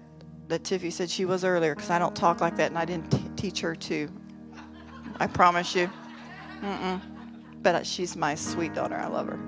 that 0.48 0.62
Tiffy 0.62 0.90
said 0.90 1.10
she 1.10 1.24
was 1.24 1.44
earlier 1.44 1.74
because 1.74 1.90
I 1.90 1.98
don't 1.98 2.16
talk 2.16 2.40
like 2.40 2.56
that 2.56 2.70
and 2.70 2.78
I 2.78 2.84
didn't 2.84 3.10
t- 3.10 3.30
teach 3.36 3.60
her 3.60 3.74
to. 3.74 4.08
I 5.20 5.26
promise 5.26 5.74
you. 5.74 5.90
Mm-mm. 6.62 7.00
But 7.62 7.86
she's 7.86 8.16
my 8.16 8.34
sweet 8.34 8.74
daughter. 8.74 8.96
I 8.96 9.08
love 9.08 9.26
her. 9.26 9.38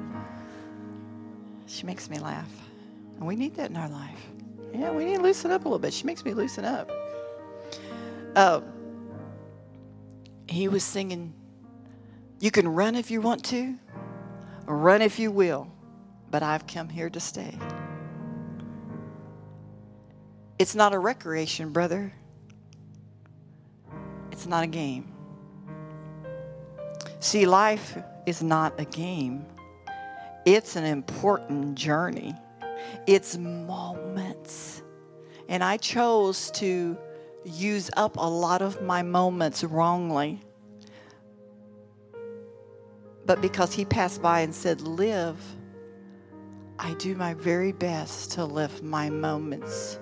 She 1.66 1.86
makes 1.86 2.10
me 2.10 2.18
laugh. 2.18 2.50
And 3.16 3.26
we 3.26 3.34
need 3.34 3.54
that 3.54 3.70
in 3.70 3.76
our 3.76 3.88
life. 3.88 4.20
Yeah, 4.74 4.90
we 4.90 5.04
need 5.04 5.16
to 5.16 5.22
loosen 5.22 5.50
up 5.50 5.62
a 5.62 5.64
little 5.64 5.78
bit. 5.78 5.94
She 5.94 6.04
makes 6.04 6.24
me 6.24 6.34
loosen 6.34 6.64
up. 6.64 6.90
Uh, 8.36 8.60
he 10.48 10.68
was 10.68 10.84
singing, 10.84 11.32
You 12.40 12.50
can 12.50 12.68
run 12.68 12.94
if 12.94 13.10
you 13.10 13.20
want 13.20 13.44
to, 13.46 13.76
run 14.66 15.00
if 15.02 15.18
you 15.18 15.30
will 15.30 15.72
but 16.30 16.42
I've 16.42 16.66
come 16.66 16.88
here 16.88 17.10
to 17.10 17.20
stay. 17.20 17.58
It's 20.58 20.74
not 20.74 20.92
a 20.92 20.98
recreation, 20.98 21.72
brother. 21.72 22.12
It's 24.30 24.46
not 24.46 24.64
a 24.64 24.66
game. 24.66 25.12
See, 27.20 27.46
life 27.46 27.98
is 28.26 28.42
not 28.42 28.78
a 28.78 28.84
game, 28.84 29.44
it's 30.46 30.76
an 30.76 30.84
important 30.84 31.74
journey, 31.74 32.34
it's 33.06 33.36
moments. 33.36 34.82
And 35.48 35.64
I 35.64 35.76
chose 35.78 36.50
to 36.52 36.96
use 37.44 37.90
up 37.96 38.16
a 38.16 38.30
lot 38.30 38.62
of 38.62 38.80
my 38.82 39.02
moments 39.02 39.64
wrongly. 39.64 40.40
But 43.26 43.42
because 43.42 43.74
he 43.74 43.84
passed 43.84 44.22
by 44.22 44.40
and 44.40 44.54
said, 44.54 44.80
Live 44.80 45.36
I 46.82 46.94
do 46.94 47.14
my 47.14 47.34
very 47.34 47.72
best 47.72 48.32
to 48.32 48.44
live 48.46 48.82
my 48.82 49.10
moments 49.10 49.98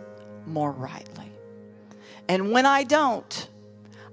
more 0.46 0.70
rightly. 0.70 1.28
And 2.28 2.52
when 2.52 2.66
I 2.66 2.84
don't, 2.84 3.48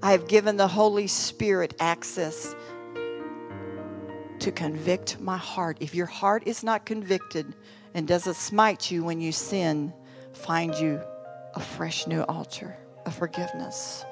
I 0.02 0.12
have 0.14 0.28
given 0.28 0.58
the 0.58 0.68
Holy 0.68 1.06
Spirit 1.06 1.76
access 1.80 2.56
to 4.40 4.52
convict 4.52 5.20
my 5.20 5.38
heart. 5.38 5.78
If 5.80 5.94
your 5.94 6.08
heart 6.08 6.48
is 6.48 6.64
not 6.64 6.88
convicted 6.88 7.54
and 7.94 8.08
doesn't 8.08 8.36
smite 8.36 8.90
you 8.90 9.04
when 9.04 9.22
you 9.22 9.32
sin, 9.32 9.94
find 10.34 10.74
you 10.74 11.00
a 11.54 11.60
fresh 11.60 12.08
new 12.08 12.24
altar 12.24 12.76
of 13.06 13.14
forgiveness 13.14 14.04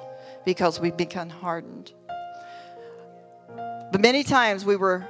because 0.44 0.78
we've 0.78 0.96
become 0.96 1.28
hardened. 1.28 1.92
But 3.48 4.00
many 4.00 4.22
times 4.22 4.64
we 4.64 4.76
were 4.76 5.04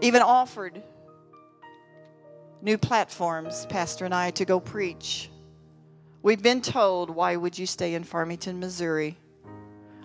even 0.00 0.22
offered 0.22 0.82
new 2.62 2.78
platforms, 2.78 3.66
Pastor 3.66 4.04
and 4.04 4.14
I, 4.14 4.30
to 4.32 4.44
go 4.44 4.60
preach. 4.60 5.30
We've 6.22 6.42
been 6.42 6.60
told, 6.60 7.10
why 7.10 7.36
would 7.36 7.58
you 7.58 7.66
stay 7.66 7.94
in 7.94 8.04
Farmington, 8.04 8.60
Missouri? 8.60 9.16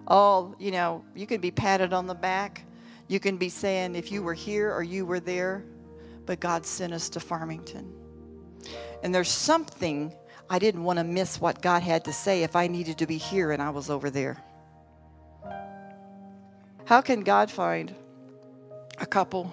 Oh, 0.08 0.56
you 0.60 0.72
know, 0.72 1.03
you 1.16 1.28
could 1.28 1.41
be 1.41 1.51
patted 1.51 1.91
on 1.91 2.08
the 2.08 2.16
back. 2.16 2.64
You 3.08 3.20
can 3.20 3.38
be 3.38 3.49
saying 3.49 3.95
if 3.95 4.12
you 4.12 4.24
were 4.24 4.34
here 4.34 4.72
or 4.72 4.82
you 4.82 5.06
were 5.06 5.20
there, 5.20 5.64
but 6.26 6.39
God 6.39 6.66
sent 6.66 6.93
us 6.93 7.10
to 7.10 7.20
Farmington. 7.20 7.91
And 9.03 9.14
there's 9.14 9.30
something 9.30 10.14
I 10.49 10.60
didn't 10.60 10.84
want 10.84 10.99
to 10.99 11.03
miss 11.03 11.41
what 11.41 11.62
God 11.62 11.84
had 11.84 12.06
to 12.06 12.14
say 12.14 12.43
if 12.43 12.56
I 12.56 12.68
needed 12.68 12.97
to 12.99 13.08
be 13.08 13.18
here 13.18 13.51
and 13.51 13.62
I 13.62 13.72
was 13.72 13.89
over 13.89 14.10
there. 14.10 14.38
How 16.86 17.01
can 17.01 17.22
God 17.22 17.51
find 17.51 17.93
a 18.99 19.06
couple 19.06 19.51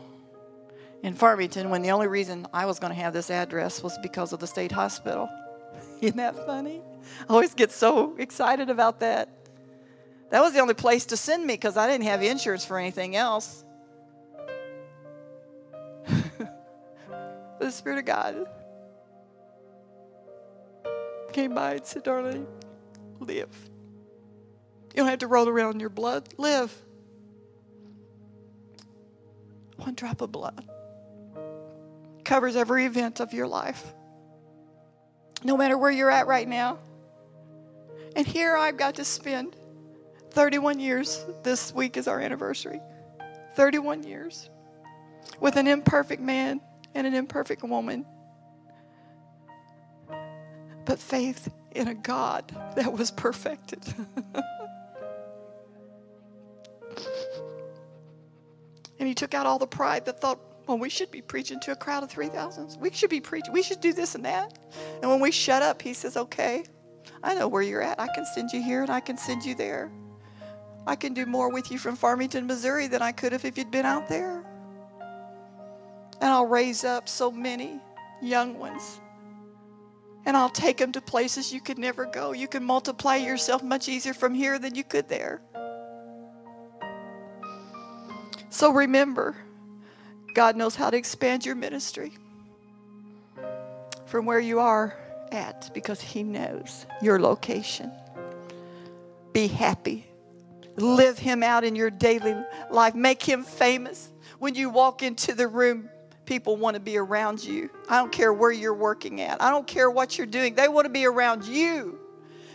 in 1.03 1.15
Farmington 1.15 1.69
when 1.71 1.83
the 1.83 1.91
only 1.91 2.07
reason 2.07 2.47
I 2.53 2.67
was 2.67 2.79
going 2.79 2.93
to 2.93 2.99
have 3.01 3.13
this 3.13 3.31
address 3.31 3.83
was 3.83 3.99
because 3.99 4.33
of 4.33 4.39
the 4.41 4.47
state 4.47 4.73
hospital? 4.73 5.29
Isn't 6.01 6.17
that 6.17 6.47
funny? 6.47 6.81
I 7.29 7.33
always 7.33 7.55
get 7.55 7.73
so 7.73 8.15
excited 8.19 8.71
about 8.71 9.01
that. 9.01 9.29
That 10.31 10.41
was 10.41 10.53
the 10.55 10.61
only 10.61 10.75
place 10.75 11.05
to 11.07 11.17
send 11.17 11.45
me 11.45 11.55
because 11.55 11.77
I 11.77 11.89
didn't 11.89 12.05
have 12.05 12.23
insurance 12.23 12.65
for 12.65 12.79
anything 12.79 13.17
else. 13.17 13.65
the 17.59 17.71
Spirit 17.71 17.99
of 17.99 18.05
God 18.05 18.47
came 21.33 21.55
by 21.55 21.75
and 21.75 21.85
said, 21.85 22.05
Darlene, 22.05 22.47
live. 23.21 23.55
You 24.95 24.99
don't 24.99 25.09
have 25.09 25.19
to 25.21 25.27
roll 25.27 25.49
around 25.49 25.75
in 25.75 25.81
your 25.81 25.91
blood. 25.91 26.29
Live. 26.39 26.75
One 29.77 29.95
drop 29.95 30.21
of 30.21 30.31
blood 30.31 30.69
covers 32.25 32.57
every 32.57 32.87
event 32.87 33.21
of 33.21 33.33
your 33.33 33.47
life, 33.47 33.93
no 35.45 35.57
matter 35.57 35.77
where 35.77 35.91
you're 35.91 36.11
at 36.11 36.27
right 36.27 36.49
now. 36.49 36.79
And 38.15 38.27
here 38.27 38.57
I've 38.57 38.77
got 38.77 38.97
to 38.97 39.05
spend 39.05 39.57
31 40.31 40.81
years. 40.81 41.25
This 41.43 41.73
week 41.75 41.97
is 41.97 42.09
our 42.09 42.21
anniversary. 42.21 42.81
31 43.55 44.05
years 44.05 44.49
with 45.41 45.57
an 45.57 45.67
imperfect 45.67 46.23
man 46.23 46.61
and 46.95 47.07
an 47.07 47.15
imperfect 47.15 47.63
woman. 47.63 48.05
But 50.85 50.99
faith 50.99 51.53
in 51.73 51.89
a 51.89 51.95
God 51.95 52.55
that 52.77 52.93
was 52.93 53.11
perfected. 53.11 53.83
and 58.99 59.09
he 59.09 59.15
took 59.15 59.35
out 59.35 59.47
all 59.47 59.59
the 59.59 59.67
pride 59.67 60.05
that 60.07 60.21
thought, 60.21 60.39
well, 60.67 60.79
we 60.79 60.89
should 60.89 61.11
be 61.11 61.21
preaching 61.21 61.59
to 61.61 61.73
a 61.73 61.77
crowd 61.77 62.03
of 62.03 62.11
3,000. 62.11 62.79
We 62.81 62.91
should 62.93 63.11
be 63.11 63.21
preaching. 63.21 63.53
We 63.53 63.63
should 63.63 63.81
do 63.81 63.93
this 63.93 64.15
and 64.15 64.25
that. 64.25 64.59
And 65.01 65.11
when 65.11 65.21
we 65.21 65.31
shut 65.31 65.63
up, 65.63 65.83
he 65.83 65.93
says, 65.93 66.17
okay, 66.17 66.65
I 67.23 67.35
know 67.35 67.49
where 67.49 67.63
you're 67.63 67.83
at. 67.83 68.01
I 68.01 68.09
can 68.15 68.25
send 68.25 68.53
you 68.53 68.63
here 68.63 68.83
and 68.83 68.91
I 68.91 69.01
can 69.01 69.17
send 69.17 69.45
you 69.45 69.55
there. 69.55 69.91
I 70.87 70.97
can 70.97 71.15
do 71.15 71.27
more 71.27 71.51
with 71.51 71.71
you 71.71 71.79
from 71.79 71.97
Farmington, 71.97 72.47
Missouri 72.47 72.89
than 72.89 73.03
I 73.03 73.13
could 73.13 73.33
have 73.33 73.45
if 73.45 73.57
you'd 73.57 73.71
been 73.71 73.87
out 73.87 74.09
there. 74.09 74.45
And 76.21 76.31
I'll 76.31 76.47
raise 76.47 76.85
up 76.85 77.09
so 77.09 77.31
many 77.31 77.81
young 78.21 78.59
ones. 78.59 79.01
And 80.25 80.37
I'll 80.37 80.51
take 80.51 80.77
them 80.77 80.93
to 80.93 81.01
places 81.01 81.53
you 81.53 81.61
could 81.61 81.79
never 81.79 82.07
go. 82.07 82.33
You 82.33 82.47
can 82.47 82.63
multiply 82.63 83.17
yourself 83.17 83.63
much 83.63 83.89
easier 83.89 84.15
from 84.15 84.35
here 84.35 84.59
than 84.59 84.75
you 84.77 84.85
could 84.85 85.09
there. 85.09 85.43
So 88.51 88.73
remember, 88.73 89.37
God 90.35 90.57
knows 90.57 90.75
how 90.75 90.91
to 90.91 90.97
expand 90.97 91.45
your 91.45 91.55
ministry 91.55 92.13
from 94.07 94.27
where 94.27 94.41
you 94.41 94.61
are 94.61 94.97
at 95.31 95.71
because 95.75 96.01
He 96.01 96.23
knows 96.23 96.87
your 97.01 97.19
location. 97.21 97.91
Be 99.33 99.47
happy. 99.47 100.07
Live 100.77 101.19
Him 101.19 101.43
out 101.43 101.65
in 101.65 101.77
your 101.77 101.91
daily 101.91 102.35
life. 102.71 102.95
Make 102.95 103.23
Him 103.23 103.43
famous. 103.43 104.11
When 104.39 104.55
you 104.55 104.71
walk 104.71 105.03
into 105.03 105.35
the 105.35 105.49
room, 105.49 105.89
people 106.27 106.57
want 106.57 106.75
to 106.75 106.81
be 106.81 106.97
around 106.97 107.45
you. 107.45 107.71
I 107.89 107.99
don't 107.99 108.13
care 108.13 108.33
where 108.33 108.53
you're 108.53 108.75
working 108.75 109.21
at, 109.21 109.43
I 109.43 109.51
don't 109.51 109.67
care 109.67 109.91
what 109.91 110.19
you're 110.19 110.27
doing. 110.27 110.55
They 110.55 110.69
want 110.69 110.87
to 110.87 110.93
be 110.93 111.07
around 111.07 111.45
you 111.45 111.99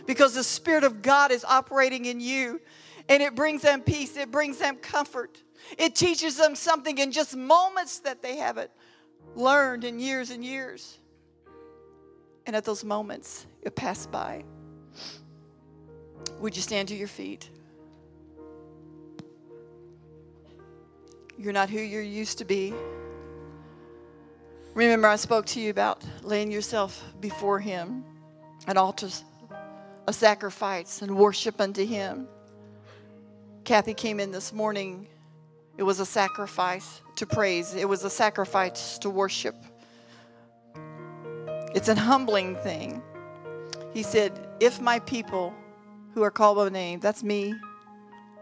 because 0.06 0.34
the 0.34 0.44
Spirit 0.44 0.84
of 0.84 1.02
God 1.02 1.30
is 1.30 1.44
operating 1.44 2.06
in 2.06 2.20
you 2.20 2.60
and 3.08 3.22
it 3.22 3.34
brings 3.34 3.62
them 3.62 3.80
peace, 3.80 4.16
it 4.16 4.30
brings 4.30 4.58
them 4.58 4.76
comfort. 4.76 5.42
It 5.76 5.94
teaches 5.94 6.36
them 6.36 6.54
something 6.54 6.98
in 6.98 7.10
just 7.12 7.36
moments 7.36 8.00
that 8.00 8.22
they 8.22 8.36
haven't 8.36 8.70
learned 9.34 9.84
in 9.84 9.98
years 9.98 10.30
and 10.30 10.44
years. 10.44 10.98
And 12.46 12.54
at 12.54 12.64
those 12.64 12.84
moments, 12.84 13.46
it 13.62 13.74
passed 13.74 14.10
by. 14.10 14.44
Would 16.40 16.56
you 16.56 16.62
stand 16.62 16.88
to 16.88 16.94
your 16.94 17.08
feet? 17.08 17.50
You're 21.36 21.52
not 21.52 21.70
who 21.70 21.78
you're 21.78 22.02
used 22.02 22.38
to 22.38 22.44
be. 22.44 22.74
Remember, 24.74 25.08
I 25.08 25.16
spoke 25.16 25.46
to 25.46 25.60
you 25.60 25.70
about 25.70 26.04
laying 26.22 26.50
yourself 26.50 27.02
before 27.20 27.58
Him, 27.58 28.04
an 28.66 28.76
altar, 28.76 29.08
a 30.06 30.12
sacrifice, 30.12 31.02
and 31.02 31.16
worship 31.16 31.60
unto 31.60 31.84
Him. 31.84 32.28
Kathy 33.68 33.92
came 33.92 34.18
in 34.18 34.30
this 34.30 34.50
morning. 34.50 35.06
It 35.76 35.82
was 35.82 36.00
a 36.00 36.06
sacrifice 36.06 37.02
to 37.16 37.26
praise, 37.26 37.74
it 37.74 37.86
was 37.86 38.02
a 38.02 38.08
sacrifice 38.08 38.96
to 39.00 39.10
worship. 39.10 39.54
It's 41.74 41.88
an 41.88 41.98
humbling 41.98 42.56
thing. 42.56 43.02
He 43.92 44.02
said, 44.02 44.48
If 44.58 44.80
my 44.80 45.00
people 45.00 45.52
who 46.14 46.22
are 46.22 46.30
called 46.30 46.56
by 46.56 46.70
name, 46.70 46.98
that's 47.00 47.22
me, 47.22 47.54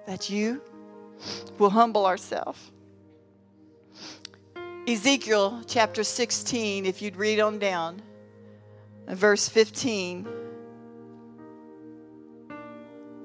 that's 0.06 0.30
you, 0.30 0.62
will 1.58 1.70
humble 1.70 2.06
ourselves. 2.06 2.70
Ezekiel 4.86 5.60
chapter 5.66 6.04
16, 6.04 6.86
if 6.86 7.02
you'd 7.02 7.16
read 7.16 7.40
on 7.40 7.58
down, 7.58 8.00
verse 9.08 9.48
15, 9.48 10.45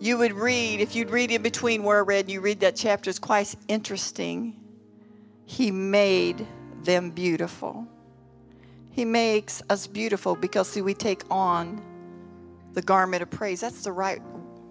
you 0.01 0.17
would 0.17 0.33
read, 0.33 0.81
if 0.81 0.95
you'd 0.95 1.11
read 1.11 1.29
in 1.29 1.43
between 1.43 1.83
where 1.83 1.99
I 1.99 2.01
read, 2.01 2.27
you 2.27 2.41
read 2.41 2.59
that 2.61 2.75
chapter, 2.75 3.11
it's 3.11 3.19
quite 3.19 3.55
interesting. 3.67 4.59
He 5.45 5.69
made 5.69 6.47
them 6.83 7.11
beautiful. 7.11 7.87
He 8.89 9.05
makes 9.05 9.61
us 9.69 9.85
beautiful 9.85 10.35
because 10.35 10.67
see 10.67 10.81
we 10.81 10.95
take 10.95 11.21
on 11.29 11.83
the 12.73 12.81
garment 12.81 13.21
of 13.21 13.29
praise. 13.29 13.61
That's 13.61 13.83
the 13.83 13.91
right 13.91 14.21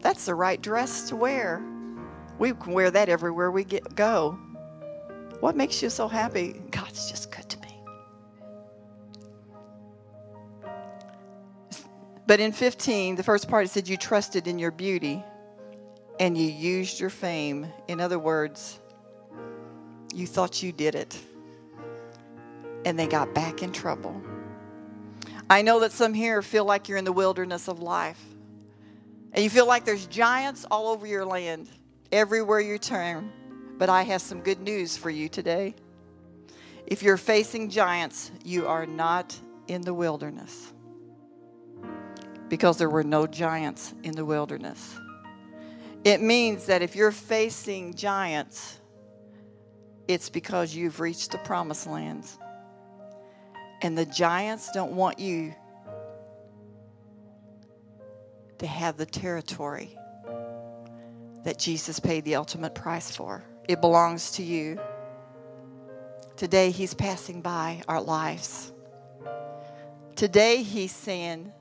that's 0.00 0.24
the 0.24 0.34
right 0.34 0.60
dress 0.60 1.08
to 1.10 1.16
wear. 1.16 1.62
We 2.38 2.52
can 2.52 2.72
wear 2.72 2.90
that 2.90 3.08
everywhere 3.08 3.52
we 3.52 3.62
get 3.62 3.94
go. 3.94 4.36
What 5.38 5.56
makes 5.56 5.80
you 5.80 5.90
so 5.90 6.08
happy? 6.08 6.60
God's 6.70 7.08
just 7.08 7.30
good 7.30 7.39
But 12.30 12.38
in 12.38 12.52
15, 12.52 13.16
the 13.16 13.24
first 13.24 13.48
part 13.48 13.64
it 13.64 13.70
said 13.70 13.88
you 13.88 13.96
trusted 13.96 14.46
in 14.46 14.56
your 14.56 14.70
beauty 14.70 15.20
and 16.20 16.38
you 16.38 16.48
used 16.48 17.00
your 17.00 17.10
fame. 17.10 17.66
In 17.88 18.00
other 18.00 18.20
words, 18.20 18.78
you 20.14 20.28
thought 20.28 20.62
you 20.62 20.70
did 20.70 20.94
it 20.94 21.18
and 22.84 22.96
they 22.96 23.08
got 23.08 23.34
back 23.34 23.64
in 23.64 23.72
trouble. 23.72 24.22
I 25.50 25.62
know 25.62 25.80
that 25.80 25.90
some 25.90 26.14
here 26.14 26.40
feel 26.40 26.64
like 26.64 26.88
you're 26.88 26.98
in 26.98 27.04
the 27.04 27.10
wilderness 27.10 27.66
of 27.66 27.80
life. 27.80 28.24
And 29.32 29.42
you 29.42 29.50
feel 29.50 29.66
like 29.66 29.84
there's 29.84 30.06
giants 30.06 30.64
all 30.70 30.86
over 30.86 31.08
your 31.08 31.24
land, 31.24 31.68
everywhere 32.12 32.60
you 32.60 32.78
turn. 32.78 33.32
But 33.76 33.88
I 33.88 34.02
have 34.02 34.22
some 34.22 34.40
good 34.40 34.60
news 34.60 34.96
for 34.96 35.10
you 35.10 35.28
today. 35.28 35.74
If 36.86 37.02
you're 37.02 37.16
facing 37.16 37.70
giants, 37.70 38.30
you 38.44 38.68
are 38.68 38.86
not 38.86 39.36
in 39.66 39.82
the 39.82 39.92
wilderness 39.92 40.72
because 42.50 42.76
there 42.76 42.90
were 42.90 43.04
no 43.04 43.26
giants 43.28 43.94
in 44.02 44.14
the 44.14 44.24
wilderness. 44.24 44.98
It 46.02 46.20
means 46.20 46.66
that 46.66 46.82
if 46.82 46.96
you're 46.96 47.12
facing 47.12 47.94
giants, 47.94 48.78
it's 50.08 50.28
because 50.28 50.74
you've 50.74 50.98
reached 50.98 51.30
the 51.30 51.38
promised 51.38 51.86
lands. 51.86 52.38
And 53.82 53.96
the 53.96 54.04
giants 54.04 54.70
don't 54.74 54.92
want 54.92 55.20
you 55.20 55.54
to 58.58 58.66
have 58.66 58.96
the 58.96 59.06
territory 59.06 59.96
that 61.44 61.56
Jesus 61.58 62.00
paid 62.00 62.24
the 62.24 62.34
ultimate 62.34 62.74
price 62.74 63.14
for. 63.14 63.44
It 63.68 63.80
belongs 63.80 64.32
to 64.32 64.42
you. 64.42 64.78
Today, 66.36 66.70
He's 66.70 66.94
passing 66.94 67.42
by 67.42 67.82
our 67.86 68.00
lives. 68.00 68.72
Today, 70.16 70.62
He's 70.62 70.92
saying, 70.92 71.52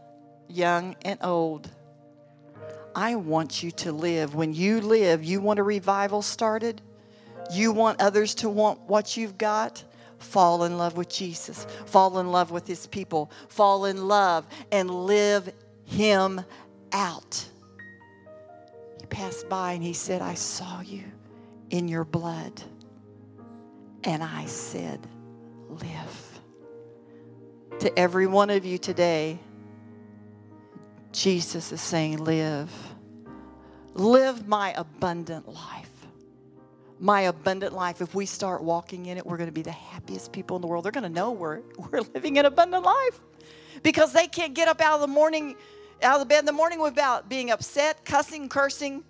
young 0.49 0.95
and 1.03 1.19
old, 1.23 1.69
I 2.95 3.15
want 3.15 3.63
you 3.63 3.71
to 3.71 3.91
live. 3.91 4.35
When 4.35 4.53
you 4.53 4.81
live, 4.81 5.23
you 5.23 5.39
want 5.41 5.59
a 5.59 5.63
revival 5.63 6.21
started? 6.21 6.81
You 7.51 7.71
want 7.71 8.01
others 8.01 8.35
to 8.35 8.49
want 8.49 8.81
what 8.81 9.15
you've 9.15 9.37
got? 9.37 9.83
fall 10.19 10.65
in 10.65 10.77
love 10.77 10.97
with 10.97 11.09
Jesus, 11.09 11.65
fall 11.85 12.19
in 12.19 12.31
love 12.31 12.51
with 12.51 12.67
his 12.67 12.87
people, 12.87 13.31
fall 13.47 13.85
in 13.85 14.07
love 14.07 14.45
and 14.71 14.89
live 14.89 15.51
him 15.85 16.41
out. 16.91 17.45
He 18.99 19.05
passed 19.07 19.49
by 19.49 19.73
and 19.73 19.83
he 19.83 19.93
said, 19.93 20.21
I 20.21 20.35
saw 20.35 20.81
you 20.81 21.03
in 21.69 21.87
your 21.87 22.03
blood. 22.03 22.61
And 24.03 24.23
I 24.23 24.45
said, 24.45 25.05
Live. 25.69 26.39
To 27.79 27.99
every 27.99 28.27
one 28.27 28.49
of 28.49 28.65
you 28.65 28.77
today, 28.77 29.39
Jesus 31.11 31.71
is 31.71 31.81
saying, 31.81 32.23
Live. 32.23 32.71
Live 33.93 34.47
my 34.47 34.73
abundant 34.77 35.47
life. 35.47 35.89
My 36.99 37.21
abundant 37.21 37.73
life. 37.73 38.01
If 38.01 38.13
we 38.13 38.25
start 38.25 38.63
walking 38.63 39.07
in 39.07 39.17
it, 39.17 39.25
we're 39.25 39.37
going 39.37 39.49
to 39.49 39.53
be 39.53 39.61
the 39.61 39.71
happiest 39.71 40.31
people 40.31 40.55
in 40.55 40.61
the 40.61 40.67
world. 40.67 40.85
They're 40.85 40.91
going 40.91 41.03
to 41.03 41.09
know 41.09 41.31
we're, 41.31 41.61
we're 41.77 42.01
living 42.13 42.37
an 42.37 42.45
abundant 42.45 42.83
life 42.83 43.19
because 43.83 44.13
they 44.13 44.27
can't 44.27 44.53
get 44.53 44.67
up 44.67 44.81
out 44.81 44.95
of 44.95 45.01
the 45.01 45.07
morning, 45.07 45.55
out 46.03 46.15
of 46.15 46.19
the 46.19 46.25
bed 46.25 46.39
in 46.39 46.45
the 46.45 46.51
morning 46.51 46.79
without 46.79 47.29
being 47.29 47.51
upset, 47.51 48.05
cussing, 48.05 48.47
cursing, 48.47 49.03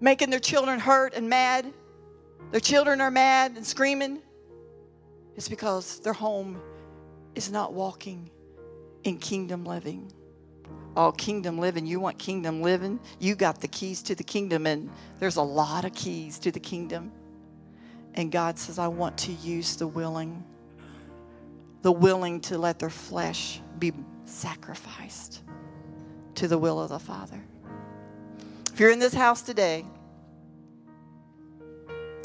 making 0.00 0.30
their 0.30 0.40
children 0.40 0.80
hurt 0.80 1.14
and 1.14 1.28
mad. 1.28 1.72
Their 2.50 2.60
children 2.60 3.00
are 3.00 3.10
mad 3.10 3.56
and 3.56 3.66
screaming. 3.66 4.20
It's 5.36 5.48
because 5.48 6.00
their 6.00 6.12
home 6.12 6.60
is 7.34 7.50
not 7.50 7.72
walking 7.72 8.30
in 9.04 9.18
kingdom 9.18 9.64
living. 9.64 10.12
All 10.94 11.12
kingdom 11.12 11.58
living. 11.58 11.86
You 11.86 12.00
want 12.00 12.18
kingdom 12.18 12.62
living? 12.62 13.00
You 13.18 13.34
got 13.34 13.60
the 13.60 13.68
keys 13.68 14.02
to 14.04 14.14
the 14.14 14.24
kingdom, 14.24 14.66
and 14.66 14.90
there's 15.18 15.36
a 15.36 15.42
lot 15.42 15.84
of 15.84 15.94
keys 15.94 16.38
to 16.40 16.52
the 16.52 16.60
kingdom. 16.60 17.12
And 18.14 18.30
God 18.30 18.58
says, 18.58 18.78
I 18.78 18.88
want 18.88 19.16
to 19.18 19.32
use 19.32 19.76
the 19.76 19.86
willing, 19.86 20.44
the 21.80 21.92
willing 21.92 22.40
to 22.42 22.58
let 22.58 22.78
their 22.78 22.90
flesh 22.90 23.60
be 23.78 23.92
sacrificed 24.26 25.42
to 26.34 26.46
the 26.46 26.58
will 26.58 26.80
of 26.80 26.90
the 26.90 26.98
Father. 26.98 27.42
If 28.72 28.80
you're 28.80 28.90
in 28.90 28.98
this 28.98 29.14
house 29.14 29.42
today, 29.42 29.84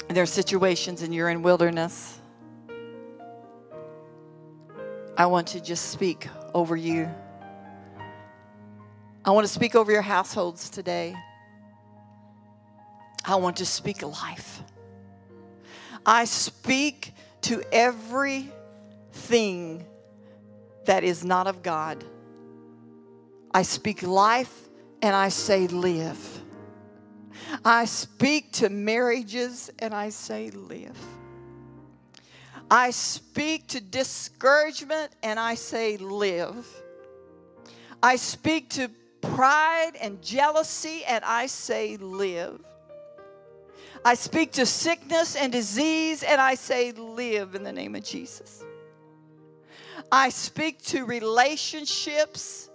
and 0.08 0.16
there 0.16 0.22
are 0.22 0.26
situations 0.26 1.02
and 1.02 1.14
you're 1.14 1.28
in 1.28 1.42
wilderness, 1.42 2.17
I 5.18 5.26
want 5.26 5.48
to 5.48 5.60
just 5.60 5.90
speak 5.90 6.28
over 6.54 6.76
you. 6.76 7.10
I 9.24 9.32
want 9.32 9.48
to 9.48 9.52
speak 9.52 9.74
over 9.74 9.90
your 9.90 10.00
households 10.00 10.70
today. 10.70 11.16
I 13.24 13.34
want 13.34 13.56
to 13.56 13.66
speak 13.66 14.02
life. 14.02 14.62
I 16.06 16.24
speak 16.24 17.14
to 17.42 17.64
everything 17.72 18.54
that 20.84 21.02
is 21.02 21.24
not 21.24 21.48
of 21.48 21.64
God. 21.64 22.04
I 23.52 23.62
speak 23.62 24.04
life 24.04 24.68
and 25.02 25.16
I 25.16 25.30
say 25.30 25.66
live. 25.66 26.42
I 27.64 27.86
speak 27.86 28.52
to 28.52 28.68
marriages 28.68 29.68
and 29.80 29.92
I 29.92 30.10
say 30.10 30.50
live. 30.50 30.96
I 32.70 32.90
speak 32.90 33.68
to 33.68 33.80
discouragement 33.80 35.12
and 35.22 35.40
I 35.40 35.54
say, 35.54 35.96
live. 35.96 36.66
I 38.02 38.16
speak 38.16 38.70
to 38.70 38.90
pride 39.22 39.92
and 40.00 40.22
jealousy 40.22 41.04
and 41.04 41.24
I 41.24 41.46
say, 41.46 41.96
live. 41.96 42.60
I 44.04 44.14
speak 44.14 44.52
to 44.52 44.66
sickness 44.66 45.34
and 45.34 45.50
disease 45.50 46.22
and 46.22 46.40
I 46.40 46.54
say, 46.54 46.92
live 46.92 47.54
in 47.54 47.64
the 47.64 47.72
name 47.72 47.94
of 47.94 48.04
Jesus. 48.04 48.64
I 50.12 50.28
speak 50.28 50.82
to 50.86 51.04
relationships 51.04 52.70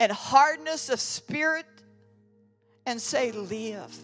and 0.00 0.10
hardness 0.10 0.88
of 0.88 1.00
spirit 1.00 1.66
and 2.86 3.00
say, 3.00 3.32
live. 3.32 3.96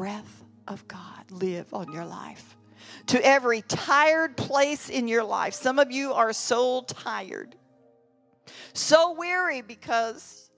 Breath 0.00 0.44
of 0.66 0.88
God 0.88 1.30
live 1.30 1.74
on 1.74 1.92
your 1.92 2.06
life. 2.06 2.56
To 3.08 3.22
every 3.22 3.60
tired 3.60 4.34
place 4.34 4.88
in 4.88 5.08
your 5.08 5.22
life. 5.22 5.52
Some 5.52 5.78
of 5.78 5.92
you 5.92 6.14
are 6.14 6.32
so 6.32 6.84
tired, 6.86 7.54
so 8.72 9.12
weary 9.12 9.60
because 9.60 10.50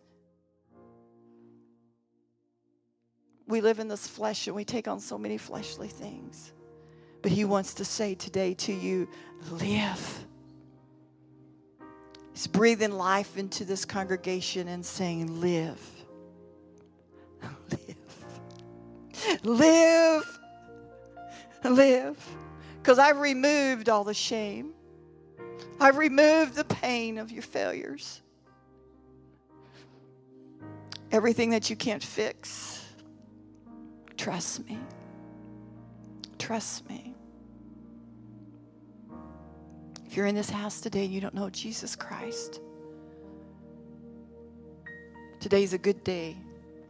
we 3.49 3.61
live 3.61 3.81
in 3.81 3.89
this 3.89 4.07
flesh 4.07 4.47
and 4.47 4.55
we 4.55 4.65
take 4.65 4.87
on 4.87 5.01
so 5.01 5.19
many 5.19 5.39
fleshly 5.39 5.89
things. 5.89 6.53
But 7.21 7.33
He 7.33 7.45
wants 7.45 7.75
to 7.75 7.85
say 7.85 8.15
today 8.15 8.55
to 8.55 8.73
you, 8.73 9.09
live. 9.51 10.25
He's 12.33 12.47
breathing 12.47 12.93
life 12.93 13.37
into 13.37 13.65
this 13.65 13.85
congregation 13.85 14.69
and 14.69 14.87
saying, 14.87 15.41
live. 15.41 15.81
live. 17.73 17.97
Live. 19.43 20.39
Live. 21.65 22.37
Because 22.81 22.99
I've 22.99 23.19
removed 23.19 23.89
all 23.89 24.05
the 24.05 24.15
shame. 24.15 24.73
I've 25.81 25.97
removed 25.97 26.55
the 26.55 26.65
pain 26.65 27.19
of 27.19 27.31
your 27.31 27.43
failures. 27.43 28.23
Everything 31.11 31.51
that 31.51 31.69
you 31.69 31.77
can't 31.77 32.03
fix. 32.03 32.85
Trust 34.17 34.67
me. 34.67 34.79
Trust 36.39 36.89
me. 36.89 37.15
If 40.07 40.17
you're 40.17 40.27
in 40.27 40.35
this 40.35 40.51
house 40.51 40.81
today 40.81 41.05
and 41.05 41.13
you 41.13 41.21
don't 41.21 41.35
know 41.35 41.51
Jesus 41.51 41.97
Christ, 41.97 42.61
today's 45.41 45.73
a 45.73 45.79
good 45.79 46.03
day 46.05 46.37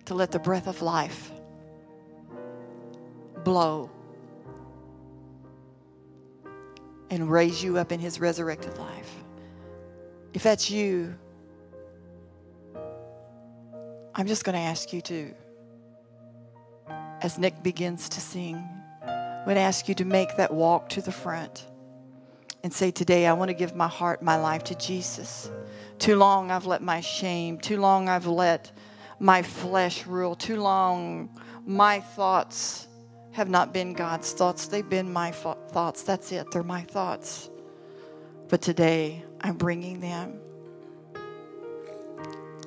to 0.04 0.14
let 0.14 0.30
the 0.30 0.38
breath 0.38 0.66
of 0.66 0.82
life 0.82 1.31
blow 3.44 3.90
and 7.10 7.30
raise 7.30 7.62
you 7.62 7.76
up 7.76 7.92
in 7.92 8.00
his 8.00 8.18
resurrected 8.18 8.78
life. 8.78 9.14
If 10.32 10.42
that's 10.42 10.70
you, 10.70 11.14
I'm 14.14 14.26
just 14.26 14.44
going 14.44 14.54
to 14.54 14.60
ask 14.60 14.92
you 14.92 15.00
to, 15.02 15.34
as 17.20 17.38
Nick 17.38 17.62
begins 17.62 18.08
to 18.10 18.20
sing, 18.20 18.56
I'm 19.02 19.44
going 19.44 19.56
to 19.56 19.62
ask 19.62 19.88
you 19.88 19.94
to 19.96 20.04
make 20.04 20.36
that 20.36 20.52
walk 20.52 20.88
to 20.90 21.02
the 21.02 21.12
front 21.12 21.66
and 22.62 22.72
say, 22.72 22.90
Today 22.90 23.26
I 23.26 23.32
want 23.32 23.48
to 23.48 23.54
give 23.54 23.74
my 23.74 23.88
heart, 23.88 24.22
my 24.22 24.36
life 24.36 24.64
to 24.64 24.74
Jesus. 24.76 25.50
Too 25.98 26.16
long 26.16 26.50
I've 26.50 26.66
let 26.66 26.82
my 26.82 27.00
shame, 27.00 27.58
too 27.58 27.78
long 27.78 28.08
I've 28.08 28.26
let 28.26 28.72
my 29.18 29.42
flesh 29.42 30.06
rule, 30.06 30.34
too 30.34 30.60
long 30.60 31.28
my 31.66 32.00
thoughts 32.00 32.88
have 33.32 33.48
not 33.48 33.72
been 33.72 33.92
God's 33.92 34.32
thoughts, 34.32 34.66
they've 34.66 34.88
been 34.88 35.12
my 35.12 35.30
thoughts. 35.32 36.02
That's 36.02 36.32
it, 36.32 36.50
they're 36.50 36.62
my 36.62 36.82
thoughts. 36.82 37.50
But 38.48 38.60
today, 38.60 39.24
I'm 39.40 39.56
bringing 39.56 40.00
them. 40.00 40.38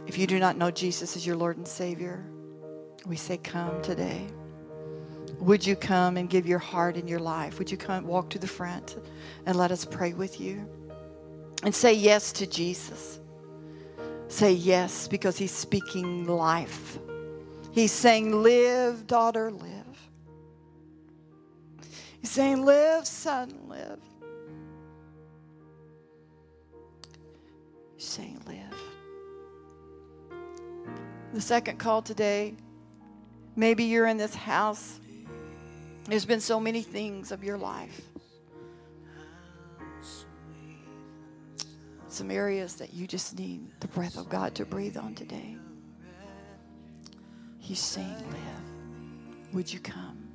If 0.07 0.17
you 0.17 0.27
do 0.27 0.39
not 0.39 0.57
know 0.57 0.71
Jesus 0.71 1.15
as 1.15 1.25
your 1.25 1.35
Lord 1.35 1.57
and 1.57 1.67
Savior, 1.67 2.25
we 3.05 3.15
say, 3.15 3.37
Come 3.37 3.81
today. 3.81 4.27
Would 5.39 5.65
you 5.65 5.75
come 5.75 6.17
and 6.17 6.29
give 6.29 6.47
your 6.47 6.59
heart 6.59 6.95
and 6.95 7.09
your 7.09 7.19
life? 7.19 7.59
Would 7.59 7.69
you 7.69 7.77
come 7.77 8.07
walk 8.07 8.29
to 8.31 8.39
the 8.39 8.47
front 8.47 8.97
and 9.45 9.57
let 9.57 9.71
us 9.71 9.85
pray 9.85 10.13
with 10.13 10.39
you? 10.39 10.67
And 11.63 11.73
say 11.73 11.93
yes 11.93 12.31
to 12.33 12.47
Jesus. 12.47 13.19
Say 14.27 14.53
yes 14.53 15.07
because 15.07 15.37
He's 15.37 15.51
speaking 15.51 16.25
life. 16.25 16.97
He's 17.71 17.91
saying, 17.91 18.41
Live, 18.41 19.05
daughter, 19.07 19.51
live. 19.51 19.84
He's 22.25 22.31
saying, 22.31 22.65
Live, 22.65 23.05
son, 23.05 23.53
live. 23.67 23.99
He's 27.95 28.07
saying, 28.07 28.41
Live. 28.47 28.75
The 31.35 31.41
second 31.41 31.77
call 31.77 32.01
today, 32.01 32.55
maybe 33.55 33.83
you're 33.83 34.07
in 34.07 34.17
this 34.17 34.33
house. 34.33 34.99
There's 36.05 36.25
been 36.25 36.41
so 36.41 36.59
many 36.59 36.81
things 36.81 37.31
of 37.31 37.43
your 37.43 37.59
life. 37.59 38.01
Some 42.07 42.31
areas 42.31 42.73
that 42.77 42.91
you 42.91 43.05
just 43.05 43.37
need 43.37 43.67
the 43.81 43.87
breath 43.89 44.17
of 44.17 44.29
God 44.29 44.55
to 44.55 44.65
breathe 44.65 44.97
on 44.97 45.13
today. 45.13 45.57
He's 47.59 47.79
saying, 47.79 48.17
Live. 48.31 49.53
Would 49.53 49.71
you 49.71 49.79
come? 49.79 50.27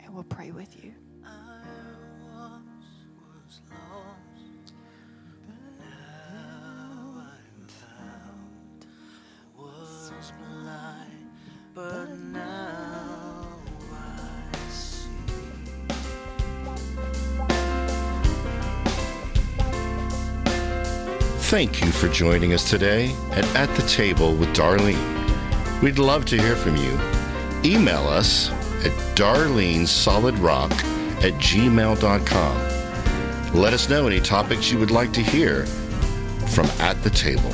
And 0.00 0.14
we'll 0.14 0.24
pray 0.24 0.50
with 0.50 0.82
you. 0.82 0.94
Thank 21.48 21.80
you 21.80 21.92
for 21.92 22.08
joining 22.08 22.54
us 22.54 22.68
today 22.68 23.14
at 23.30 23.44
At 23.54 23.72
the 23.76 23.82
Table 23.82 24.34
with 24.34 24.48
Darlene. 24.48 25.80
We'd 25.80 25.98
love 25.98 26.24
to 26.26 26.36
hear 26.36 26.56
from 26.56 26.76
you. 26.76 26.98
Email 27.64 28.08
us 28.08 28.50
at 28.84 28.92
darlenesolidrock 29.16 30.72
at 31.22 31.34
gmail.com. 31.34 32.56
Let 33.60 33.72
us 33.72 33.88
know 33.88 34.08
any 34.08 34.20
topics 34.20 34.72
you 34.72 34.78
would 34.80 34.90
like 34.90 35.12
to 35.12 35.22
hear 35.22 35.66
from 36.48 36.66
At 36.80 37.00
the 37.04 37.10
Table. 37.10 37.52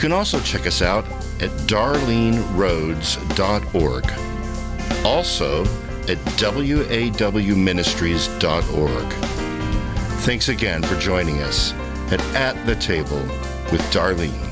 You 0.00 0.08
can 0.08 0.12
also 0.12 0.40
check 0.40 0.66
us 0.66 0.80
out 0.80 1.04
at 1.42 1.50
darlenerhodes.org. 1.68 4.04
Also 5.04 5.64
at 6.08 6.16
wawministries.org. 6.38 9.12
Thanks 10.22 10.48
again 10.48 10.82
for 10.82 10.98
joining 10.98 11.42
us 11.42 11.74
at 12.10 12.22
At 12.34 12.64
the 12.64 12.76
Table 12.76 13.20
with 13.70 13.82
Darlene. 13.92 14.49